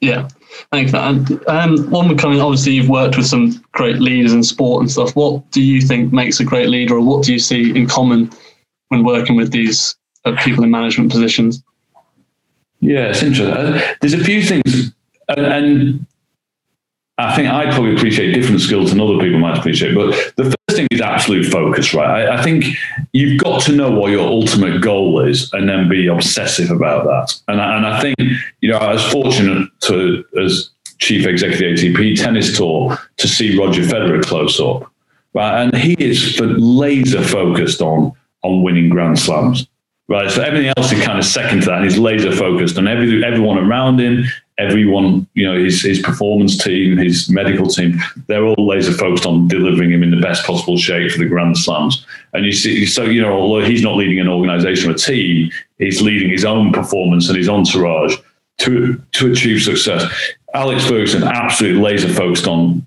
Yeah, 0.01 0.29
thanks. 0.73 0.95
And 0.95 1.47
um, 1.47 1.91
one 1.91 2.17
coming, 2.17 2.41
obviously, 2.41 2.73
you've 2.73 2.89
worked 2.89 3.19
with 3.19 3.27
some 3.27 3.63
great 3.73 3.97
leaders 3.97 4.33
in 4.33 4.43
sport 4.43 4.81
and 4.81 4.91
stuff. 4.91 5.15
What 5.15 5.51
do 5.51 5.61
you 5.61 5.83
think 5.83 6.11
makes 6.11 6.41
a 6.41 6.45
great 6.45 6.71
leader, 6.71 6.95
or 6.95 7.03
what 7.03 7.27
do 7.27 7.35
you 7.35 7.39
see 7.39 7.77
in 7.77 7.87
common 7.87 8.31
when 8.89 9.05
working 9.05 9.37
with 9.37 9.53
these 9.53 9.95
uh, 10.25 10.35
people 10.43 10.65
in 10.65 10.71
management 10.71 11.13
positions? 11.13 11.63
Yeah, 12.81 13.09
it's 13.09 13.23
interesting. 13.23 13.55
Uh, 13.55 13.95
there's 14.01 14.15
a 14.15 14.25
few 14.25 14.43
things, 14.43 14.91
and, 15.29 15.47
and 15.47 16.07
I 17.21 17.37
think 17.37 17.49
I 17.49 17.71
probably 17.71 17.95
appreciate 17.95 18.33
different 18.33 18.61
skills 18.61 18.91
than 18.91 19.01
other 19.01 19.19
people 19.19 19.39
might 19.39 19.59
appreciate. 19.59 19.95
But 19.95 20.11
the 20.37 20.45
first 20.45 20.77
thing 20.77 20.89
is 20.91 21.01
absolute 21.01 21.47
focus, 21.47 21.93
right? 21.95 22.29
I, 22.29 22.39
I, 22.39 22.43
think 22.43 22.65
you've 23.13 23.41
got 23.43 23.63
to 23.63 23.73
know 23.73 23.91
what 23.91 24.11
your 24.11 24.27
ultimate 24.27 24.81
goal 24.81 25.21
is 25.21 25.53
and 25.53 25.69
then 25.69 25.89
be 25.89 26.07
obsessive 26.07 26.71
about 26.71 27.05
that. 27.05 27.39
And 27.49 27.61
I, 27.61 27.77
and 27.77 27.87
I 27.87 28.01
think, 28.01 28.17
you 28.61 28.71
know, 28.71 28.79
I 28.79 28.93
was 28.93 29.05
fortunate 29.11 29.69
to, 29.83 30.25
as 30.43 30.71
chief 30.99 31.27
executive 31.27 31.79
ATP 31.79 32.21
tennis 32.21 32.57
tour, 32.57 32.99
to 33.17 33.29
see 33.29 33.59
Roger 33.59 33.83
Federer 33.83 34.23
close 34.23 34.59
up. 34.61 34.91
Right? 35.35 35.63
And 35.63 35.77
he 35.77 35.95
is 35.99 36.41
laser 36.41 37.23
focused 37.23 37.83
on, 37.83 38.13
on 38.43 38.63
winning 38.63 38.89
Grand 38.89 39.19
Slams. 39.19 39.67
Right, 40.11 40.29
so 40.29 40.43
everything 40.43 40.73
else 40.77 40.91
is 40.91 41.01
kind 41.05 41.21
of 41.21 41.25
second 41.25 41.61
to 41.61 41.67
that. 41.67 41.85
He's 41.85 41.97
laser 41.97 42.33
focused 42.33 42.77
on 42.77 42.89
every, 42.89 43.25
everyone 43.25 43.59
around 43.59 44.01
him, 44.01 44.25
everyone, 44.59 45.29
you 45.35 45.47
know, 45.47 45.57
his, 45.57 45.83
his 45.83 46.01
performance 46.01 46.61
team, 46.61 46.97
his 46.99 47.31
medical 47.31 47.69
team, 47.69 47.97
they're 48.27 48.45
all 48.45 48.67
laser 48.67 48.93
focused 48.93 49.25
on 49.25 49.47
delivering 49.47 49.93
him 49.93 50.03
in 50.03 50.11
the 50.11 50.21
best 50.21 50.45
possible 50.45 50.77
shape 50.77 51.13
for 51.13 51.19
the 51.19 51.27
Grand 51.27 51.57
Slams. 51.57 52.05
And 52.33 52.45
you 52.45 52.51
see, 52.51 52.87
so, 52.87 53.05
you 53.05 53.23
know, 53.23 53.33
although 53.33 53.65
he's 53.65 53.85
not 53.85 53.95
leading 53.95 54.19
an 54.19 54.27
organization 54.27 54.91
or 54.91 54.95
a 54.95 54.99
team, 54.99 55.53
he's 55.79 56.03
leading 56.03 56.29
his 56.29 56.45
own 56.45 56.73
performance 56.73 57.29
and 57.29 57.39
his 57.39 57.49
entourage 57.49 58.17
to, 58.59 59.01
to 59.13 59.31
achieve 59.31 59.63
success. 59.63 60.13
Alex 60.55 60.89
Ferguson, 60.89 61.23
absolutely 61.23 61.81
laser 61.81 62.13
focused 62.13 62.49
on 62.49 62.85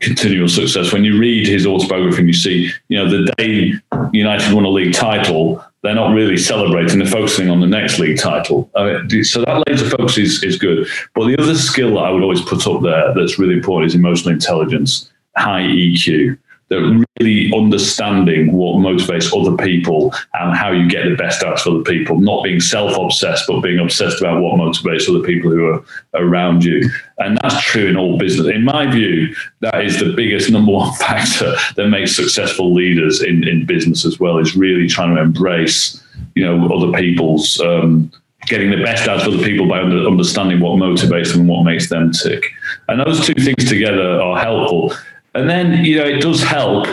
continual 0.00 0.48
success. 0.48 0.92
When 0.92 1.04
you 1.04 1.16
read 1.16 1.46
his 1.46 1.64
autobiography 1.64 2.18
and 2.18 2.28
you 2.28 2.34
see, 2.34 2.70
you 2.88 2.98
know, 2.98 3.08
the 3.08 3.32
day 3.38 3.72
United 4.12 4.52
won 4.52 4.64
a 4.64 4.68
league 4.68 4.94
title, 4.94 5.64
they're 5.86 5.94
not 5.94 6.12
really 6.12 6.36
celebrating, 6.36 6.98
they're 6.98 7.08
focusing 7.08 7.48
on 7.48 7.60
the 7.60 7.66
next 7.66 7.98
league 7.98 8.18
title. 8.18 8.68
Uh, 8.74 8.98
so 9.22 9.44
that 9.44 9.62
laser 9.68 9.88
focus 9.88 10.18
is, 10.18 10.42
is 10.42 10.58
good. 10.58 10.86
But 11.14 11.26
the 11.26 11.38
other 11.38 11.54
skill 11.54 11.94
that 11.94 12.00
I 12.00 12.10
would 12.10 12.22
always 12.22 12.42
put 12.42 12.66
up 12.66 12.82
there 12.82 13.14
that's 13.14 13.38
really 13.38 13.54
important 13.54 13.90
is 13.90 13.94
emotional 13.94 14.34
intelligence, 14.34 15.10
high 15.36 15.62
EQ. 15.62 16.36
That 16.68 17.06
really 17.20 17.52
understanding 17.54 18.52
what 18.52 18.76
motivates 18.76 19.32
other 19.32 19.56
people 19.64 20.12
and 20.34 20.56
how 20.56 20.72
you 20.72 20.88
get 20.88 21.04
the 21.04 21.14
best 21.14 21.44
out 21.44 21.60
of 21.60 21.74
other 21.74 21.84
people, 21.84 22.18
not 22.20 22.42
being 22.42 22.58
self-obsessed, 22.60 23.44
but 23.46 23.60
being 23.60 23.78
obsessed 23.78 24.20
about 24.20 24.42
what 24.42 24.58
motivates 24.58 25.08
other 25.08 25.24
people 25.24 25.50
who 25.50 25.66
are 25.66 25.84
around 26.14 26.64
you. 26.64 26.90
And 27.18 27.38
that's 27.40 27.60
true 27.62 27.86
in 27.86 27.96
all 27.96 28.18
business. 28.18 28.48
In 28.48 28.64
my 28.64 28.90
view, 28.90 29.34
that 29.60 29.84
is 29.84 30.00
the 30.00 30.12
biggest 30.12 30.50
number 30.50 30.72
one 30.72 30.92
factor 30.98 31.54
that 31.76 31.88
makes 31.88 32.16
successful 32.16 32.74
leaders 32.74 33.22
in, 33.22 33.46
in 33.46 33.64
business 33.64 34.04
as 34.04 34.18
well, 34.18 34.38
is 34.38 34.56
really 34.56 34.88
trying 34.88 35.14
to 35.14 35.22
embrace, 35.22 36.02
you 36.34 36.44
know, 36.44 36.66
other 36.74 36.98
people's 36.98 37.60
um, 37.60 38.10
getting 38.46 38.70
the 38.70 38.82
best 38.82 39.08
out 39.08 39.20
of 39.20 39.34
other 39.34 39.44
people 39.44 39.68
by 39.68 39.80
under, 39.80 40.06
understanding 40.06 40.60
what 40.60 40.78
motivates 40.78 41.32
them 41.32 41.40
and 41.40 41.48
what 41.48 41.64
makes 41.64 41.88
them 41.88 42.12
tick. 42.12 42.44
And 42.88 43.00
those 43.00 43.26
two 43.26 43.34
things 43.34 43.68
together 43.68 44.20
are 44.20 44.38
helpful. 44.38 44.92
And 45.36 45.50
then, 45.50 45.84
you 45.84 45.98
know, 45.98 46.04
it 46.04 46.20
does 46.20 46.42
help 46.42 46.86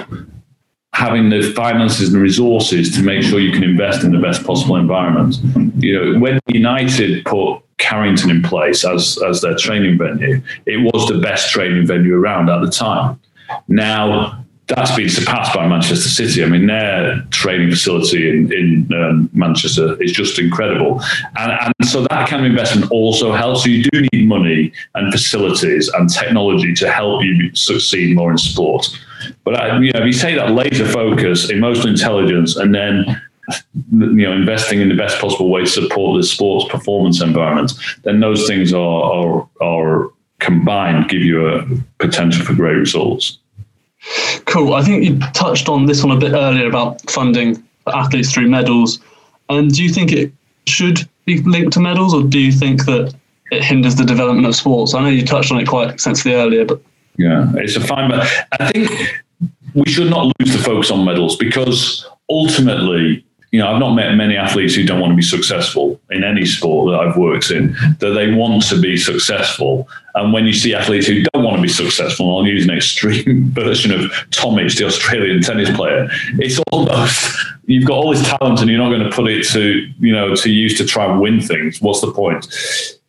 having 0.93 1.29
the 1.29 1.41
finances 1.55 2.13
and 2.13 2.21
resources 2.21 2.93
to 2.95 3.01
make 3.01 3.23
sure 3.23 3.39
you 3.39 3.51
can 3.51 3.63
invest 3.63 4.03
in 4.03 4.11
the 4.11 4.19
best 4.19 4.43
possible 4.45 4.75
environment. 4.75 5.37
You 5.77 6.13
know, 6.13 6.19
when 6.19 6.39
United 6.47 7.25
put 7.25 7.61
Carrington 7.77 8.29
in 8.29 8.43
place 8.43 8.85
as, 8.85 9.17
as 9.27 9.41
their 9.41 9.55
training 9.55 9.97
venue, 9.97 10.41
it 10.65 10.93
was 10.93 11.07
the 11.07 11.19
best 11.19 11.51
training 11.51 11.87
venue 11.87 12.15
around 12.15 12.49
at 12.49 12.61
the 12.61 12.69
time. 12.69 13.19
Now, 13.67 14.42
that's 14.67 14.95
been 14.95 15.09
surpassed 15.09 15.53
by 15.53 15.67
Manchester 15.67 16.09
City. 16.09 16.43
I 16.43 16.47
mean, 16.47 16.67
their 16.67 17.21
training 17.31 17.69
facility 17.69 18.29
in, 18.29 18.51
in 18.53 18.93
um, 18.93 19.29
Manchester 19.33 20.01
is 20.01 20.13
just 20.13 20.39
incredible. 20.39 21.01
And, 21.37 21.51
and 21.51 21.89
so 21.89 22.03
that 22.03 22.29
kind 22.29 22.45
of 22.45 22.49
investment 22.49 22.89
also 22.89 23.33
helps. 23.33 23.63
So 23.63 23.69
you 23.69 23.83
do 23.83 24.07
need 24.13 24.27
money 24.27 24.71
and 24.95 25.11
facilities 25.11 25.89
and 25.89 26.09
technology 26.09 26.73
to 26.75 26.91
help 26.91 27.23
you 27.23 27.53
succeed 27.53 28.15
more 28.15 28.31
in 28.31 28.37
sport. 28.37 28.87
But 29.43 29.59
uh, 29.59 29.79
you 29.79 29.91
know, 29.91 29.99
if 29.99 30.05
you 30.05 30.13
take 30.13 30.37
that 30.37 30.51
laser 30.51 30.87
focus, 30.87 31.49
emotional 31.49 31.89
intelligence, 31.89 32.55
and 32.55 32.73
then 32.73 33.21
you 33.91 34.25
know 34.25 34.31
investing 34.31 34.79
in 34.79 34.87
the 34.87 34.95
best 34.95 35.19
possible 35.19 35.49
way 35.49 35.61
to 35.61 35.69
support 35.69 36.17
the 36.17 36.23
sports 36.23 36.71
performance 36.71 37.21
environment, 37.21 37.73
then 38.03 38.21
those 38.21 38.47
things 38.47 38.73
are 38.73 38.79
are, 38.79 39.49
are 39.61 40.11
combined 40.39 41.09
give 41.09 41.21
you 41.21 41.47
a 41.47 41.65
potential 41.99 42.45
for 42.45 42.53
great 42.53 42.75
results. 42.75 43.39
Cool. 44.45 44.73
I 44.73 44.81
think 44.83 45.03
you 45.03 45.19
touched 45.33 45.69
on 45.69 45.85
this 45.85 46.03
one 46.03 46.15
a 46.15 46.19
bit 46.19 46.33
earlier 46.33 46.67
about 46.67 47.09
funding 47.09 47.63
athletes 47.87 48.31
through 48.31 48.49
medals. 48.49 48.99
And 49.49 49.73
do 49.73 49.83
you 49.83 49.89
think 49.89 50.11
it 50.11 50.31
should 50.67 51.07
be 51.25 51.41
linked 51.41 51.73
to 51.73 51.79
medals, 51.79 52.13
or 52.13 52.23
do 52.23 52.39
you 52.39 52.51
think 52.51 52.85
that 52.85 53.13
it 53.51 53.63
hinders 53.63 53.95
the 53.95 54.05
development 54.05 54.47
of 54.47 54.55
sports? 54.55 54.93
I 54.93 55.01
know 55.01 55.09
you 55.09 55.25
touched 55.25 55.51
on 55.51 55.59
it 55.59 55.67
quite 55.67 55.89
extensively 55.89 56.33
earlier, 56.33 56.65
but 56.65 56.81
yeah, 57.17 57.51
it's 57.55 57.75
a 57.75 57.81
fine. 57.81 58.09
But 58.09 58.27
I 58.59 58.71
think 58.71 58.89
we 59.73 59.89
should 59.89 60.09
not 60.09 60.31
lose 60.39 60.53
the 60.53 60.61
focus 60.63 60.91
on 60.91 61.05
medals 61.05 61.35
because 61.35 62.05
ultimately 62.29 63.25
you 63.53 63.59
know, 63.59 63.71
I've 63.71 63.79
not 63.79 63.93
met 63.93 64.15
many 64.15 64.35
athletes 64.35 64.73
who 64.73 64.83
don't 64.83 64.99
want 64.99 65.11
to 65.11 65.15
be 65.15 65.21
successful 65.21 66.01
in 66.09 66.23
any 66.23 66.43
sport 66.43 66.91
that 66.91 66.99
I've 66.99 67.15
worked 67.15 67.51
in, 67.51 67.73
that 67.99 68.13
they 68.15 68.33
want 68.33 68.63
to 68.63 68.81
be 68.81 68.97
successful. 68.97 69.87
And 70.15 70.33
when 70.33 70.47
you 70.47 70.53
see 70.53 70.73
athletes 70.73 71.05
who 71.05 71.21
don't 71.21 71.43
want 71.43 71.57
to 71.57 71.61
be 71.61 71.67
successful, 71.67 72.35
I'll 72.35 72.47
use 72.47 72.63
an 72.63 72.75
extreme 72.75 73.51
version 73.51 73.91
of 73.91 74.09
Tomic, 74.31 74.75
the 74.75 74.87
Australian 74.87 75.43
tennis 75.43 75.69
player, 75.69 76.09
it's 76.39 76.59
almost 76.71 77.37
you've 77.65 77.85
got 77.85 77.93
all 77.93 78.09
this 78.09 78.27
talent 78.27 78.59
and 78.59 78.71
you're 78.71 78.79
not 78.79 78.89
going 78.89 79.07
to 79.07 79.15
put 79.15 79.29
it 79.29 79.45
to, 79.49 79.87
you 79.99 80.11
know, 80.11 80.33
to 80.33 80.49
use 80.49 80.75
to 80.79 80.85
try 80.85 81.05
and 81.05 81.21
win 81.21 81.39
things. 81.39 81.79
What's 81.79 82.01
the 82.01 82.11
point? 82.11 82.51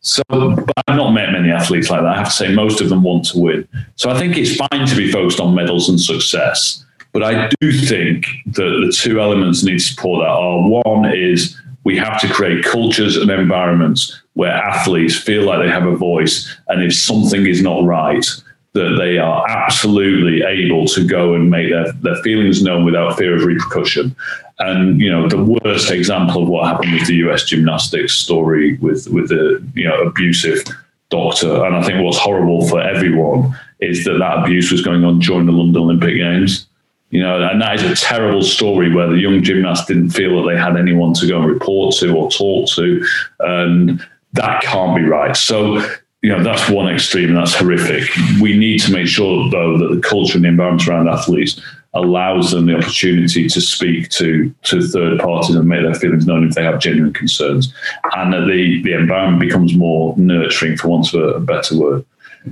So, 0.01 0.21
I've 0.29 0.95
not 0.95 1.13
met 1.13 1.31
many 1.31 1.49
athletes 1.49 1.89
like 1.89 2.01
that. 2.01 2.13
I 2.13 2.17
have 2.17 2.27
to 2.27 2.31
say, 2.33 2.53
most 2.53 2.81
of 2.81 2.89
them 2.89 3.01
want 3.01 3.25
to 3.29 3.39
win. 3.39 3.67
So 3.95 4.11
I 4.11 4.19
think 4.19 4.37
it's 4.37 4.55
fine 4.55 4.85
to 4.85 4.95
be 4.95 5.11
focused 5.11 5.39
on 5.39 5.55
medals 5.55 5.89
and 5.89 5.99
success. 5.99 6.84
But 7.15 7.23
I 7.23 7.49
do 7.61 7.71
think 7.71 8.27
that 8.47 8.83
the 8.85 8.93
two 8.93 9.21
elements 9.21 9.63
need 9.63 9.79
to 9.79 9.79
support 9.79 10.25
that 10.25 10.27
are 10.27 10.67
one 10.67 11.05
is 11.15 11.57
we 11.85 11.95
have 11.95 12.19
to 12.19 12.27
create 12.27 12.65
cultures 12.65 13.15
and 13.15 13.31
environments 13.31 14.21
where 14.33 14.51
athletes 14.51 15.15
feel 15.15 15.43
like 15.43 15.61
they 15.61 15.71
have 15.71 15.85
a 15.87 15.95
voice. 15.95 16.53
And 16.67 16.83
if 16.83 16.93
something 16.93 17.47
is 17.47 17.61
not 17.61 17.85
right, 17.85 18.25
that 18.73 18.97
they 18.99 19.17
are 19.17 19.47
absolutely 19.47 20.41
able 20.41 20.87
to 20.87 21.07
go 21.07 21.35
and 21.35 21.49
make 21.49 21.69
their, 21.69 21.89
their 21.93 22.21
feelings 22.21 22.61
known 22.61 22.83
without 22.83 23.17
fear 23.17 23.37
of 23.37 23.45
repercussion. 23.45 24.13
And 24.59 24.99
you 24.99 25.09
know, 25.09 25.29
the 25.29 25.41
worst 25.41 25.91
example 25.91 26.43
of 26.43 26.49
what 26.49 26.67
happened 26.67 26.95
with 26.95 27.07
the 27.07 27.15
US 27.29 27.45
gymnastics 27.45 28.11
story 28.11 28.75
with 28.79 29.07
with 29.07 29.29
the 29.29 29.65
you 29.73 29.87
know 29.87 30.01
abusive 30.01 30.65
doctor. 31.09 31.63
And 31.63 31.77
I 31.77 31.81
think 31.81 32.03
what's 32.03 32.17
horrible 32.17 32.67
for 32.67 32.81
everyone 32.81 33.57
is 33.79 34.03
that 34.03 34.17
that 34.19 34.39
abuse 34.39 34.69
was 34.69 34.81
going 34.81 35.05
on 35.05 35.19
during 35.19 35.45
the 35.45 35.53
London 35.53 35.81
Olympic 35.81 36.17
Games. 36.17 36.67
You 37.15 37.21
know, 37.21 37.41
and 37.41 37.61
that 37.61 37.75
is 37.75 37.83
a 37.83 37.95
terrible 37.95 38.43
story 38.43 38.93
where 38.93 39.07
the 39.07 39.17
young 39.17 39.41
gymnast 39.41 39.87
didn't 39.87 40.09
feel 40.09 40.35
that 40.35 40.51
they 40.51 40.59
had 40.59 40.75
anyone 40.75 41.13
to 41.13 41.25
go 41.25 41.39
and 41.39 41.49
report 41.49 41.95
to 41.95 42.13
or 42.13 42.29
talk 42.29 42.67
to. 42.71 43.07
And 43.39 44.05
that 44.33 44.61
can't 44.61 44.97
be 44.97 45.03
right. 45.03 45.33
So, 45.33 45.77
you 46.21 46.29
know, 46.29 46.43
that's 46.43 46.69
one 46.69 46.93
extreme 46.93 47.29
and 47.29 47.37
that's 47.37 47.55
horrific. 47.55 48.09
We 48.41 48.57
need 48.57 48.81
to 48.81 48.91
make 48.91 49.07
sure, 49.07 49.49
though, 49.49 49.77
that 49.77 49.95
the 49.95 50.01
culture 50.01 50.35
and 50.35 50.43
the 50.43 50.49
environment 50.49 50.89
around 50.89 51.07
athletes 51.07 51.61
allows 51.93 52.51
them 52.51 52.65
the 52.65 52.75
opportunity 52.75 53.47
to 53.47 53.61
speak 53.61 54.09
to 54.09 54.53
to 54.63 54.85
third 54.85 55.17
parties 55.21 55.55
and 55.55 55.69
make 55.69 55.83
their 55.83 55.95
feelings 55.95 56.27
known 56.27 56.45
if 56.45 56.53
they 56.53 56.63
have 56.63 56.81
genuine 56.81 57.13
concerns, 57.13 57.73
and 58.17 58.33
that 58.33 58.45
the 58.45 58.81
the 58.83 58.91
environment 58.91 59.39
becomes 59.39 59.73
more 59.73 60.13
nurturing, 60.17 60.75
for 60.75 60.89
want 60.89 61.13
of 61.13 61.35
a 61.37 61.39
better 61.39 61.79
word. 61.79 62.05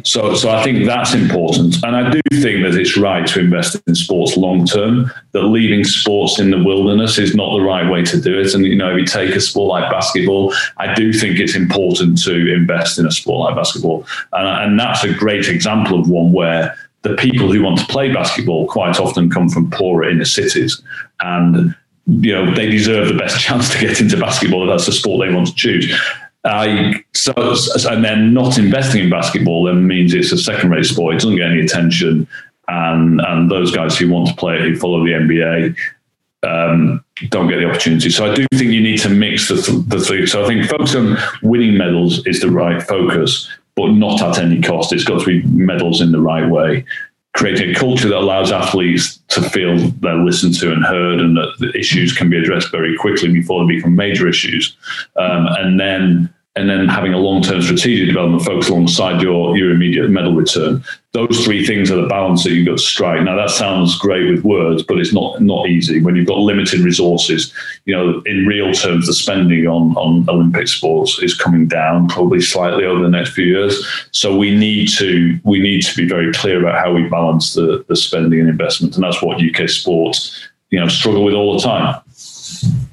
So, 0.03 0.33
so 0.33 0.49
I 0.49 0.63
think 0.63 0.85
that's 0.85 1.13
important, 1.13 1.83
and 1.83 1.95
I 1.95 2.09
do 2.09 2.19
think 2.41 2.63
that 2.63 2.73
it's 2.73 2.97
right 2.97 3.25
to 3.27 3.39
invest 3.39 3.81
in 3.85 3.93
sports 3.93 4.35
long 4.35 4.65
term. 4.65 5.11
That 5.33 5.43
leaving 5.43 5.83
sports 5.83 6.39
in 6.39 6.49
the 6.49 6.63
wilderness 6.63 7.19
is 7.19 7.35
not 7.35 7.55
the 7.55 7.63
right 7.63 7.89
way 7.89 8.03
to 8.03 8.19
do 8.19 8.39
it. 8.39 8.53
And 8.55 8.65
you 8.65 8.75
know, 8.75 8.91
if 8.91 8.99
you 8.99 9.05
take 9.05 9.35
a 9.35 9.39
sport 9.39 9.69
like 9.69 9.91
basketball, 9.91 10.53
I 10.77 10.93
do 10.95 11.13
think 11.13 11.39
it's 11.39 11.55
important 11.55 12.21
to 12.23 12.53
invest 12.53 12.97
in 12.97 13.05
a 13.05 13.11
sport 13.11 13.49
like 13.49 13.55
basketball, 13.55 14.05
and, 14.33 14.47
and 14.47 14.79
that's 14.79 15.03
a 15.03 15.13
great 15.13 15.47
example 15.47 15.99
of 15.99 16.09
one 16.09 16.31
where 16.31 16.75
the 17.03 17.15
people 17.15 17.51
who 17.51 17.61
want 17.61 17.77
to 17.77 17.85
play 17.85 18.11
basketball 18.11 18.65
quite 18.67 18.99
often 18.99 19.29
come 19.29 19.49
from 19.49 19.69
poorer 19.69 20.09
inner 20.09 20.25
cities, 20.25 20.81
and 21.19 21.75
you 22.07 22.33
know 22.33 22.53
they 22.53 22.67
deserve 22.67 23.07
the 23.07 23.17
best 23.17 23.39
chance 23.45 23.71
to 23.71 23.79
get 23.79 24.01
into 24.01 24.19
basketball 24.19 24.63
if 24.63 24.73
that's 24.73 24.87
the 24.87 24.91
sport 24.91 25.25
they 25.25 25.33
want 25.33 25.47
to 25.47 25.55
choose. 25.55 25.95
I 26.45 27.03
so 27.13 27.33
and 27.89 28.03
then 28.03 28.33
not 28.33 28.57
investing 28.57 29.05
in 29.05 29.09
basketball 29.09 29.63
then 29.63 29.87
means 29.87 30.13
it's 30.13 30.31
a 30.31 30.37
second 30.37 30.71
rate 30.71 30.85
sport. 30.85 31.15
It 31.15 31.21
doesn't 31.21 31.37
get 31.37 31.51
any 31.51 31.61
attention, 31.61 32.27
and 32.67 33.21
and 33.21 33.49
those 33.49 33.73
guys 33.73 33.97
who 33.97 34.09
want 34.09 34.27
to 34.27 34.35
play 34.35 34.55
it, 34.55 34.61
who 34.61 34.75
follow 34.75 35.03
the 35.05 35.11
NBA, 35.11 35.75
um, 36.43 37.03
don't 37.29 37.47
get 37.47 37.57
the 37.57 37.69
opportunity. 37.69 38.09
So 38.09 38.29
I 38.29 38.35
do 38.35 38.45
think 38.53 38.71
you 38.71 38.81
need 38.81 38.99
to 38.99 39.09
mix 39.09 39.47
the, 39.47 39.61
th- 39.61 39.85
the 39.87 39.99
three. 39.99 40.27
So 40.27 40.43
I 40.43 40.47
think 40.47 40.69
focus 40.69 40.95
on 40.95 41.17
winning 41.41 41.77
medals 41.77 42.25
is 42.27 42.41
the 42.41 42.51
right 42.51 42.83
focus, 42.83 43.49
but 43.75 43.91
not 43.91 44.21
at 44.21 44.43
any 44.43 44.61
cost. 44.61 44.91
It's 44.91 45.05
got 45.05 45.21
to 45.21 45.25
be 45.25 45.43
medals 45.43 46.01
in 46.01 46.11
the 46.11 46.19
right 46.19 46.49
way. 46.49 46.85
Creating 47.33 47.71
a 47.71 47.73
culture 47.73 48.09
that 48.09 48.17
allows 48.17 48.51
athletes 48.51 49.17
to 49.29 49.41
feel 49.41 49.75
they're 50.01 50.15
listened 50.15 50.53
to 50.59 50.71
and 50.71 50.85
heard, 50.85 51.19
and 51.19 51.35
that 51.35 51.53
the 51.59 51.75
issues 51.77 52.15
can 52.15 52.29
be 52.29 52.37
addressed 52.37 52.71
very 52.71 52.95
quickly 52.97 53.31
before 53.31 53.65
they 53.65 53.75
become 53.75 53.95
major 53.95 54.27
issues, 54.27 54.77
um, 55.15 55.47
and 55.57 55.79
then 55.79 56.33
and 56.55 56.69
then 56.69 56.87
having 56.87 57.13
a 57.13 57.17
long-term 57.17 57.63
strategic 57.63 58.07
development 58.07 58.43
focus 58.43 58.69
alongside 58.69 59.21
your, 59.21 59.57
your 59.57 59.71
immediate 59.71 60.09
medal 60.09 60.35
return. 60.35 60.83
Those 61.11 61.43
three 61.43 61.65
things 61.65 61.89
are 61.89 61.95
the 61.95 62.07
balance 62.07 62.43
that 62.43 62.51
you've 62.51 62.67
got 62.67 62.77
to 62.77 62.83
strike. 62.83 63.23
Now 63.23 63.35
that 63.35 63.49
sounds 63.49 63.97
great 63.97 64.29
with 64.29 64.43
words, 64.43 64.83
but 64.83 64.99
it's 64.99 65.13
not 65.13 65.41
not 65.41 65.67
easy 65.67 66.01
when 66.01 66.15
you've 66.15 66.27
got 66.27 66.39
limited 66.39 66.81
resources. 66.81 67.53
You 67.85 67.95
know, 67.95 68.21
in 68.25 68.45
real 68.45 68.71
terms, 68.71 69.07
the 69.07 69.13
spending 69.13 69.67
on 69.67 69.95
on 69.95 70.27
Olympic 70.29 70.67
sports 70.67 71.19
is 71.19 71.35
coming 71.35 71.67
down 71.67 72.07
probably 72.07 72.41
slightly 72.41 72.85
over 72.85 73.01
the 73.01 73.09
next 73.09 73.31
few 73.33 73.45
years. 73.45 73.85
So 74.11 74.35
we 74.35 74.55
need 74.55 74.89
to 74.97 75.39
we 75.43 75.59
need 75.59 75.83
to 75.83 75.95
be 75.95 76.07
very 76.07 76.31
clear 76.33 76.59
about 76.59 76.83
how 76.83 76.93
we 76.93 77.07
balance 77.09 77.53
the 77.53 77.85
the 77.87 77.95
spending 77.95 78.39
and 78.39 78.49
investment, 78.49 78.95
and 78.95 79.03
that's 79.03 79.21
what 79.21 79.41
UK 79.41 79.69
sports 79.69 80.49
you 80.71 80.79
know 80.79 80.87
struggle 80.87 81.23
with 81.23 81.35
all 81.35 81.55
the 81.55 81.63
time. 81.63 81.99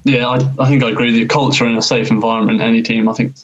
Yeah, 0.03 0.27
I, 0.27 0.35
I 0.59 0.67
think 0.67 0.83
I 0.83 0.89
agree 0.89 1.07
with 1.07 1.15
you. 1.15 1.27
Culture 1.27 1.65
in 1.65 1.75
a 1.75 1.81
safe 1.81 2.09
environment, 2.11 2.61
any 2.61 2.81
team, 2.81 3.07
I 3.09 3.13
think 3.13 3.35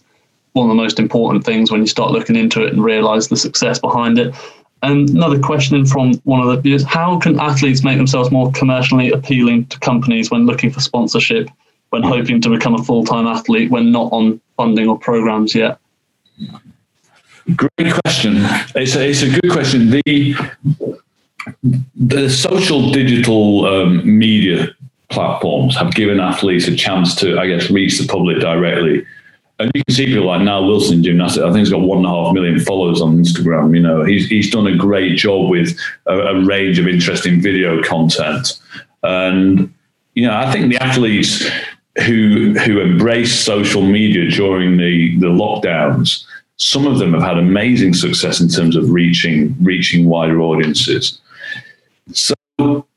one 0.58 0.70
of 0.70 0.76
the 0.76 0.82
most 0.82 1.00
important 1.00 1.46
things 1.46 1.72
when 1.72 1.82
you 1.82 1.88
start 1.88 2.12
looking 2.12 2.36
into 2.36 2.66
it 2.66 2.74
and 2.74 2.84
realize 2.84 3.28
the 3.28 3.38
success 3.38 3.80
behind 3.80 4.18
it. 4.18 4.36
And 4.84 5.10
another 5.10 5.40
question 5.40 5.86
from 5.86 6.16
one 6.24 6.42
of 6.42 6.48
the 6.48 6.62
viewers 6.62 6.84
How 6.84 7.20
can 7.20 7.40
athletes 7.40 7.84
make 7.84 7.98
themselves 7.98 8.32
more 8.32 8.52
commercially 8.52 9.12
appealing 9.12 9.68
to 9.68 9.80
companies 9.80 10.30
when 10.30 10.46
looking 10.46 10.72
for 10.72 10.82
sponsorship, 10.82 11.50
when 11.90 12.04
hoping 12.04 12.42
to 12.42 12.50
become 12.50 12.76
a 12.76 12.84
full 12.84 13.06
time 13.06 13.28
athlete, 13.28 13.72
when 13.72 13.92
not 13.92 14.12
on 14.12 14.42
funding 14.56 14.88
or 14.88 15.00
programs 15.00 15.56
yet? 15.56 15.80
Great 17.56 17.94
question. 18.04 18.38
It's 18.76 18.96
a, 18.96 19.10
it's 19.10 19.22
a 19.22 19.30
good 19.30 19.52
question. 19.52 19.90
The, 19.90 20.36
the 21.96 22.30
social 22.30 22.92
digital 22.92 23.66
um, 23.66 24.20
media 24.20 24.76
platforms 25.10 25.78
have 25.78 25.96
given 25.96 26.20
athletes 26.20 26.68
a 26.68 26.76
chance 26.76 27.16
to, 27.16 27.40
I 27.40 27.48
guess, 27.48 27.72
reach 27.72 27.98
the 28.00 28.08
public 28.08 28.42
directly 28.42 29.06
and 29.60 29.72
you 29.74 29.84
can 29.84 29.96
see 29.96 30.06
people 30.06 30.28
like 30.28 30.42
Nile 30.42 30.66
Wilson 30.66 31.04
gymnastics. 31.04 31.44
I 31.44 31.48
think 31.48 31.60
he's 31.60 31.70
got 31.70 31.82
one 31.82 32.00
and 32.00 32.08
a 32.08 32.10
half 32.10 32.34
million 32.34 32.60
followers 32.60 33.02
on 33.02 33.18
Instagram. 33.18 33.76
You 33.76 33.82
know, 33.82 34.04
he's 34.04 34.28
he's 34.28 34.50
done 34.52 34.68
a 34.68 34.76
great 34.76 35.18
job 35.18 35.50
with 35.50 35.78
a, 36.06 36.18
a 36.18 36.46
range 36.46 36.80
of 36.80 36.88
interesting 36.88 37.42
video 37.42 37.82
content, 37.82 38.60
and 39.04 39.74
you 40.14 40.28
know, 40.28 40.36
I 40.36 40.52
think 40.52 40.72
the 40.72 40.84
athletes 40.84 41.48
who 42.06 42.54
who 42.60 42.82
embraced 42.82 43.46
social 43.46 43.82
media 43.82 44.30
during 44.30 44.78
the 44.78 45.18
the 45.20 45.28
lockdowns, 45.28 46.24
some 46.58 46.86
of 46.86 47.00
them 47.00 47.14
have 47.14 47.24
had 47.24 47.38
amazing 47.38 47.94
success 47.94 48.40
in 48.40 48.50
terms 48.50 48.76
of 48.76 48.92
reaching 48.92 49.56
reaching 49.62 50.06
wider 50.06 50.40
audiences. 50.40 51.20
So 52.14 52.36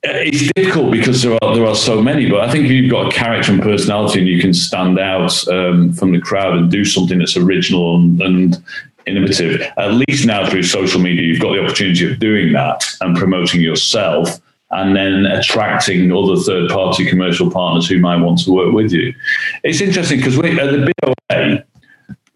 it's 0.03 0.53
difficult 0.53 0.92
because 0.92 1.22
there 1.22 1.36
are 1.42 1.55
there 1.55 1.66
are 1.66 1.74
so 1.74 2.01
many, 2.01 2.28
but 2.28 2.40
I 2.40 2.51
think 2.51 2.64
if 2.64 2.70
you've 2.70 2.90
got 2.90 3.09
a 3.09 3.11
character 3.11 3.53
and 3.53 3.62
personality 3.62 4.20
and 4.20 4.28
you 4.28 4.40
can 4.40 4.55
stand 4.55 4.98
out 4.98 5.46
um, 5.48 5.92
from 5.92 6.12
the 6.12 6.20
crowd 6.20 6.57
and 6.57 6.70
do 6.70 6.84
something 6.84 7.18
that's 7.18 7.36
original 7.36 7.96
and, 7.96 8.20
and 8.22 8.64
innovative, 9.07 9.61
at 9.76 9.92
least 9.92 10.26
now 10.26 10.48
through 10.48 10.62
social 10.62 11.01
media, 11.01 11.22
you've 11.22 11.40
got 11.40 11.53
the 11.53 11.62
opportunity 11.62 12.11
of 12.11 12.18
doing 12.18 12.53
that 12.53 12.84
and 13.01 13.16
promoting 13.16 13.61
yourself 13.61 14.40
and 14.70 14.96
then 14.96 15.26
attracting 15.26 16.12
other 16.12 16.36
third 16.36 16.70
party 16.70 17.05
commercial 17.05 17.51
partners 17.51 17.88
who 17.88 17.98
might 17.98 18.22
want 18.22 18.38
to 18.38 18.53
work 18.53 18.72
with 18.72 18.92
you. 18.92 19.12
It's 19.64 19.80
interesting 19.80 20.18
because 20.18 20.38
we 20.38 20.59
at 20.59 20.70
the 20.70 20.92
BOA, 21.03 21.64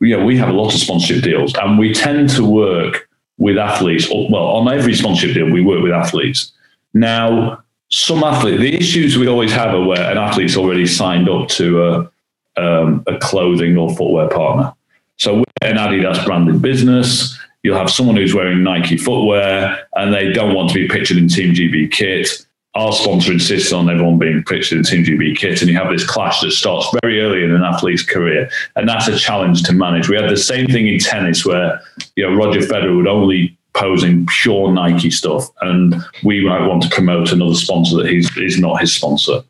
know, 0.00 0.24
we 0.24 0.36
have 0.36 0.48
a 0.48 0.52
lot 0.52 0.74
of 0.74 0.80
sponsorship 0.80 1.22
deals 1.22 1.54
and 1.54 1.78
we 1.78 1.94
tend 1.94 2.28
to 2.30 2.44
work 2.44 3.08
with 3.38 3.56
athletes. 3.56 4.08
Well, 4.10 4.36
on 4.36 4.68
every 4.72 4.94
sponsorship 4.94 5.34
deal, 5.34 5.50
we 5.50 5.62
work 5.62 5.82
with 5.82 5.92
athletes. 5.92 6.52
Now, 6.94 7.64
some 7.90 8.24
athlete, 8.24 8.60
the 8.60 8.74
issues 8.74 9.18
we 9.18 9.28
always 9.28 9.52
have 9.52 9.74
are 9.74 9.84
where 9.84 10.10
an 10.10 10.16
athlete's 10.16 10.56
already 10.56 10.86
signed 10.86 11.28
up 11.28 11.48
to 11.50 11.82
a, 11.84 12.10
um, 12.56 13.04
a 13.06 13.18
clothing 13.18 13.76
or 13.76 13.94
footwear 13.94 14.28
partner. 14.28 14.72
So 15.16 15.44
an 15.60 15.76
Adidas 15.76 16.24
branded 16.24 16.62
business. 16.62 17.38
You'll 17.62 17.78
have 17.78 17.90
someone 17.90 18.16
who's 18.16 18.34
wearing 18.34 18.62
Nike 18.62 18.96
footwear 18.96 19.86
and 19.94 20.12
they 20.12 20.32
don't 20.32 20.54
want 20.54 20.70
to 20.70 20.74
be 20.74 20.88
pictured 20.88 21.16
in 21.16 21.28
Team 21.28 21.54
GB 21.54 21.90
kit. 21.90 22.46
Our 22.74 22.92
sponsor 22.92 23.32
insists 23.32 23.72
on 23.72 23.88
everyone 23.88 24.18
being 24.18 24.42
pictured 24.42 24.78
in 24.78 24.84
Team 24.84 25.04
GB 25.04 25.36
kit, 25.36 25.60
and 25.60 25.70
you 25.70 25.76
have 25.76 25.92
this 25.92 26.04
clash 26.04 26.40
that 26.40 26.50
starts 26.50 26.88
very 27.02 27.20
early 27.20 27.44
in 27.44 27.52
an 27.52 27.62
athlete's 27.62 28.02
career, 28.02 28.50
and 28.74 28.88
that's 28.88 29.06
a 29.06 29.16
challenge 29.16 29.62
to 29.62 29.72
manage. 29.72 30.08
We 30.08 30.16
had 30.16 30.28
the 30.28 30.36
same 30.36 30.66
thing 30.66 30.88
in 30.88 30.98
tennis, 30.98 31.46
where 31.46 31.80
you 32.16 32.28
know 32.28 32.34
Roger 32.34 32.58
Federer 32.58 32.96
would 32.96 33.06
only 33.06 33.56
posing 33.74 34.26
pure 34.26 34.72
Nike 34.72 35.10
stuff, 35.10 35.48
and 35.60 35.94
we 36.22 36.44
might 36.44 36.66
want 36.66 36.82
to 36.82 36.88
promote 36.90 37.32
another 37.32 37.54
sponsor 37.54 37.96
that 37.96 38.06
he's 38.06 38.34
is 38.36 38.58
not 38.58 38.80
his 38.80 38.94
sponsor, 38.94 39.42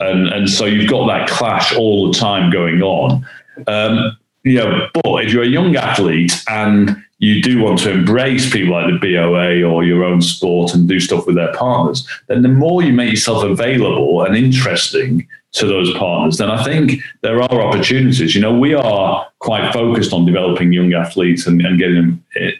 and 0.00 0.28
and 0.28 0.48
so 0.48 0.64
you've 0.64 0.90
got 0.90 1.06
that 1.06 1.28
clash 1.28 1.74
all 1.76 2.10
the 2.10 2.18
time 2.18 2.50
going 2.50 2.82
on. 2.82 3.26
Um, 3.66 4.16
but 4.44 5.24
if 5.24 5.32
you're 5.32 5.44
a 5.44 5.48
young 5.48 5.76
athlete 5.76 6.42
and 6.48 6.96
you 7.18 7.40
do 7.40 7.62
want 7.62 7.78
to 7.78 7.92
embrace 7.92 8.50
people 8.50 8.72
like 8.72 8.86
the 8.86 8.98
BOA 8.98 9.62
or 9.62 9.84
your 9.84 10.02
own 10.02 10.20
sport 10.20 10.74
and 10.74 10.88
do 10.88 10.98
stuff 10.98 11.26
with 11.26 11.36
their 11.36 11.54
partners, 11.54 12.06
then 12.26 12.42
the 12.42 12.48
more 12.48 12.82
you 12.82 12.92
make 12.92 13.10
yourself 13.10 13.44
available 13.44 14.24
and 14.24 14.36
interesting 14.36 15.28
to 15.52 15.66
those 15.66 15.92
partners, 15.98 16.38
then 16.38 16.50
I 16.50 16.64
think 16.64 17.02
there 17.20 17.42
are 17.42 17.60
opportunities. 17.60 18.34
You 18.34 18.40
know, 18.40 18.58
we 18.58 18.72
are 18.72 19.26
quite 19.38 19.72
focused 19.72 20.12
on 20.12 20.24
developing 20.24 20.72
young 20.72 20.94
athletes 20.94 21.46
and, 21.46 21.60
and 21.60 21.78
getting 21.78 21.94
them 21.94 22.24
eh, 22.36 22.50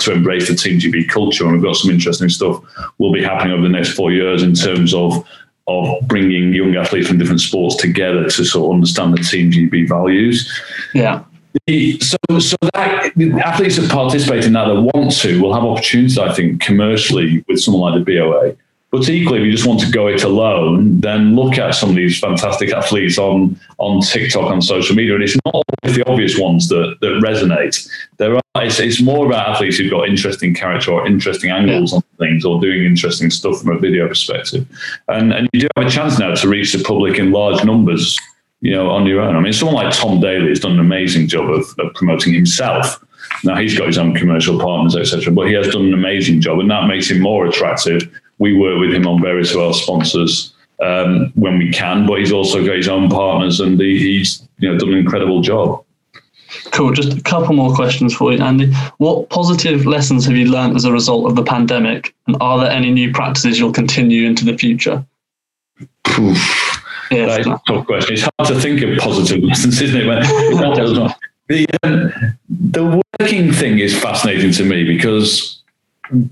to 0.00 0.12
embrace 0.12 0.48
the 0.48 0.56
Team 0.56 0.80
GB 0.80 1.08
culture. 1.08 1.44
And 1.44 1.52
we've 1.52 1.62
got 1.62 1.76
some 1.76 1.90
interesting 1.90 2.28
stuff 2.28 2.62
will 2.98 3.12
be 3.12 3.22
happening 3.22 3.52
over 3.52 3.62
the 3.62 3.68
next 3.68 3.92
four 3.92 4.10
years 4.10 4.42
in 4.42 4.54
terms 4.54 4.94
of 4.94 5.24
of 5.68 6.08
bringing 6.08 6.52
young 6.52 6.74
athletes 6.74 7.06
from 7.06 7.18
different 7.18 7.40
sports 7.40 7.76
together 7.76 8.28
to 8.28 8.44
sort 8.44 8.66
of 8.66 8.74
understand 8.74 9.16
the 9.16 9.22
Team 9.22 9.52
GB 9.52 9.88
values. 9.88 10.52
Yeah. 10.94 11.22
So, 12.00 12.38
so 12.38 12.56
that 12.74 13.12
athletes 13.44 13.76
that 13.76 13.90
participate 13.90 14.44
in 14.44 14.52
that 14.54 14.66
that 14.66 14.80
want 14.80 15.12
to 15.18 15.40
will 15.40 15.54
have 15.54 15.64
opportunities, 15.64 16.18
I 16.18 16.32
think, 16.32 16.60
commercially 16.60 17.44
with 17.48 17.60
someone 17.60 17.92
like 17.92 18.04
the 18.04 18.18
BOA. 18.18 18.56
But 18.90 19.08
equally, 19.08 19.38
if 19.38 19.46
you 19.46 19.52
just 19.52 19.66
want 19.66 19.78
to 19.80 19.90
go 19.90 20.08
it 20.08 20.24
alone, 20.24 21.00
then 21.00 21.36
look 21.36 21.58
at 21.58 21.76
some 21.76 21.90
of 21.90 21.94
these 21.94 22.18
fantastic 22.18 22.72
athletes 22.72 23.18
on 23.18 23.58
on 23.78 24.00
TikTok, 24.00 24.50
on 24.50 24.60
social 24.60 24.96
media, 24.96 25.14
and 25.14 25.22
it's 25.22 25.36
not 25.44 25.54
always 25.54 25.96
the 25.96 26.08
obvious 26.08 26.36
ones 26.38 26.68
that 26.68 26.96
that 27.00 27.22
resonate. 27.22 27.88
There 28.16 28.34
are 28.34 28.40
it's, 28.56 28.80
it's 28.80 29.00
more 29.00 29.26
about 29.26 29.48
athletes 29.48 29.76
who've 29.76 29.90
got 29.90 30.08
interesting 30.08 30.54
character 30.54 30.90
or 30.90 31.06
interesting 31.06 31.50
angles 31.50 31.92
yeah. 31.92 31.96
on 31.96 32.02
things, 32.18 32.44
or 32.44 32.60
doing 32.60 32.84
interesting 32.84 33.30
stuff 33.30 33.60
from 33.60 33.76
a 33.76 33.78
video 33.78 34.08
perspective. 34.08 34.66
And 35.06 35.32
and 35.32 35.48
you 35.52 35.60
do 35.60 35.68
have 35.76 35.86
a 35.86 35.90
chance 35.90 36.18
now 36.18 36.34
to 36.34 36.48
reach 36.48 36.72
the 36.72 36.82
public 36.82 37.16
in 37.16 37.30
large 37.30 37.64
numbers, 37.64 38.18
you 38.60 38.72
know, 38.72 38.90
on 38.90 39.06
your 39.06 39.20
own. 39.20 39.36
I 39.36 39.40
mean, 39.40 39.52
someone 39.52 39.76
like 39.76 39.94
Tom 39.94 40.20
Daley 40.20 40.48
has 40.48 40.58
done 40.58 40.72
an 40.72 40.80
amazing 40.80 41.28
job 41.28 41.48
of, 41.48 41.64
of 41.78 41.94
promoting 41.94 42.34
himself. 42.34 43.04
Now 43.44 43.54
he's 43.54 43.78
got 43.78 43.86
his 43.86 43.98
own 43.98 44.14
commercial 44.16 44.58
partners, 44.58 44.96
etc., 44.96 45.32
but 45.32 45.46
he 45.46 45.54
has 45.54 45.68
done 45.68 45.84
an 45.86 45.94
amazing 45.94 46.40
job, 46.40 46.58
and 46.58 46.68
that 46.72 46.88
makes 46.88 47.08
him 47.08 47.20
more 47.20 47.46
attractive 47.46 48.10
we 48.40 48.56
work 48.56 48.80
with 48.80 48.92
him 48.92 49.06
on 49.06 49.22
various 49.22 49.54
of 49.54 49.60
our 49.60 49.72
sponsors 49.72 50.52
um, 50.82 51.30
when 51.36 51.58
we 51.58 51.70
can, 51.70 52.06
but 52.06 52.18
he's 52.18 52.32
also 52.32 52.64
got 52.66 52.74
his 52.74 52.88
own 52.88 53.08
partners 53.08 53.60
and 53.60 53.78
he, 53.78 53.98
he's 53.98 54.48
you 54.58 54.68
know 54.68 54.76
done 54.76 54.88
an 54.88 54.98
incredible 54.98 55.40
job. 55.40 55.84
Cool. 56.72 56.92
Just 56.92 57.16
a 57.16 57.20
couple 57.20 57.54
more 57.54 57.72
questions 57.72 58.12
for 58.12 58.32
you, 58.32 58.42
Andy. 58.42 58.72
What 58.98 59.28
positive 59.28 59.86
lessons 59.86 60.24
have 60.24 60.34
you 60.34 60.46
learned 60.46 60.74
as 60.74 60.84
a 60.84 60.92
result 60.92 61.26
of 61.26 61.36
the 61.36 61.44
pandemic, 61.44 62.12
and 62.26 62.36
are 62.40 62.58
there 62.58 62.70
any 62.70 62.90
new 62.90 63.12
practices 63.12 63.58
you'll 63.58 63.72
continue 63.72 64.26
into 64.26 64.44
the 64.44 64.58
future? 64.58 65.04
Oof. 66.18 66.36
Yeah, 67.10 67.26
that 67.26 67.40
is 67.40 67.46
a 67.46 67.60
tough 67.66 67.86
question. 67.86 68.14
It's 68.14 68.28
hard 68.38 68.48
to 68.48 68.60
think 68.60 68.82
of 68.82 68.98
positive 68.98 69.42
lessons, 69.44 69.80
isn't 69.80 70.00
it? 70.00 70.06
the, 71.48 71.66
um, 71.82 72.12
the 72.48 73.02
working 73.20 73.52
thing 73.52 73.78
is 73.78 74.00
fascinating 74.00 74.52
to 74.52 74.64
me 74.64 74.84
because 74.84 75.59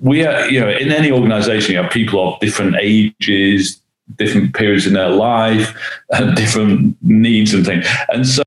we 0.03 0.25
are, 0.25 0.49
you 0.49 0.61
know, 0.61 0.71
in 0.71 0.93
any 0.93 1.11
organization, 1.11 1.73
you 1.73 1.83
have 1.83 1.91
people 1.93 2.35
of 2.35 2.41
different 2.41 2.77
ages, 2.81 3.81
different 4.17 4.55
periods 4.55 4.87
in 4.87 4.95
their 4.95 5.11
life, 5.11 5.77
and 6.11 6.37
different 6.37 6.97
needs 7.03 7.55
and 7.55 7.65
things. 7.65 7.87
And 8.09 8.27
so, 8.27 8.43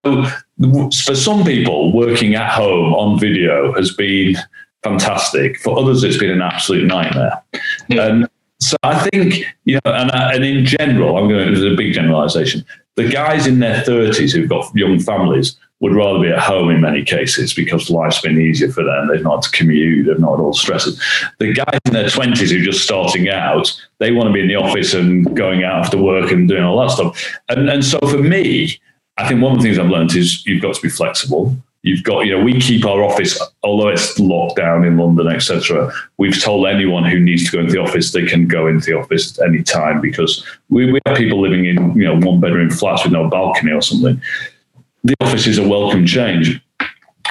for 1.06 1.16
some 1.16 1.44
people, 1.44 1.94
working 1.94 2.36
at 2.36 2.52
home 2.52 2.94
on 2.94 3.20
video 3.20 3.74
has 3.74 3.94
been 3.94 4.36
fantastic. 4.84 5.60
For 5.60 5.78
others, 5.78 6.04
it's 6.04 6.18
been 6.18 6.32
an 6.32 6.42
absolute 6.42 6.86
nightmare. 6.86 7.42
Yeah. 7.88 8.08
And 8.08 8.30
so, 8.60 8.78
I 8.84 9.08
think, 9.10 9.46
you 9.66 9.76
know, 9.76 9.92
and, 9.92 10.12
uh, 10.12 10.32
and 10.34 10.44
in 10.44 10.66
general, 10.66 11.18
I'm 11.18 11.30
going 11.30 11.48
to, 11.48 11.60
there's 11.60 11.74
a 11.74 11.76
big 11.76 11.94
generalization. 11.94 12.66
The 12.96 13.10
guys 13.10 13.48
in 13.48 13.60
their 13.60 13.84
30s 13.84 14.34
who've 14.34 14.50
got 14.50 14.76
young 14.76 15.00
families 15.00 15.58
would 15.82 15.96
rather 15.96 16.20
be 16.20 16.30
at 16.30 16.40
home 16.40 16.70
in 16.70 16.80
many 16.80 17.04
cases 17.04 17.54
because 17.54 17.90
life's 17.90 18.22
been 18.22 18.40
easier 18.40 18.72
for 18.72 18.84
them. 18.84 19.08
They've 19.08 19.24
not 19.24 19.42
to 19.44 19.52
commute, 19.52 20.06
they've 20.06 20.20
not 20.20 20.40
all 20.40 20.54
stresses. 20.54 21.02
The 21.40 21.54
guys 21.54 21.80
in 21.86 21.94
their 21.94 22.06
20s 22.06 22.52
who 22.52 22.62
are 22.62 22.64
just 22.64 22.84
starting 22.84 23.30
out, 23.30 23.74
they 23.98 24.12
want 24.12 24.28
to 24.28 24.34
be 24.34 24.42
in 24.42 24.48
the 24.48 24.56
office 24.56 24.94
and 24.94 25.36
going 25.36 25.64
out 25.64 25.86
after 25.86 25.98
work 25.98 26.32
and 26.32 26.48
doing 26.48 26.64
all 26.64 26.80
that 26.82 26.92
stuff. 26.92 27.40
And, 27.50 27.68
and 27.68 27.84
so 27.84 28.00
for 28.00 28.20
me, 28.20 28.80
I 29.18 29.28
think 29.28 29.42
one 29.42 29.54
of 29.54 29.58
the 29.58 29.64
things 29.64 29.80
I've 29.80 29.90
learned 29.90 30.16
is 30.16 30.46
you've 30.46 30.62
got 30.62 30.76
to 30.76 30.82
be 30.82 30.90
flexible. 30.90 31.56
You've 31.82 32.04
got, 32.04 32.28
you 32.28 32.38
know, 32.38 32.44
we 32.44 32.62
keep 32.62 32.86
our 32.86 33.04
office, 33.04 33.42
although 33.64 33.88
it's 33.88 34.20
locked 34.20 34.58
down 34.58 34.84
in 34.86 34.98
London, 34.98 35.28
etc. 35.30 35.92
We've 36.20 36.40
told 36.40 36.68
anyone 36.68 37.06
who 37.06 37.20
needs 37.20 37.46
to 37.46 37.58
go 37.58 37.60
into 37.60 37.74
the 37.74 37.82
office 37.82 38.12
they 38.12 38.28
can 38.28 38.48
go 38.48 38.68
into 38.68 38.86
the 38.86 39.00
office 39.00 39.40
at 39.40 39.48
any 39.48 39.64
time 39.64 40.00
because 40.00 40.46
we, 40.70 40.92
we 40.92 41.00
have 41.08 41.18
people 41.18 41.42
living 41.42 41.66
in, 41.66 41.96
you 41.96 42.04
know, 42.04 42.20
one 42.20 42.40
bedroom 42.40 42.70
flats 42.70 43.04
with 43.04 43.14
no 43.14 43.28
balcony 43.28 43.72
or 43.72 43.82
something 43.82 44.22
the 45.04 45.16
office 45.22 45.48
is 45.48 45.58
a 45.58 45.68
welcome 45.68 46.06
change. 46.06 46.62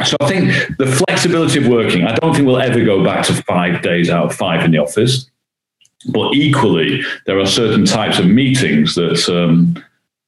So 0.05 0.17
I 0.21 0.29
think 0.29 0.77
the 0.79 0.87
flexibility 0.87 1.59
of 1.59 1.69
working, 1.69 2.05
I 2.05 2.15
don't 2.17 2.35
think 2.35 2.47
we'll 2.47 2.61
ever 2.61 2.83
go 2.85 3.05
back 3.05 3.27
to 3.27 3.35
five 3.43 3.83
days 3.83 4.09
out 4.09 4.27
of 4.27 4.35
five 4.35 4.65
in 4.65 4.71
the 4.71 4.79
office. 4.79 5.31
But 6.09 6.35
equally, 6.35 7.03
there 7.27 7.39
are 7.39 7.47
certain 7.47 7.85
types 7.85 8.19
of 8.19 8.27
meetings 8.27 8.95
that 8.95 9.29
um, 9.29 9.83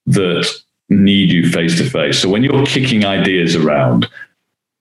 that 0.06 0.46
need 0.90 1.30
you 1.30 1.48
face 1.48 1.78
to 1.78 1.88
face. 1.88 2.18
So 2.18 2.28
when 2.28 2.42
you're 2.42 2.66
kicking 2.66 3.06
ideas 3.06 3.56
around, 3.56 4.06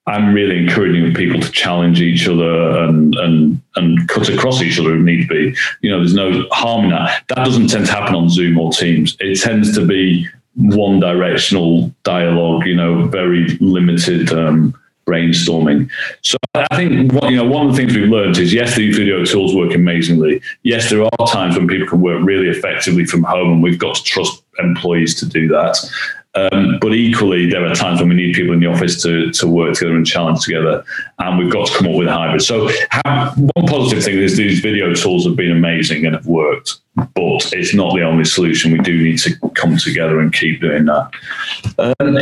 I'm 0.07 0.33
really 0.33 0.57
encouraging 0.57 1.13
people 1.13 1.39
to 1.39 1.51
challenge 1.51 2.01
each 2.01 2.27
other 2.27 2.83
and 2.83 3.15
and 3.15 3.61
and 3.77 4.09
cut 4.09 4.27
across 4.27 4.61
each 4.61 4.79
other 4.79 4.97
if 4.97 5.01
need 5.01 5.29
be. 5.29 5.55
You 5.81 5.91
know, 5.91 5.99
there's 5.99 6.13
no 6.13 6.47
harm 6.51 6.85
in 6.85 6.89
that. 6.91 7.23
That 7.29 7.45
doesn't 7.45 7.67
tend 7.67 7.85
to 7.85 7.91
happen 7.93 8.15
on 8.15 8.29
Zoom 8.29 8.57
or 8.57 8.73
Teams. 8.73 9.15
It 9.21 9.39
tends 9.39 9.73
to 9.75 9.85
be 9.85 10.27
one 10.55 10.99
directional 10.99 11.93
dialogue, 12.03 12.65
you 12.65 12.75
know, 12.75 13.07
very 13.07 13.57
limited 13.59 14.31
um, 14.33 14.73
brainstorming. 15.05 15.89
So 16.21 16.37
I 16.55 16.75
think 16.75 17.13
what, 17.13 17.29
you 17.29 17.37
know 17.37 17.45
one 17.45 17.67
of 17.67 17.75
the 17.75 17.77
things 17.77 17.95
we've 17.95 18.09
learned 18.09 18.37
is 18.37 18.53
yes, 18.53 18.75
these 18.75 18.97
video 18.97 19.23
tools 19.25 19.55
work 19.55 19.73
amazingly. 19.73 20.41
Yes, 20.63 20.89
there 20.89 21.03
are 21.03 21.27
times 21.27 21.57
when 21.57 21.67
people 21.67 21.87
can 21.87 22.01
work 22.01 22.21
really 22.23 22.49
effectively 22.49 23.05
from 23.05 23.23
home, 23.23 23.51
and 23.53 23.63
we've 23.63 23.79
got 23.79 23.95
to 23.95 24.03
trust 24.03 24.43
employees 24.59 25.15
to 25.19 25.25
do 25.25 25.47
that. 25.49 25.77
Um, 26.33 26.77
but 26.79 26.93
equally, 26.93 27.49
there 27.49 27.65
are 27.65 27.75
times 27.75 27.99
when 27.99 28.09
we 28.09 28.15
need 28.15 28.35
people 28.35 28.53
in 28.53 28.61
the 28.61 28.67
office 28.67 29.01
to, 29.03 29.31
to 29.31 29.47
work 29.47 29.73
together 29.73 29.95
and 29.95 30.07
challenge 30.07 30.45
together, 30.45 30.83
and 31.19 31.37
we've 31.37 31.51
got 31.51 31.67
to 31.67 31.77
come 31.77 31.87
up 31.87 31.95
with 31.95 32.07
a 32.07 32.13
hybrid. 32.13 32.41
So, 32.41 32.69
one 33.03 33.67
positive 33.67 34.03
thing 34.03 34.17
is 34.17 34.37
these 34.37 34.61
video 34.61 34.93
tools 34.93 35.25
have 35.25 35.35
been 35.35 35.51
amazing 35.51 36.05
and 36.05 36.15
have 36.15 36.27
worked, 36.27 36.77
but 36.95 37.51
it's 37.53 37.73
not 37.73 37.95
the 37.95 38.03
only 38.03 38.23
solution. 38.23 38.71
We 38.71 38.79
do 38.79 38.97
need 39.01 39.19
to 39.19 39.37
come 39.55 39.77
together 39.77 40.21
and 40.21 40.33
keep 40.33 40.61
doing 40.61 40.85
that. 40.85 41.11
Um, 41.77 42.17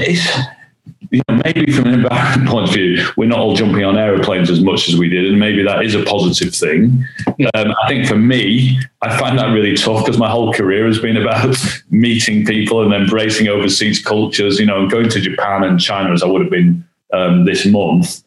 you 1.11 1.21
know, 1.27 1.41
maybe 1.43 1.71
from 1.71 1.87
an 1.87 1.93
environment 1.93 2.49
point 2.49 2.69
of 2.69 2.73
view, 2.73 3.05
we're 3.17 3.27
not 3.27 3.39
all 3.39 3.55
jumping 3.55 3.83
on 3.83 3.97
aeroplanes 3.97 4.49
as 4.49 4.61
much 4.61 4.89
as 4.89 4.97
we 4.97 5.09
did, 5.09 5.25
and 5.25 5.39
maybe 5.39 5.63
that 5.63 5.83
is 5.83 5.95
a 5.95 6.03
positive 6.03 6.53
thing. 6.53 7.05
Um, 7.53 7.73
I 7.83 7.87
think 7.87 8.07
for 8.07 8.15
me, 8.15 8.79
I 9.01 9.17
find 9.17 9.37
that 9.39 9.51
really 9.51 9.75
tough 9.75 10.05
because 10.05 10.19
my 10.19 10.29
whole 10.29 10.53
career 10.53 10.85
has 10.85 10.99
been 10.99 11.17
about 11.17 11.55
meeting 11.89 12.45
people 12.45 12.83
and 12.83 12.93
embracing 12.93 13.47
overseas 13.47 14.03
cultures. 14.03 14.59
You 14.59 14.65
know, 14.65 14.87
going 14.87 15.09
to 15.09 15.19
Japan 15.19 15.63
and 15.63 15.79
China 15.79 16.11
as 16.13 16.23
I 16.23 16.27
would 16.27 16.41
have 16.41 16.51
been 16.51 16.85
um, 17.13 17.45
this 17.45 17.65
month. 17.65 18.23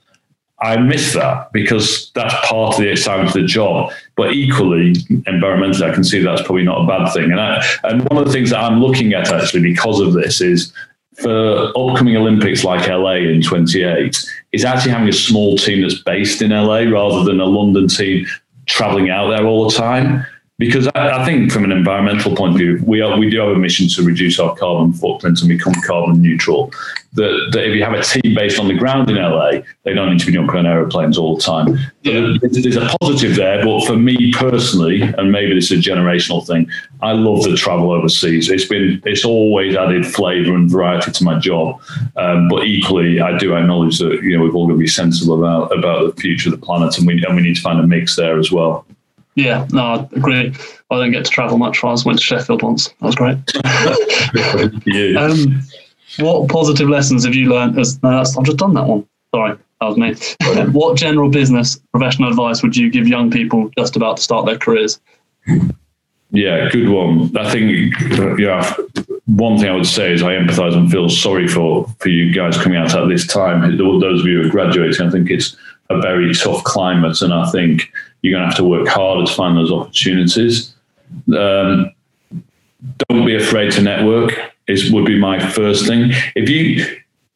I 0.62 0.76
miss 0.76 1.12
that 1.14 1.52
because 1.52 2.12
that's 2.14 2.34
part 2.46 2.74
of 2.74 2.80
the 2.80 2.88
excitement 2.88 3.30
of 3.30 3.34
the 3.34 3.46
job. 3.46 3.92
But 4.16 4.32
equally, 4.32 4.94
environmentally, 5.26 5.90
I 5.90 5.92
can 5.92 6.04
see 6.04 6.22
that's 6.22 6.42
probably 6.42 6.62
not 6.62 6.84
a 6.84 6.86
bad 6.86 7.12
thing. 7.12 7.32
And 7.32 7.40
I, 7.40 7.64
and 7.82 8.08
one 8.08 8.18
of 8.18 8.26
the 8.26 8.32
things 8.32 8.50
that 8.50 8.60
I'm 8.60 8.80
looking 8.80 9.12
at 9.12 9.32
actually 9.32 9.62
because 9.62 9.98
of 9.98 10.12
this 10.12 10.40
is 10.40 10.72
for 11.20 11.68
upcoming 11.76 12.16
Olympics 12.16 12.64
like 12.64 12.88
LA 12.88 13.14
in 13.14 13.42
28 13.42 14.24
is 14.52 14.64
actually 14.64 14.92
having 14.92 15.08
a 15.08 15.12
small 15.12 15.56
team 15.56 15.82
that's 15.82 16.00
based 16.02 16.42
in 16.42 16.50
LA 16.50 16.80
rather 16.80 17.24
than 17.24 17.40
a 17.40 17.44
London 17.44 17.88
team 17.88 18.26
traveling 18.66 19.10
out 19.10 19.28
there 19.28 19.46
all 19.46 19.68
the 19.68 19.76
time 19.76 20.24
because 20.66 20.86
I, 20.94 21.22
I, 21.22 21.24
think 21.24 21.50
from 21.50 21.64
an 21.64 21.72
environmental 21.72 22.36
point 22.36 22.52
of 22.52 22.58
view, 22.58 22.80
we 22.86 23.00
are 23.00 23.18
we 23.18 23.28
do 23.28 23.40
have 23.40 23.48
a 23.48 23.58
mission 23.58 23.88
to 23.88 24.02
reduce 24.04 24.38
our 24.38 24.54
carbon 24.54 24.92
footprint 24.92 25.40
and 25.40 25.48
become 25.48 25.74
carbon 25.84 26.22
neutral. 26.22 26.72
That, 27.14 27.50
that 27.52 27.66
if 27.66 27.74
you 27.74 27.84
have 27.84 27.92
a 27.92 28.02
team 28.02 28.34
based 28.34 28.58
on 28.60 28.68
the 28.68 28.74
ground 28.74 29.10
in 29.10 29.16
LA, 29.16 29.62
they 29.82 29.92
don't 29.92 30.10
need 30.10 30.20
to 30.20 30.26
be 30.26 30.32
jumping 30.32 30.56
on 30.56 30.66
aeroplanes 30.66 31.18
all 31.18 31.36
the 31.36 31.42
time. 31.42 31.76
Yeah. 32.02 32.36
There's 32.40 32.76
a 32.76 32.88
positive 33.00 33.36
there, 33.36 33.62
but 33.62 33.84
for 33.86 33.96
me 33.96 34.32
personally, 34.32 35.02
and 35.02 35.30
maybe 35.30 35.52
this 35.52 35.70
is 35.70 35.84
a 35.84 35.90
generational 35.90 36.46
thing, 36.46 36.70
I 37.02 37.12
love 37.12 37.42
the 37.42 37.56
travel 37.56 37.90
overseas. 37.90 38.48
It's 38.48 38.64
been 38.64 39.02
it's 39.04 39.24
always 39.24 39.74
added 39.74 40.06
flavour 40.06 40.54
and 40.54 40.70
variety 40.70 41.10
to 41.10 41.24
my 41.24 41.40
job. 41.40 41.82
Um, 42.16 42.48
but 42.48 42.64
equally, 42.64 43.20
I 43.20 43.36
do 43.36 43.56
acknowledge 43.56 43.98
that 43.98 44.22
you 44.22 44.38
know 44.38 44.44
we've 44.44 44.54
all 44.54 44.68
got 44.68 44.74
to 44.74 44.78
be 44.78 44.86
sensible 44.86 45.44
about 45.44 45.76
about 45.76 46.14
the 46.14 46.22
future 46.22 46.50
of 46.50 46.58
the 46.58 46.64
planet, 46.64 46.96
and 46.98 47.06
we 47.06 47.22
and 47.26 47.34
we 47.34 47.42
need 47.42 47.56
to 47.56 47.62
find 47.62 47.80
a 47.80 47.86
mix 47.86 48.14
there 48.14 48.38
as 48.38 48.52
well. 48.52 48.86
Yeah, 49.34 49.66
no, 49.72 49.82
I 49.82 50.08
agree. 50.16 50.54
I 50.90 50.96
didn't 50.96 51.12
get 51.12 51.24
to 51.24 51.30
travel 51.30 51.56
much. 51.56 51.82
I 51.82 51.88
was 51.88 52.04
went 52.04 52.18
to 52.18 52.24
Sheffield 52.24 52.62
once. 52.62 52.88
That 52.88 53.06
was 53.06 53.14
great. 53.14 53.38
um, 55.16 55.62
what 56.18 56.48
positive 56.50 56.88
lessons 56.88 57.24
have 57.24 57.34
you 57.34 57.48
learned? 57.48 57.78
As 57.78 58.02
no, 58.02 58.18
I've 58.18 58.44
just 58.44 58.58
done 58.58 58.74
that 58.74 58.86
one. 58.86 59.06
Sorry, 59.34 59.56
that 59.80 59.86
was 59.86 59.96
me. 59.96 60.14
what 60.72 60.98
general 60.98 61.30
business 61.30 61.80
professional 61.92 62.28
advice 62.28 62.62
would 62.62 62.76
you 62.76 62.90
give 62.90 63.08
young 63.08 63.30
people 63.30 63.70
just 63.78 63.96
about 63.96 64.18
to 64.18 64.22
start 64.22 64.44
their 64.44 64.58
careers? 64.58 65.00
Yeah, 66.30 66.68
good 66.70 66.88
one. 66.88 67.34
I 67.36 67.50
think 67.50 67.94
yeah. 68.38 68.74
One 69.26 69.58
thing 69.58 69.68
I 69.70 69.74
would 69.74 69.86
say 69.86 70.12
is 70.12 70.22
I 70.22 70.32
empathise 70.32 70.74
and 70.74 70.90
feel 70.90 71.08
sorry 71.08 71.48
for 71.48 71.86
for 72.00 72.08
you 72.10 72.34
guys 72.34 72.58
coming 72.58 72.76
out 72.76 72.94
at 72.94 73.08
this 73.08 73.26
time. 73.26 73.78
Those 73.78 74.20
of 74.20 74.26
you 74.26 74.42
who 74.42 74.48
are 74.48 74.50
graduating, 74.50 75.06
I 75.06 75.10
think 75.10 75.30
it's 75.30 75.56
a 75.88 76.00
very 76.00 76.34
tough 76.34 76.64
climate, 76.64 77.22
and 77.22 77.32
I 77.32 77.50
think 77.50 77.90
you're 78.22 78.32
going 78.32 78.42
to 78.42 78.48
have 78.48 78.56
to 78.56 78.64
work 78.64 78.88
harder 78.88 79.26
to 79.26 79.32
find 79.32 79.56
those 79.56 79.70
opportunities. 79.70 80.74
Um, 81.28 81.92
don't 83.08 83.26
be 83.26 83.36
afraid 83.36 83.72
to 83.72 83.82
network. 83.82 84.32
Is 84.68 84.92
would 84.92 85.04
be 85.04 85.18
my 85.18 85.40
first 85.40 85.86
thing. 85.86 86.12
If 86.36 86.48
you, 86.48 86.86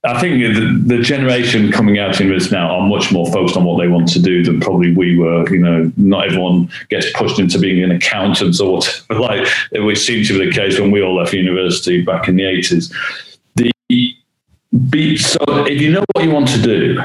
I 0.05 0.21
think 0.21 0.41
the, 0.41 0.97
the, 0.97 1.03
generation 1.03 1.73
coming 1.73 1.99
out 1.99 2.21
in 2.21 2.29
this 2.29 2.53
now 2.53 2.71
are 2.71 2.89
much 2.89 3.11
more 3.11 3.31
focused 3.33 3.57
on 3.57 3.65
what 3.65 3.81
they 3.81 3.89
want 3.89 4.09
to 4.13 4.23
do 4.23 4.45
than 4.45 4.61
probably 4.61 4.95
we 4.95 5.19
were. 5.19 5.49
You 5.51 5.59
know, 5.59 5.93
not 5.97 6.27
everyone 6.27 6.71
gets 6.89 7.11
pushed 7.15 7.41
into 7.41 7.59
being 7.59 7.83
an 7.83 7.91
accountant 7.91 8.61
or 8.61 8.75
whatever, 8.75 9.21
like 9.21 9.49
it 9.73 9.99
seemed 9.99 10.27
to 10.27 10.39
be 10.39 10.47
the 10.47 10.53
case 10.53 10.79
when 10.79 10.93
we 10.93 11.03
all 11.03 11.17
left 11.17 11.33
university 11.33 12.03
back 12.03 12.29
in 12.29 12.37
the 12.37 12.45
eighties. 12.45 12.95
The 13.57 13.73
be, 14.91 15.17
so 15.17 15.39
if 15.67 15.81
you 15.81 15.93
know 15.93 16.05
what 16.13 16.25
you 16.25 16.31
want 16.31 16.49
to 16.49 16.63
do, 16.63 17.01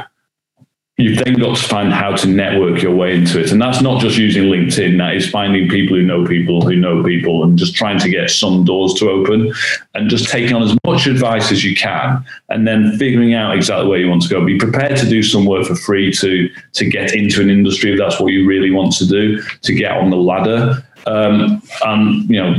you've 1.02 1.24
then 1.24 1.36
got 1.36 1.58
to 1.58 1.64
find 1.64 1.92
how 1.92 2.16
to 2.16 2.28
network 2.28 2.82
your 2.82 2.96
way 2.96 3.16
into 3.16 3.40
it. 3.40 3.52
And 3.52 3.62
that's 3.62 3.82
not 3.82 4.02
just 4.02 4.18
using 4.18 4.44
LinkedIn, 4.44 4.98
that 5.00 5.16
is 5.16 5.30
finding 5.30 5.68
people 5.70 5.98
who 5.98 6.04
know 6.04 6.26
people 6.26 6.62
who 6.62 6.76
know 6.76 7.04
people 7.04 7.44
and 7.44 7.58
just 7.58 7.76
trying 7.76 8.00
to 8.00 8.10
get 8.10 8.30
some 8.30 8.64
doors 8.64 8.94
to 8.96 9.10
open 9.10 9.54
and 9.94 10.10
just 10.10 10.30
taking 10.30 10.56
on 10.56 10.64
as 10.64 10.76
much 10.86 11.08
advice 11.08 11.52
as 11.52 11.64
you 11.64 11.76
can 11.76 12.24
and 12.50 12.68
then 12.68 12.98
figuring 12.98 13.34
out 13.34 13.56
exactly 13.56 13.88
where 13.88 14.00
you 14.00 14.10
want 14.10 14.22
to 14.22 14.30
go. 14.30 14.46
Be 14.46 14.58
prepared 14.58 14.98
to 14.98 15.10
do 15.10 15.24
some 15.24 15.46
work 15.46 15.66
for 15.66 15.76
free 15.76 16.12
to, 16.14 16.50
to 16.74 16.86
get 16.86 17.14
into 17.14 17.42
an 17.42 17.50
industry 17.50 17.94
if 17.94 18.00
that's 18.00 18.20
what 18.20 18.32
you 18.32 18.48
really 18.48 18.72
want 18.72 18.94
to 18.94 19.08
do, 19.08 19.42
to 19.42 19.74
get 19.74 19.92
on 19.92 20.10
the 20.10 20.18
ladder. 20.18 20.86
Um, 21.08 21.62
and, 21.84 22.30
you 22.30 22.42
know, 22.42 22.56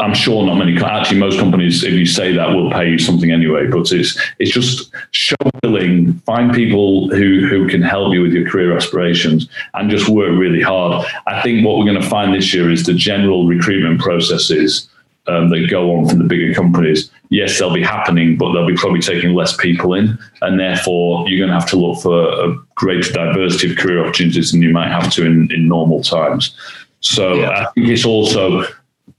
I'm 0.00 0.14
sure 0.14 0.44
not 0.46 0.56
many. 0.56 0.76
Actually, 0.82 1.18
most 1.18 1.38
companies, 1.38 1.84
if 1.84 1.92
you 1.92 2.06
say 2.06 2.32
that, 2.32 2.48
will 2.48 2.70
pay 2.70 2.90
you 2.90 2.98
something 2.98 3.30
anyway. 3.30 3.66
But 3.66 3.92
it's 3.92 4.18
it's 4.38 4.50
just 4.50 4.90
show 5.10 5.36
willing, 5.62 6.14
find 6.20 6.52
people 6.52 7.10
who 7.10 7.46
who 7.46 7.68
can 7.68 7.82
help 7.82 8.12
you 8.14 8.22
with 8.22 8.32
your 8.32 8.48
career 8.48 8.76
aspirations, 8.76 9.48
and 9.74 9.90
just 9.90 10.08
work 10.08 10.36
really 10.38 10.62
hard. 10.62 11.06
I 11.26 11.42
think 11.42 11.64
what 11.64 11.78
we're 11.78 11.84
going 11.84 12.00
to 12.00 12.08
find 12.08 12.34
this 12.34 12.52
year 12.54 12.70
is 12.70 12.84
the 12.84 12.94
general 12.94 13.46
recruitment 13.46 14.00
processes 14.00 14.88
um, 15.26 15.50
that 15.50 15.68
go 15.70 15.94
on 15.94 16.08
from 16.08 16.18
the 16.18 16.24
bigger 16.24 16.54
companies. 16.54 17.10
Yes, 17.28 17.58
they'll 17.58 17.72
be 17.72 17.82
happening, 17.82 18.36
but 18.36 18.52
they'll 18.52 18.66
be 18.66 18.76
probably 18.76 19.00
taking 19.00 19.34
less 19.34 19.54
people 19.56 19.94
in, 19.94 20.18
and 20.40 20.58
therefore 20.58 21.28
you're 21.28 21.46
going 21.46 21.54
to 21.54 21.60
have 21.60 21.70
to 21.70 21.76
look 21.76 22.02
for 22.02 22.26
a 22.26 22.56
greater 22.74 23.12
diversity 23.12 23.70
of 23.70 23.78
career 23.78 24.02
opportunities 24.02 24.50
than 24.50 24.62
you 24.62 24.70
might 24.70 24.88
have 24.88 25.12
to 25.12 25.26
in 25.26 25.52
in 25.52 25.68
normal 25.68 26.02
times. 26.02 26.56
So 27.00 27.34
yeah. 27.34 27.50
I 27.50 27.72
think 27.72 27.88
it's 27.88 28.04
also 28.04 28.64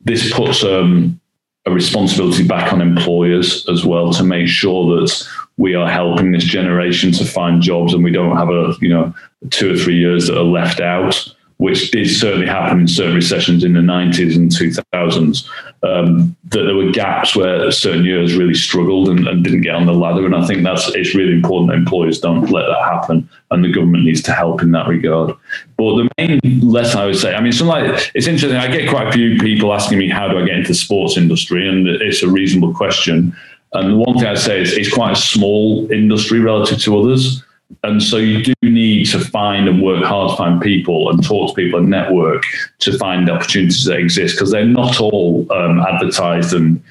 this 0.04 0.34
puts 0.34 0.64
um, 0.64 1.20
a 1.66 1.72
responsibility 1.72 2.45
back 2.47 2.74
on 2.74 2.82
employers 2.82 3.68
as 3.70 3.86
well 3.86 4.12
to 4.14 4.24
make 4.24 4.47
sure 4.47 4.99
that 4.99 5.28
we 5.58 5.76
are 5.76 5.89
helping 5.89 6.32
this 6.32 6.43
generation 6.43 7.12
to 7.12 7.26
find 7.26 7.62
jobs 7.62 7.93
and 7.93 8.04
we 8.04 8.12
don't 8.12 8.38
have 8.38 8.49
a 8.49 8.74
you 8.82 8.89
know 8.89 9.14
two 9.49 9.74
or 9.74 9.78
three 9.78 9.97
years 9.97 10.28
that 10.28 10.38
are 10.38 10.43
left 10.43 10.80
out 10.80 11.28
which 11.62 11.91
did 11.91 12.09
certainly 12.09 12.47
happen 12.47 12.80
in 12.80 12.88
certain 12.88 13.14
recessions 13.14 13.64
in 13.64 13.74
the 13.74 13.82
90s 13.82 14.36
and 14.36 14.49
2000s, 14.49 15.47
um, 15.84 16.36
that 16.45 16.64
there 16.64 16.74
were 16.74 16.89
gaps 16.91 17.36
where 17.36 17.72
certain 17.72 18.03
years 18.03 18.34
really 18.34 18.55
struggled 18.55 19.07
and, 19.09 19.28
and, 19.28 19.43
didn't 19.43 19.62
get 19.62 19.76
on 19.76 19.86
the 19.86 19.93
ladder. 19.93 20.26
And 20.26 20.36
I 20.36 20.43
think 20.47 20.64
that's 20.64 20.88
it's 20.95 21.14
really 21.14 21.34
important 21.34 21.70
that 21.70 21.78
employers 21.78 22.20
don't 22.20 22.49
let 22.49 22.66
that 22.66 22.84
happen, 22.84 23.30
and 23.51 23.64
the 23.64 23.72
government 23.72 24.05
needs 24.05 24.24
to 24.24 24.32
help 24.32 24.64
in 24.64 24.72
that 24.72 24.88
regard. 24.88 25.36
But 25.78 25.97
the 25.97 26.09
main 26.18 26.39
lesson 26.62 26.99
I 26.99 27.05
would 27.05 27.16
say, 27.16 27.36
I 27.36 27.41
mean, 27.41 27.51
something 27.51 27.68
like 27.68 28.12
it's 28.16 28.26
interesting. 28.26 28.57
I 28.57 28.66
get 28.66 28.89
quite 28.89 29.09
a 29.09 29.12
few 29.12 29.38
people 29.38 29.72
asking 29.72 29.99
me 29.99 30.09
how 30.09 30.28
do 30.30 30.39
I 30.39 30.45
get 30.45 30.55
into 30.55 30.70
the 30.70 30.74
sports 30.74 31.16
industry, 31.16 31.70
and 31.70 31.88
it's 31.88 32.24
a 32.24 32.28
reasonable 32.28 32.74
question. 32.74 33.36
And 33.74 33.91
the 33.91 33.97
one 33.97 34.18
thing 34.18 34.26
I'd 34.26 34.39
say 34.39 34.62
is 34.62 34.74
it's 34.74 34.91
quite 34.91 35.12
a 35.12 35.22
small 35.22 35.88
industry 35.91 36.39
relative 36.39 36.82
to 36.82 36.99
others. 36.99 37.43
And 37.84 38.01
so 38.01 38.18
you 38.18 38.43
do 38.43 38.53
need 38.64 38.80
to 39.06 39.20
find 39.20 39.68
and 39.68 39.82
work 39.82 40.04
hard 40.04 40.32
to 40.32 40.38
find 40.38 40.62
people 40.62 41.10
and 41.10 41.24
talk 41.24 41.49
to 41.49 41.56
people 41.56 41.80
and 41.80 41.89
network 41.89 42.43
to 42.80 42.97
find 42.97 43.30
opportunities 43.30 43.86
that 43.86 43.97
exist 43.97 44.36
because 44.36 44.52
they're 44.52 44.66
not 44.66 44.99
all 44.99 45.45
um, 45.52 45.80
advertised 45.80 46.54
and 46.54 46.84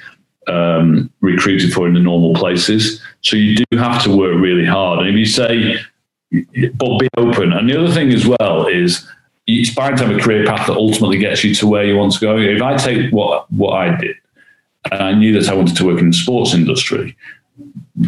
um, 0.46 1.10
recruited 1.20 1.72
for 1.72 1.86
in 1.86 1.94
the 1.94 2.00
normal 2.00 2.34
places. 2.34 3.02
So 3.22 3.36
you 3.36 3.56
do 3.56 3.78
have 3.78 4.02
to 4.04 4.16
work 4.16 4.34
really 4.40 4.66
hard. 4.66 5.00
And 5.00 5.08
if 5.08 5.14
you 5.14 5.26
say, 5.26 5.78
but 6.74 6.98
be 6.98 7.08
open. 7.16 7.52
And 7.52 7.68
the 7.68 7.78
other 7.78 7.92
thing 7.92 8.12
as 8.12 8.26
well 8.26 8.66
is 8.66 9.06
it's 9.46 9.72
fine 9.72 9.96
to 9.96 10.06
have 10.06 10.16
a 10.16 10.20
career 10.20 10.46
path 10.46 10.66
that 10.66 10.76
ultimately 10.76 11.18
gets 11.18 11.42
you 11.42 11.54
to 11.56 11.66
where 11.66 11.84
you 11.84 11.96
want 11.96 12.12
to 12.14 12.20
go. 12.20 12.36
If 12.36 12.62
I 12.62 12.76
take 12.76 13.12
what 13.12 13.50
what 13.52 13.72
I 13.72 13.96
did, 13.96 14.16
and 14.90 15.02
I 15.02 15.12
knew 15.12 15.38
that 15.40 15.50
I 15.50 15.54
wanted 15.54 15.76
to 15.76 15.86
work 15.86 15.98
in 15.98 16.10
the 16.10 16.16
sports 16.16 16.54
industry, 16.54 17.16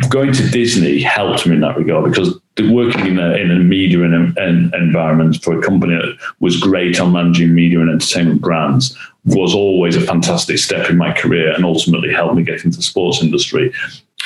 going 0.08 0.32
to 0.32 0.48
Disney 0.48 1.00
helped 1.00 1.46
me 1.46 1.54
in 1.54 1.60
that 1.60 1.76
regard 1.76 2.10
because 2.10 2.38
working 2.70 3.06
in 3.06 3.18
a, 3.18 3.32
in 3.34 3.50
a 3.50 3.56
media 3.56 4.02
and, 4.02 4.36
and 4.36 4.74
environment 4.74 5.42
for 5.42 5.58
a 5.58 5.62
company 5.62 5.94
that 5.94 6.16
was 6.40 6.60
great 6.60 7.00
on 7.00 7.12
managing 7.12 7.54
media 7.54 7.80
and 7.80 7.90
entertainment 7.90 8.40
brands 8.40 8.96
was 9.24 9.54
always 9.54 9.96
a 9.96 10.00
fantastic 10.00 10.58
step 10.58 10.90
in 10.90 10.96
my 10.96 11.12
career 11.12 11.52
and 11.52 11.64
ultimately 11.64 12.12
helped 12.12 12.34
me 12.34 12.42
get 12.42 12.64
into 12.64 12.76
the 12.76 12.82
sports 12.82 13.22
industry. 13.22 13.72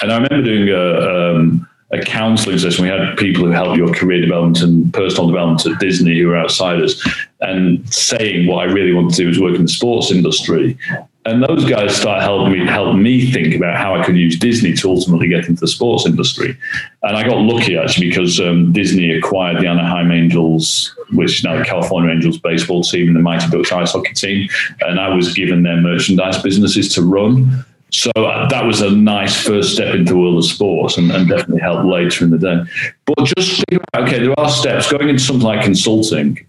And 0.03 0.13
I 0.13 0.17
remember 0.17 0.43
doing 0.43 0.69
a, 0.69 1.37
um, 1.37 1.69
a 1.91 2.01
counselling 2.03 2.59
session. 2.59 2.85
We 2.85 2.91
had 2.91 3.17
people 3.17 3.45
who 3.45 3.51
help 3.51 3.77
your 3.77 3.93
career 3.93 4.21
development 4.21 4.61
and 4.63 4.93
personal 4.93 5.29
development 5.29 5.67
at 5.67 5.79
Disney 5.79 6.19
who 6.19 6.29
were 6.29 6.37
outsiders 6.37 7.03
and 7.41 7.93
saying 7.95 8.47
what 8.47 8.69
I 8.69 8.73
really 8.73 8.93
wanted 8.93 9.15
to 9.15 9.23
do 9.23 9.29
was 9.29 9.41
work 9.41 9.55
in 9.55 9.63
the 9.63 9.69
sports 9.69 10.11
industry 10.11 10.79
and 11.27 11.43
those 11.43 11.65
guys 11.65 11.97
start 11.97 12.23
helping 12.23 12.53
me 12.53 12.67
help 12.67 12.97
me 12.97 13.31
think 13.31 13.55
about 13.55 13.77
how 13.77 13.97
I 13.97 14.05
could 14.05 14.17
use 14.17 14.39
Disney 14.39 14.73
to 14.75 14.91
ultimately 14.91 15.29
get 15.29 15.49
into 15.49 15.61
the 15.61 15.69
sports 15.69 16.07
industry. 16.07 16.57
And 17.03 17.17
I 17.17 17.27
got 17.29 17.39
lucky 17.39 17.77
actually 17.77 18.09
because 18.09 18.41
um, 18.41 18.73
Disney 18.73 19.11
acquired 19.11 19.61
the 19.61 19.67
Anaheim 19.67 20.13
Angels, 20.13 20.97
which 21.13 21.39
is 21.39 21.45
now 21.45 21.59
the 21.59 21.65
California 21.65 22.13
Angels 22.13 22.39
baseball 22.39 22.83
team 22.83 23.09
and 23.09 23.17
the 23.17 23.21
Mighty 23.21 23.51
Ducks 23.51 23.73
ice 23.73 23.93
hockey 23.93 24.15
team, 24.15 24.49
and 24.81 25.01
I 25.01 25.15
was 25.15 25.35
given 25.35 25.65
their 25.65 25.81
merchandise 25.81 26.41
businesses 26.41 26.95
to 26.95 27.03
run. 27.03 27.65
So 27.91 28.11
uh, 28.17 28.49
that 28.49 28.65
was 28.65 28.81
a 28.81 28.91
nice 28.91 29.41
first 29.41 29.73
step 29.73 29.95
into 29.95 30.13
the 30.13 30.19
world 30.19 30.39
of 30.39 30.45
sports 30.45 30.97
and, 30.97 31.11
and 31.11 31.29
definitely 31.29 31.61
helped 31.61 31.87
later 31.87 32.25
in 32.25 32.31
the 32.31 32.39
day. 32.39 32.63
But 33.05 33.25
just 33.37 33.65
think 33.69 33.83
about, 33.93 34.09
okay, 34.09 34.21
there 34.21 34.39
are 34.39 34.51
steps 34.51 34.91
going 34.91 35.09
into 35.09 35.23
something 35.23 35.47
like 35.47 35.65
consulting 35.65 36.47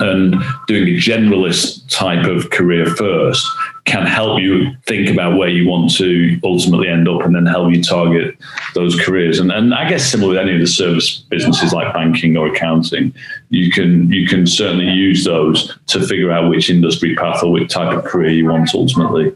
and 0.00 0.34
doing 0.66 0.94
a 0.94 0.98
generalist 0.98 1.88
type 1.90 2.26
of 2.26 2.50
career 2.50 2.86
first 2.86 3.46
can 3.88 4.06
help 4.06 4.40
you 4.40 4.72
think 4.86 5.08
about 5.08 5.38
where 5.38 5.48
you 5.48 5.66
want 5.66 5.90
to 5.96 6.38
ultimately 6.44 6.88
end 6.88 7.08
up 7.08 7.22
and 7.22 7.34
then 7.34 7.46
help 7.46 7.72
you 7.72 7.82
target 7.82 8.36
those 8.74 8.98
careers. 9.00 9.40
And, 9.40 9.50
and 9.50 9.74
I 9.74 9.88
guess 9.88 10.10
similar 10.10 10.30
with 10.30 10.38
any 10.38 10.54
of 10.54 10.60
the 10.60 10.66
service 10.66 11.16
businesses 11.30 11.72
like 11.72 11.92
banking 11.94 12.36
or 12.36 12.48
accounting, 12.48 13.14
you 13.48 13.70
can 13.70 14.12
you 14.12 14.28
can 14.28 14.46
certainly 14.46 14.88
use 14.88 15.24
those 15.24 15.78
to 15.88 16.06
figure 16.06 16.30
out 16.30 16.50
which 16.50 16.70
industry 16.70 17.16
path 17.16 17.42
or 17.42 17.50
which 17.50 17.72
type 17.72 17.96
of 17.96 18.04
career 18.04 18.30
you 18.30 18.46
want 18.46 18.74
ultimately. 18.74 19.34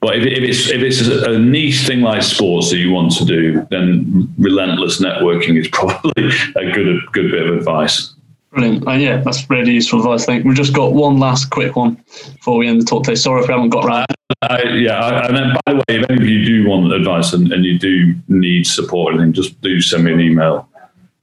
But 0.00 0.16
if, 0.16 0.26
if 0.26 0.42
it's 0.42 0.68
if 0.68 0.82
it's 0.82 1.00
a 1.00 1.38
niche 1.38 1.86
thing 1.86 2.00
like 2.00 2.22
sports 2.22 2.70
that 2.70 2.78
you 2.78 2.90
want 2.90 3.12
to 3.18 3.24
do, 3.24 3.66
then 3.70 4.34
relentless 4.38 5.00
networking 5.00 5.60
is 5.60 5.68
probably 5.72 6.30
a 6.56 6.72
good 6.72 6.88
a 6.88 7.00
good 7.12 7.30
bit 7.30 7.46
of 7.46 7.56
advice. 7.56 8.14
Brilliant. 8.52 8.86
Uh, 8.86 8.92
yeah, 8.92 9.16
that's 9.16 9.48
really 9.48 9.72
useful 9.72 10.00
advice. 10.00 10.24
I 10.24 10.26
think 10.26 10.44
we've 10.44 10.54
just 10.56 10.74
got 10.74 10.92
one 10.92 11.18
last 11.18 11.48
quick 11.48 11.74
one 11.74 11.94
before 12.34 12.58
we 12.58 12.68
end 12.68 12.82
the 12.82 12.84
talk 12.84 13.04
today. 13.04 13.14
Sorry 13.14 13.40
if 13.40 13.48
we 13.48 13.54
haven't 13.54 13.70
got. 13.70 14.06
Uh, 14.42 14.58
yeah, 14.74 14.98
I, 14.98 15.26
and 15.26 15.36
then 15.36 15.56
by 15.64 15.72
the 15.72 15.78
way, 15.78 15.84
if 15.88 16.10
any 16.10 16.22
of 16.22 16.28
you 16.28 16.44
do 16.44 16.68
want 16.68 16.92
advice 16.92 17.32
and, 17.32 17.50
and 17.50 17.64
you 17.64 17.78
do 17.78 18.14
need 18.28 18.66
support, 18.66 19.16
then 19.16 19.32
just 19.32 19.58
do 19.62 19.80
send 19.80 20.04
me 20.04 20.12
an 20.12 20.20
email. 20.20 20.68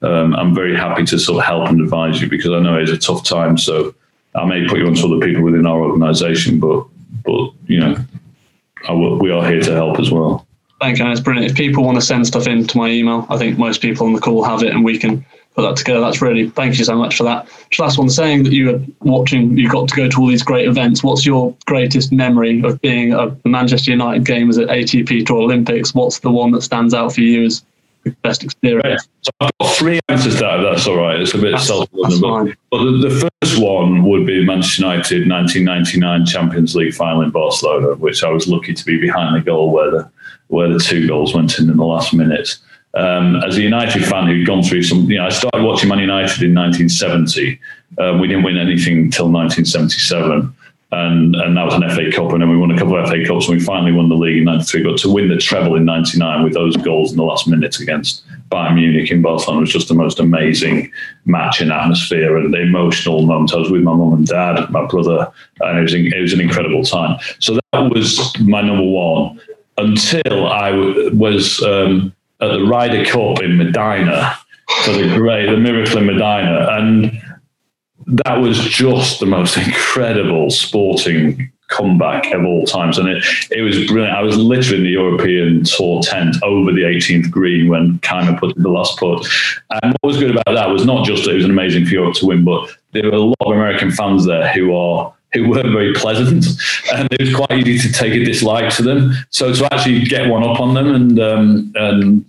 Um, 0.01 0.33
I'm 0.33 0.55
very 0.55 0.75
happy 0.75 1.03
to 1.05 1.19
sort 1.19 1.39
of 1.39 1.45
help 1.45 1.69
and 1.69 1.79
advise 1.81 2.19
you 2.19 2.27
because 2.27 2.51
I 2.51 2.59
know 2.59 2.77
it's 2.77 2.91
a 2.91 2.97
tough 2.97 3.23
time. 3.23 3.59
So 3.59 3.93
I 4.33 4.45
may 4.45 4.67
put 4.67 4.79
you 4.79 4.87
on 4.87 4.95
to 4.95 5.05
other 5.05 5.25
people 5.25 5.43
within 5.43 5.67
our 5.67 5.81
organisation, 5.81 6.59
but 6.59 6.85
but 7.25 7.51
you 7.67 7.79
know, 7.79 7.95
will, 8.89 9.19
we 9.19 9.29
are 9.29 9.45
here 9.45 9.61
to 9.61 9.75
help 9.75 9.99
as 9.99 10.09
well. 10.09 10.47
Thank 10.81 10.97
you, 10.97 11.07
it's 11.11 11.19
brilliant. 11.19 11.51
If 11.51 11.57
people 11.57 11.83
want 11.83 11.97
to 11.97 12.01
send 12.01 12.25
stuff 12.25 12.47
in 12.47 12.65
to 12.65 12.77
my 12.77 12.89
email, 12.89 13.27
I 13.29 13.37
think 13.37 13.59
most 13.59 13.81
people 13.81 14.07
on 14.07 14.13
the 14.13 14.19
call 14.19 14.43
have 14.43 14.63
it, 14.63 14.73
and 14.73 14.83
we 14.83 14.97
can 14.97 15.25
put 15.59 15.69
that 15.69 15.77
together. 15.77 15.99
That's 15.99 16.21
really 16.21 16.49
thank 16.49 16.77
you 16.77 16.85
so 16.85 16.95
much 16.95 17.17
for 17.17 17.23
that. 17.23 17.47
Last 17.77 17.97
one, 17.97 18.09
saying 18.09 18.43
that 18.43 18.53
you 18.53 18.71
were 18.71 18.81
watching, 19.01 19.57
you 19.57 19.69
got 19.69 19.89
to 19.89 19.95
go 19.95 20.09
to 20.09 20.21
all 20.21 20.27
these 20.27 20.43
great 20.43 20.67
events. 20.67 21.03
What's 21.03 21.25
your 21.25 21.55
greatest 21.65 22.11
memory 22.11 22.61
of 22.63 22.79
being 22.81 23.13
a 23.13 23.35
Manchester 23.45 23.91
United 23.91 24.25
game? 24.25 24.49
Is 24.49 24.57
it 24.57 24.69
ATP 24.69 25.25
Tour 25.25 25.41
Olympics? 25.41 25.93
What's 25.93 26.19
the 26.19 26.31
one 26.31 26.51
that 26.51 26.61
stands 26.61 26.93
out 26.93 27.13
for 27.13 27.21
you 27.21 27.45
as 27.45 27.63
the 28.03 28.11
best 28.21 28.43
experience? 28.43 29.07
So 29.21 29.31
I've 29.41 29.51
got 29.59 29.75
three 29.75 29.99
answers 30.07 30.35
to 30.35 30.39
that. 30.41 30.57
That's 30.57 30.87
all 30.87 30.97
right. 30.97 31.19
It's 31.19 31.33
a 31.33 31.37
bit 31.37 31.59
self 31.59 31.89
but, 31.91 32.55
but 32.71 32.83
the, 32.83 33.09
the, 33.09 33.31
first 33.41 33.61
one 33.61 34.03
would 34.03 34.25
be 34.25 34.45
Manchester 34.45 34.83
United 34.83 35.29
1999 35.29 36.25
Champions 36.25 36.75
League 36.75 36.93
final 36.93 37.21
in 37.21 37.31
Barcelona, 37.31 37.95
which 37.95 38.23
I 38.23 38.29
was 38.29 38.47
lucky 38.47 38.73
to 38.73 38.85
be 38.85 38.99
behind 38.99 39.35
the 39.35 39.41
goal 39.41 39.71
where 39.71 39.91
the 39.91 40.09
where 40.47 40.69
the 40.69 40.79
two 40.79 41.07
goals 41.07 41.35
went 41.35 41.59
in 41.59 41.69
in 41.69 41.77
the 41.77 41.85
last 41.85 42.11
minute 42.11 42.57
um, 42.95 43.37
as 43.43 43.57
a 43.57 43.61
United 43.61 44.05
fan 44.05 44.27
who'd 44.27 44.47
gone 44.47 44.63
through 44.63 44.83
some, 44.83 45.09
you 45.09 45.17
know, 45.17 45.25
I 45.25 45.29
started 45.29 45.63
watching 45.63 45.89
Man 45.89 45.99
United 45.99 46.41
in 46.41 46.55
1970. 46.55 47.59
Um, 47.99 48.19
we 48.19 48.27
didn't 48.27 48.43
win 48.43 48.57
anything 48.57 48.97
until 48.97 49.29
1977. 49.29 50.55
And, 50.91 51.35
and 51.35 51.55
that 51.55 51.65
was 51.65 51.75
an 51.75 51.87
FA 51.87 52.11
Cup, 52.11 52.31
and 52.31 52.41
then 52.41 52.49
we 52.49 52.57
won 52.57 52.71
a 52.71 52.77
couple 52.77 52.97
of 52.97 53.07
FA 53.07 53.23
Cups, 53.23 53.47
and 53.47 53.59
we 53.59 53.63
finally 53.63 53.91
won 53.91 54.09
the 54.09 54.15
league 54.15 54.39
in 54.39 54.45
'93. 54.45 54.81
But 54.81 54.97
to 55.01 55.13
win 55.13 55.29
the 55.29 55.37
treble 55.37 55.75
in 55.75 55.85
'99 55.85 56.43
with 56.43 56.55
those 56.55 56.75
goals 56.77 57.11
in 57.11 57.17
the 57.17 57.23
last 57.23 57.47
minute 57.47 57.79
against 57.79 58.23
Bayern 58.49 58.73
Munich 58.73 59.11
in 59.11 59.21
Barcelona 59.21 59.61
was 59.61 59.71
just 59.71 59.87
the 59.87 59.93
most 59.93 60.19
amazing 60.19 60.91
match 61.25 61.61
and 61.61 61.71
atmosphere 61.71 62.37
and 62.37 62.51
the 62.51 62.61
emotional 62.61 63.21
moment. 63.21 63.53
I 63.53 63.57
was 63.57 63.69
with 63.69 63.83
my 63.83 63.93
mum 63.93 64.13
and 64.13 64.25
dad, 64.25 64.67
my 64.71 64.87
brother, 64.87 65.31
and 65.59 65.77
it 65.77 65.81
was 65.83 65.93
it 65.93 66.19
was 66.19 66.33
an 66.33 66.41
incredible 66.41 66.83
time. 66.83 67.19
So 67.37 67.59
that 67.71 67.91
was 67.91 68.35
my 68.39 68.61
number 68.61 68.83
one 68.83 69.39
until 69.77 70.47
I 70.47 70.71
was 71.13 71.61
um, 71.61 72.13
at 72.41 72.47
the 72.47 72.63
Ryder 72.65 73.05
Cup 73.05 73.41
in 73.41 73.57
Medinah 73.57 74.37
for 74.83 74.93
the 74.93 75.13
great, 75.15 75.49
the 75.49 75.57
miracle 75.57 75.97
in 75.97 76.05
Medinah. 76.05 76.67
And 76.71 77.21
that 78.25 78.37
was 78.37 78.59
just 78.59 79.19
the 79.19 79.25
most 79.25 79.57
incredible 79.57 80.49
sporting 80.49 81.51
comeback 81.69 82.31
of 82.33 82.43
all 82.43 82.65
times. 82.65 82.97
And 82.97 83.07
it, 83.07 83.23
it 83.51 83.61
was 83.61 83.85
brilliant. 83.87 84.17
I 84.17 84.21
was 84.21 84.37
literally 84.37 84.77
in 84.77 84.83
the 84.83 84.89
European 84.89 85.63
Tour 85.63 86.01
tent 86.01 86.35
over 86.43 86.71
the 86.71 86.81
18th 86.81 87.29
green 87.29 87.69
when 87.69 87.99
Kaymer 87.99 88.39
put 88.39 88.55
the 88.55 88.69
last 88.69 88.99
putt. 88.99 89.25
And 89.83 89.95
what 90.01 90.07
was 90.07 90.17
good 90.17 90.31
about 90.31 90.53
that 90.53 90.69
was 90.69 90.85
not 90.85 91.05
just 91.05 91.25
that 91.25 91.31
it 91.31 91.35
was 91.35 91.45
an 91.45 91.51
amazing 91.51 91.85
for 91.85 91.93
Europe 91.93 92.15
to 92.15 92.25
win, 92.25 92.43
but 92.43 92.69
there 92.93 93.03
were 93.03 93.11
a 93.11 93.19
lot 93.19 93.35
of 93.41 93.51
American 93.51 93.91
fans 93.91 94.25
there 94.25 94.51
who 94.53 94.75
are 94.75 95.13
who 95.33 95.49
weren't 95.49 95.71
very 95.71 95.93
pleasant, 95.93 96.45
and 96.93 97.07
it 97.11 97.21
was 97.21 97.35
quite 97.35 97.67
easy 97.67 97.87
to 97.87 97.93
take 97.93 98.13
a 98.13 98.23
dislike 98.23 98.73
to 98.75 98.83
them. 98.83 99.13
So 99.29 99.53
to 99.53 99.73
actually 99.73 100.03
get 100.05 100.29
one 100.29 100.43
up 100.43 100.59
on 100.59 100.73
them 100.73 100.93
and 100.93 101.19
um, 101.19 101.73
and 101.75 102.25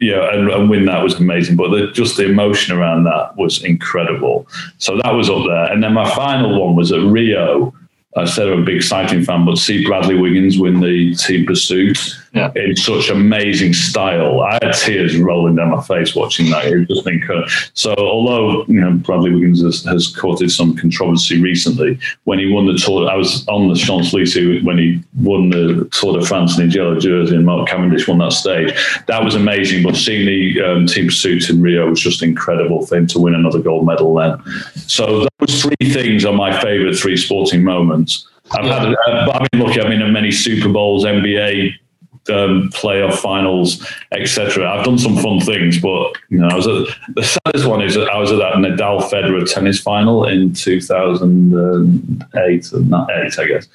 yeah, 0.00 0.34
and, 0.34 0.50
and, 0.50 0.68
win 0.68 0.84
that 0.86 1.02
was 1.02 1.14
amazing. 1.14 1.56
But 1.56 1.70
the, 1.70 1.90
just 1.92 2.16
the 2.16 2.26
emotion 2.26 2.76
around 2.76 3.04
that 3.04 3.36
was 3.36 3.64
incredible. 3.64 4.46
So 4.78 4.98
that 5.02 5.14
was 5.14 5.30
up 5.30 5.46
there, 5.46 5.72
and 5.72 5.82
then 5.82 5.94
my 5.94 6.08
final 6.14 6.64
one 6.64 6.74
was 6.74 6.92
at 6.92 7.00
Rio 7.00 7.72
I 8.16 8.24
said 8.26 8.48
I'm 8.48 8.62
a 8.62 8.64
big 8.64 8.82
cycling 8.82 9.24
fan, 9.24 9.44
but 9.44 9.58
see 9.58 9.84
Bradley 9.84 10.16
Wiggins 10.16 10.58
win 10.58 10.80
the 10.80 11.14
team 11.16 11.46
pursuit 11.46 11.98
yeah. 12.32 12.52
in 12.54 12.76
such 12.76 13.10
amazing 13.10 13.72
style. 13.72 14.40
I 14.40 14.54
had 14.62 14.72
tears 14.72 15.16
rolling 15.16 15.56
down 15.56 15.70
my 15.70 15.82
face 15.82 16.14
watching 16.14 16.50
that. 16.50 16.66
It 16.66 16.76
was 16.76 16.88
just 16.88 17.06
incredible. 17.08 17.48
So, 17.74 17.92
although 17.96 18.64
you 18.66 18.80
know 18.80 18.92
Bradley 18.92 19.32
Wiggins 19.32 19.62
has, 19.62 19.84
has 19.84 20.06
courted 20.06 20.50
some 20.50 20.76
controversy 20.76 21.40
recently, 21.40 21.98
when 22.24 22.38
he 22.38 22.52
won 22.52 22.66
the 22.66 22.74
Tour, 22.74 23.10
I 23.10 23.16
was 23.16 23.46
on 23.48 23.68
the 23.68 23.74
Champs 23.74 24.14
Elysees 24.14 24.64
when 24.64 24.78
he 24.78 25.02
won 25.20 25.50
the 25.50 25.88
Tour 25.92 26.18
de 26.18 26.26
France 26.26 26.56
in 26.56 26.66
his 26.66 26.74
yellow 26.74 26.98
jersey, 26.98 27.34
and 27.34 27.46
Mark 27.46 27.68
Cavendish 27.68 28.06
won 28.06 28.18
that 28.18 28.32
stage. 28.32 28.72
That 29.08 29.24
was 29.24 29.34
amazing. 29.34 29.82
But 29.82 29.96
seeing 29.96 30.26
the 30.26 30.62
um, 30.62 30.86
team 30.86 31.06
pursuit 31.06 31.50
in 31.50 31.60
Rio 31.60 31.90
was 31.90 32.00
just 32.00 32.22
incredible 32.22 32.86
for 32.86 32.96
him 32.96 33.06
to 33.08 33.18
win 33.18 33.34
another 33.34 33.58
gold 33.58 33.86
medal 33.86 34.14
then. 34.14 34.40
So 34.74 35.26
those 35.40 35.62
three 35.62 35.92
things 35.92 36.24
are 36.24 36.32
my 36.32 36.60
favourite 36.60 36.96
three 36.96 37.16
sporting 37.16 37.62
moments. 37.64 38.03
I've 38.52 38.66
yeah. 38.66 38.84
had, 38.84 38.94
uh, 39.08 39.32
I've 39.32 39.50
been 39.50 39.60
lucky. 39.60 39.80
I've 39.80 39.88
been 39.88 40.02
in 40.02 40.12
many 40.12 40.30
Super 40.30 40.68
Bowls, 40.68 41.04
NBA 41.04 41.74
um, 42.30 42.70
playoff 42.70 43.18
finals, 43.18 43.84
etc. 44.12 44.70
I've 44.70 44.84
done 44.84 44.98
some 44.98 45.16
fun 45.16 45.40
things, 45.40 45.78
but 45.78 46.12
you 46.28 46.38
know, 46.38 46.46
I 46.48 46.54
was 46.54 46.66
at, 46.66 46.86
the 47.14 47.22
saddest 47.22 47.66
one 47.66 47.82
is 47.82 47.96
I 47.96 48.18
was 48.18 48.32
at 48.32 48.38
that 48.38 48.54
Nadal 48.54 49.02
Federer 49.10 49.48
tennis 49.52 49.78
final 49.80 50.26
in 50.26 50.54
2008, 50.54 52.72
not 52.88 53.10
eight, 53.10 53.38
I 53.38 53.46
guess, 53.46 53.68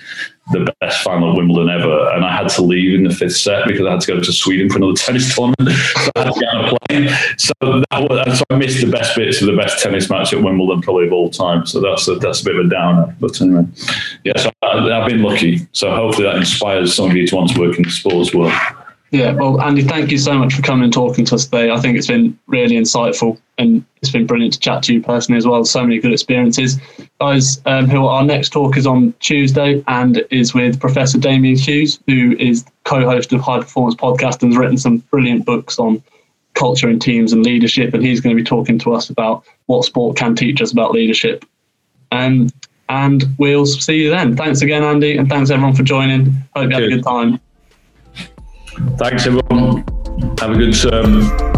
the 0.51 0.73
best 0.79 1.01
final 1.01 1.35
Wimbledon 1.35 1.69
ever, 1.69 2.09
and 2.13 2.25
I 2.25 2.35
had 2.35 2.49
to 2.49 2.61
leave 2.61 2.93
in 2.93 3.03
the 3.03 3.13
fifth 3.13 3.37
set 3.37 3.67
because 3.67 3.85
I 3.85 3.91
had 3.91 4.01
to 4.01 4.13
go 4.13 4.19
to 4.19 4.33
Sweden 4.33 4.69
for 4.69 4.77
another 4.77 4.93
tennis 4.97 5.33
tournament. 5.35 5.69
so 5.69 6.11
I 6.15 6.23
had 6.23 6.33
to 6.33 6.39
get 6.39 6.49
on 6.49 6.65
a 6.65 6.77
plane. 6.87 7.09
So, 7.37 7.53
was, 7.61 8.39
so 8.39 8.43
I 8.49 8.55
missed 8.55 8.81
the 8.81 8.91
best 8.91 9.15
bits 9.15 9.41
of 9.41 9.47
the 9.47 9.55
best 9.55 9.81
tennis 9.83 10.09
match 10.09 10.33
at 10.33 10.41
Wimbledon 10.41 10.81
probably 10.81 11.07
of 11.07 11.13
all 11.13 11.29
time. 11.29 11.65
So 11.65 11.79
that's 11.79 12.07
a, 12.07 12.15
that's 12.15 12.41
a 12.41 12.45
bit 12.45 12.55
of 12.55 12.65
a 12.65 12.69
downer. 12.69 13.15
But 13.19 13.39
anyway, 13.41 13.65
yeah, 14.23 14.37
so 14.37 14.51
I, 14.61 14.77
I've 14.79 15.07
been 15.07 15.21
lucky. 15.21 15.67
So 15.71 15.93
hopefully 15.93 16.27
that 16.27 16.37
inspires 16.37 16.95
some 16.95 17.09
of 17.09 17.15
you 17.15 17.27
to 17.27 17.35
want 17.35 17.51
to 17.51 17.59
work 17.59 17.77
in 17.77 17.83
the 17.83 17.91
sports 17.91 18.33
world. 18.33 18.53
Yeah, 19.11 19.31
well, 19.31 19.59
Andy, 19.61 19.81
thank 19.81 20.11
you 20.11 20.19
so 20.19 20.37
much 20.37 20.53
for 20.53 20.61
coming 20.61 20.83
and 20.83 20.93
talking 20.93 21.25
to 21.25 21.35
us 21.35 21.45
today. 21.45 21.71
I 21.71 21.79
think 21.79 21.97
it's 21.97 22.07
been 22.07 22.37
really 22.45 22.75
insightful 22.75 23.39
and 23.57 23.83
it's 24.01 24.11
been 24.11 24.27
brilliant 24.27 24.53
to 24.53 24.59
chat 24.59 24.83
to 24.83 24.93
you 24.93 25.01
personally 25.01 25.37
as 25.37 25.47
well. 25.47 25.65
So 25.65 25.81
many 25.81 25.99
good 25.99 26.13
experiences. 26.13 26.79
Guys, 27.19 27.59
um, 27.65 27.89
who 27.89 28.05
our 28.05 28.23
next 28.23 28.49
talk 28.49 28.77
is 28.77 28.85
on 28.85 29.13
Tuesday 29.19 29.83
and 29.87 30.23
is 30.29 30.53
with 30.53 30.79
Professor 30.79 31.17
Damian 31.17 31.57
Hughes, 31.57 31.99
who 32.05 32.35
is 32.37 32.63
co 32.83 33.01
host 33.01 33.33
of 33.33 33.41
High 33.41 33.59
Performance 33.59 33.95
Podcast 33.95 34.43
and 34.43 34.51
has 34.51 34.59
written 34.59 34.77
some 34.77 34.97
brilliant 35.09 35.43
books 35.43 35.79
on 35.79 36.03
culture 36.53 36.87
and 36.87 37.01
teams 37.01 37.33
and 37.33 37.43
leadership. 37.43 37.95
And 37.95 38.03
he's 38.03 38.21
going 38.21 38.35
to 38.35 38.41
be 38.41 38.45
talking 38.45 38.77
to 38.79 38.93
us 38.93 39.09
about 39.09 39.43
what 39.65 39.85
sport 39.85 40.17
can 40.17 40.35
teach 40.35 40.61
us 40.61 40.71
about 40.71 40.91
leadership. 40.91 41.45
Um, 42.11 42.49
and 42.89 43.23
we'll 43.39 43.65
see 43.65 44.03
you 44.03 44.09
then. 44.11 44.35
Thanks 44.35 44.61
again, 44.61 44.83
Andy, 44.83 45.17
and 45.17 45.27
thanks 45.27 45.49
everyone 45.49 45.75
for 45.75 45.83
joining. 45.83 46.25
Hope 46.55 46.69
you 46.69 46.75
had 46.75 46.83
a 46.83 46.89
good 46.89 47.03
time. 47.03 47.39
Thanks, 48.97 49.25
everyone. 49.25 49.83
Have 50.39 50.51
a 50.51 50.55
good 50.55 50.73
term. 50.73 51.48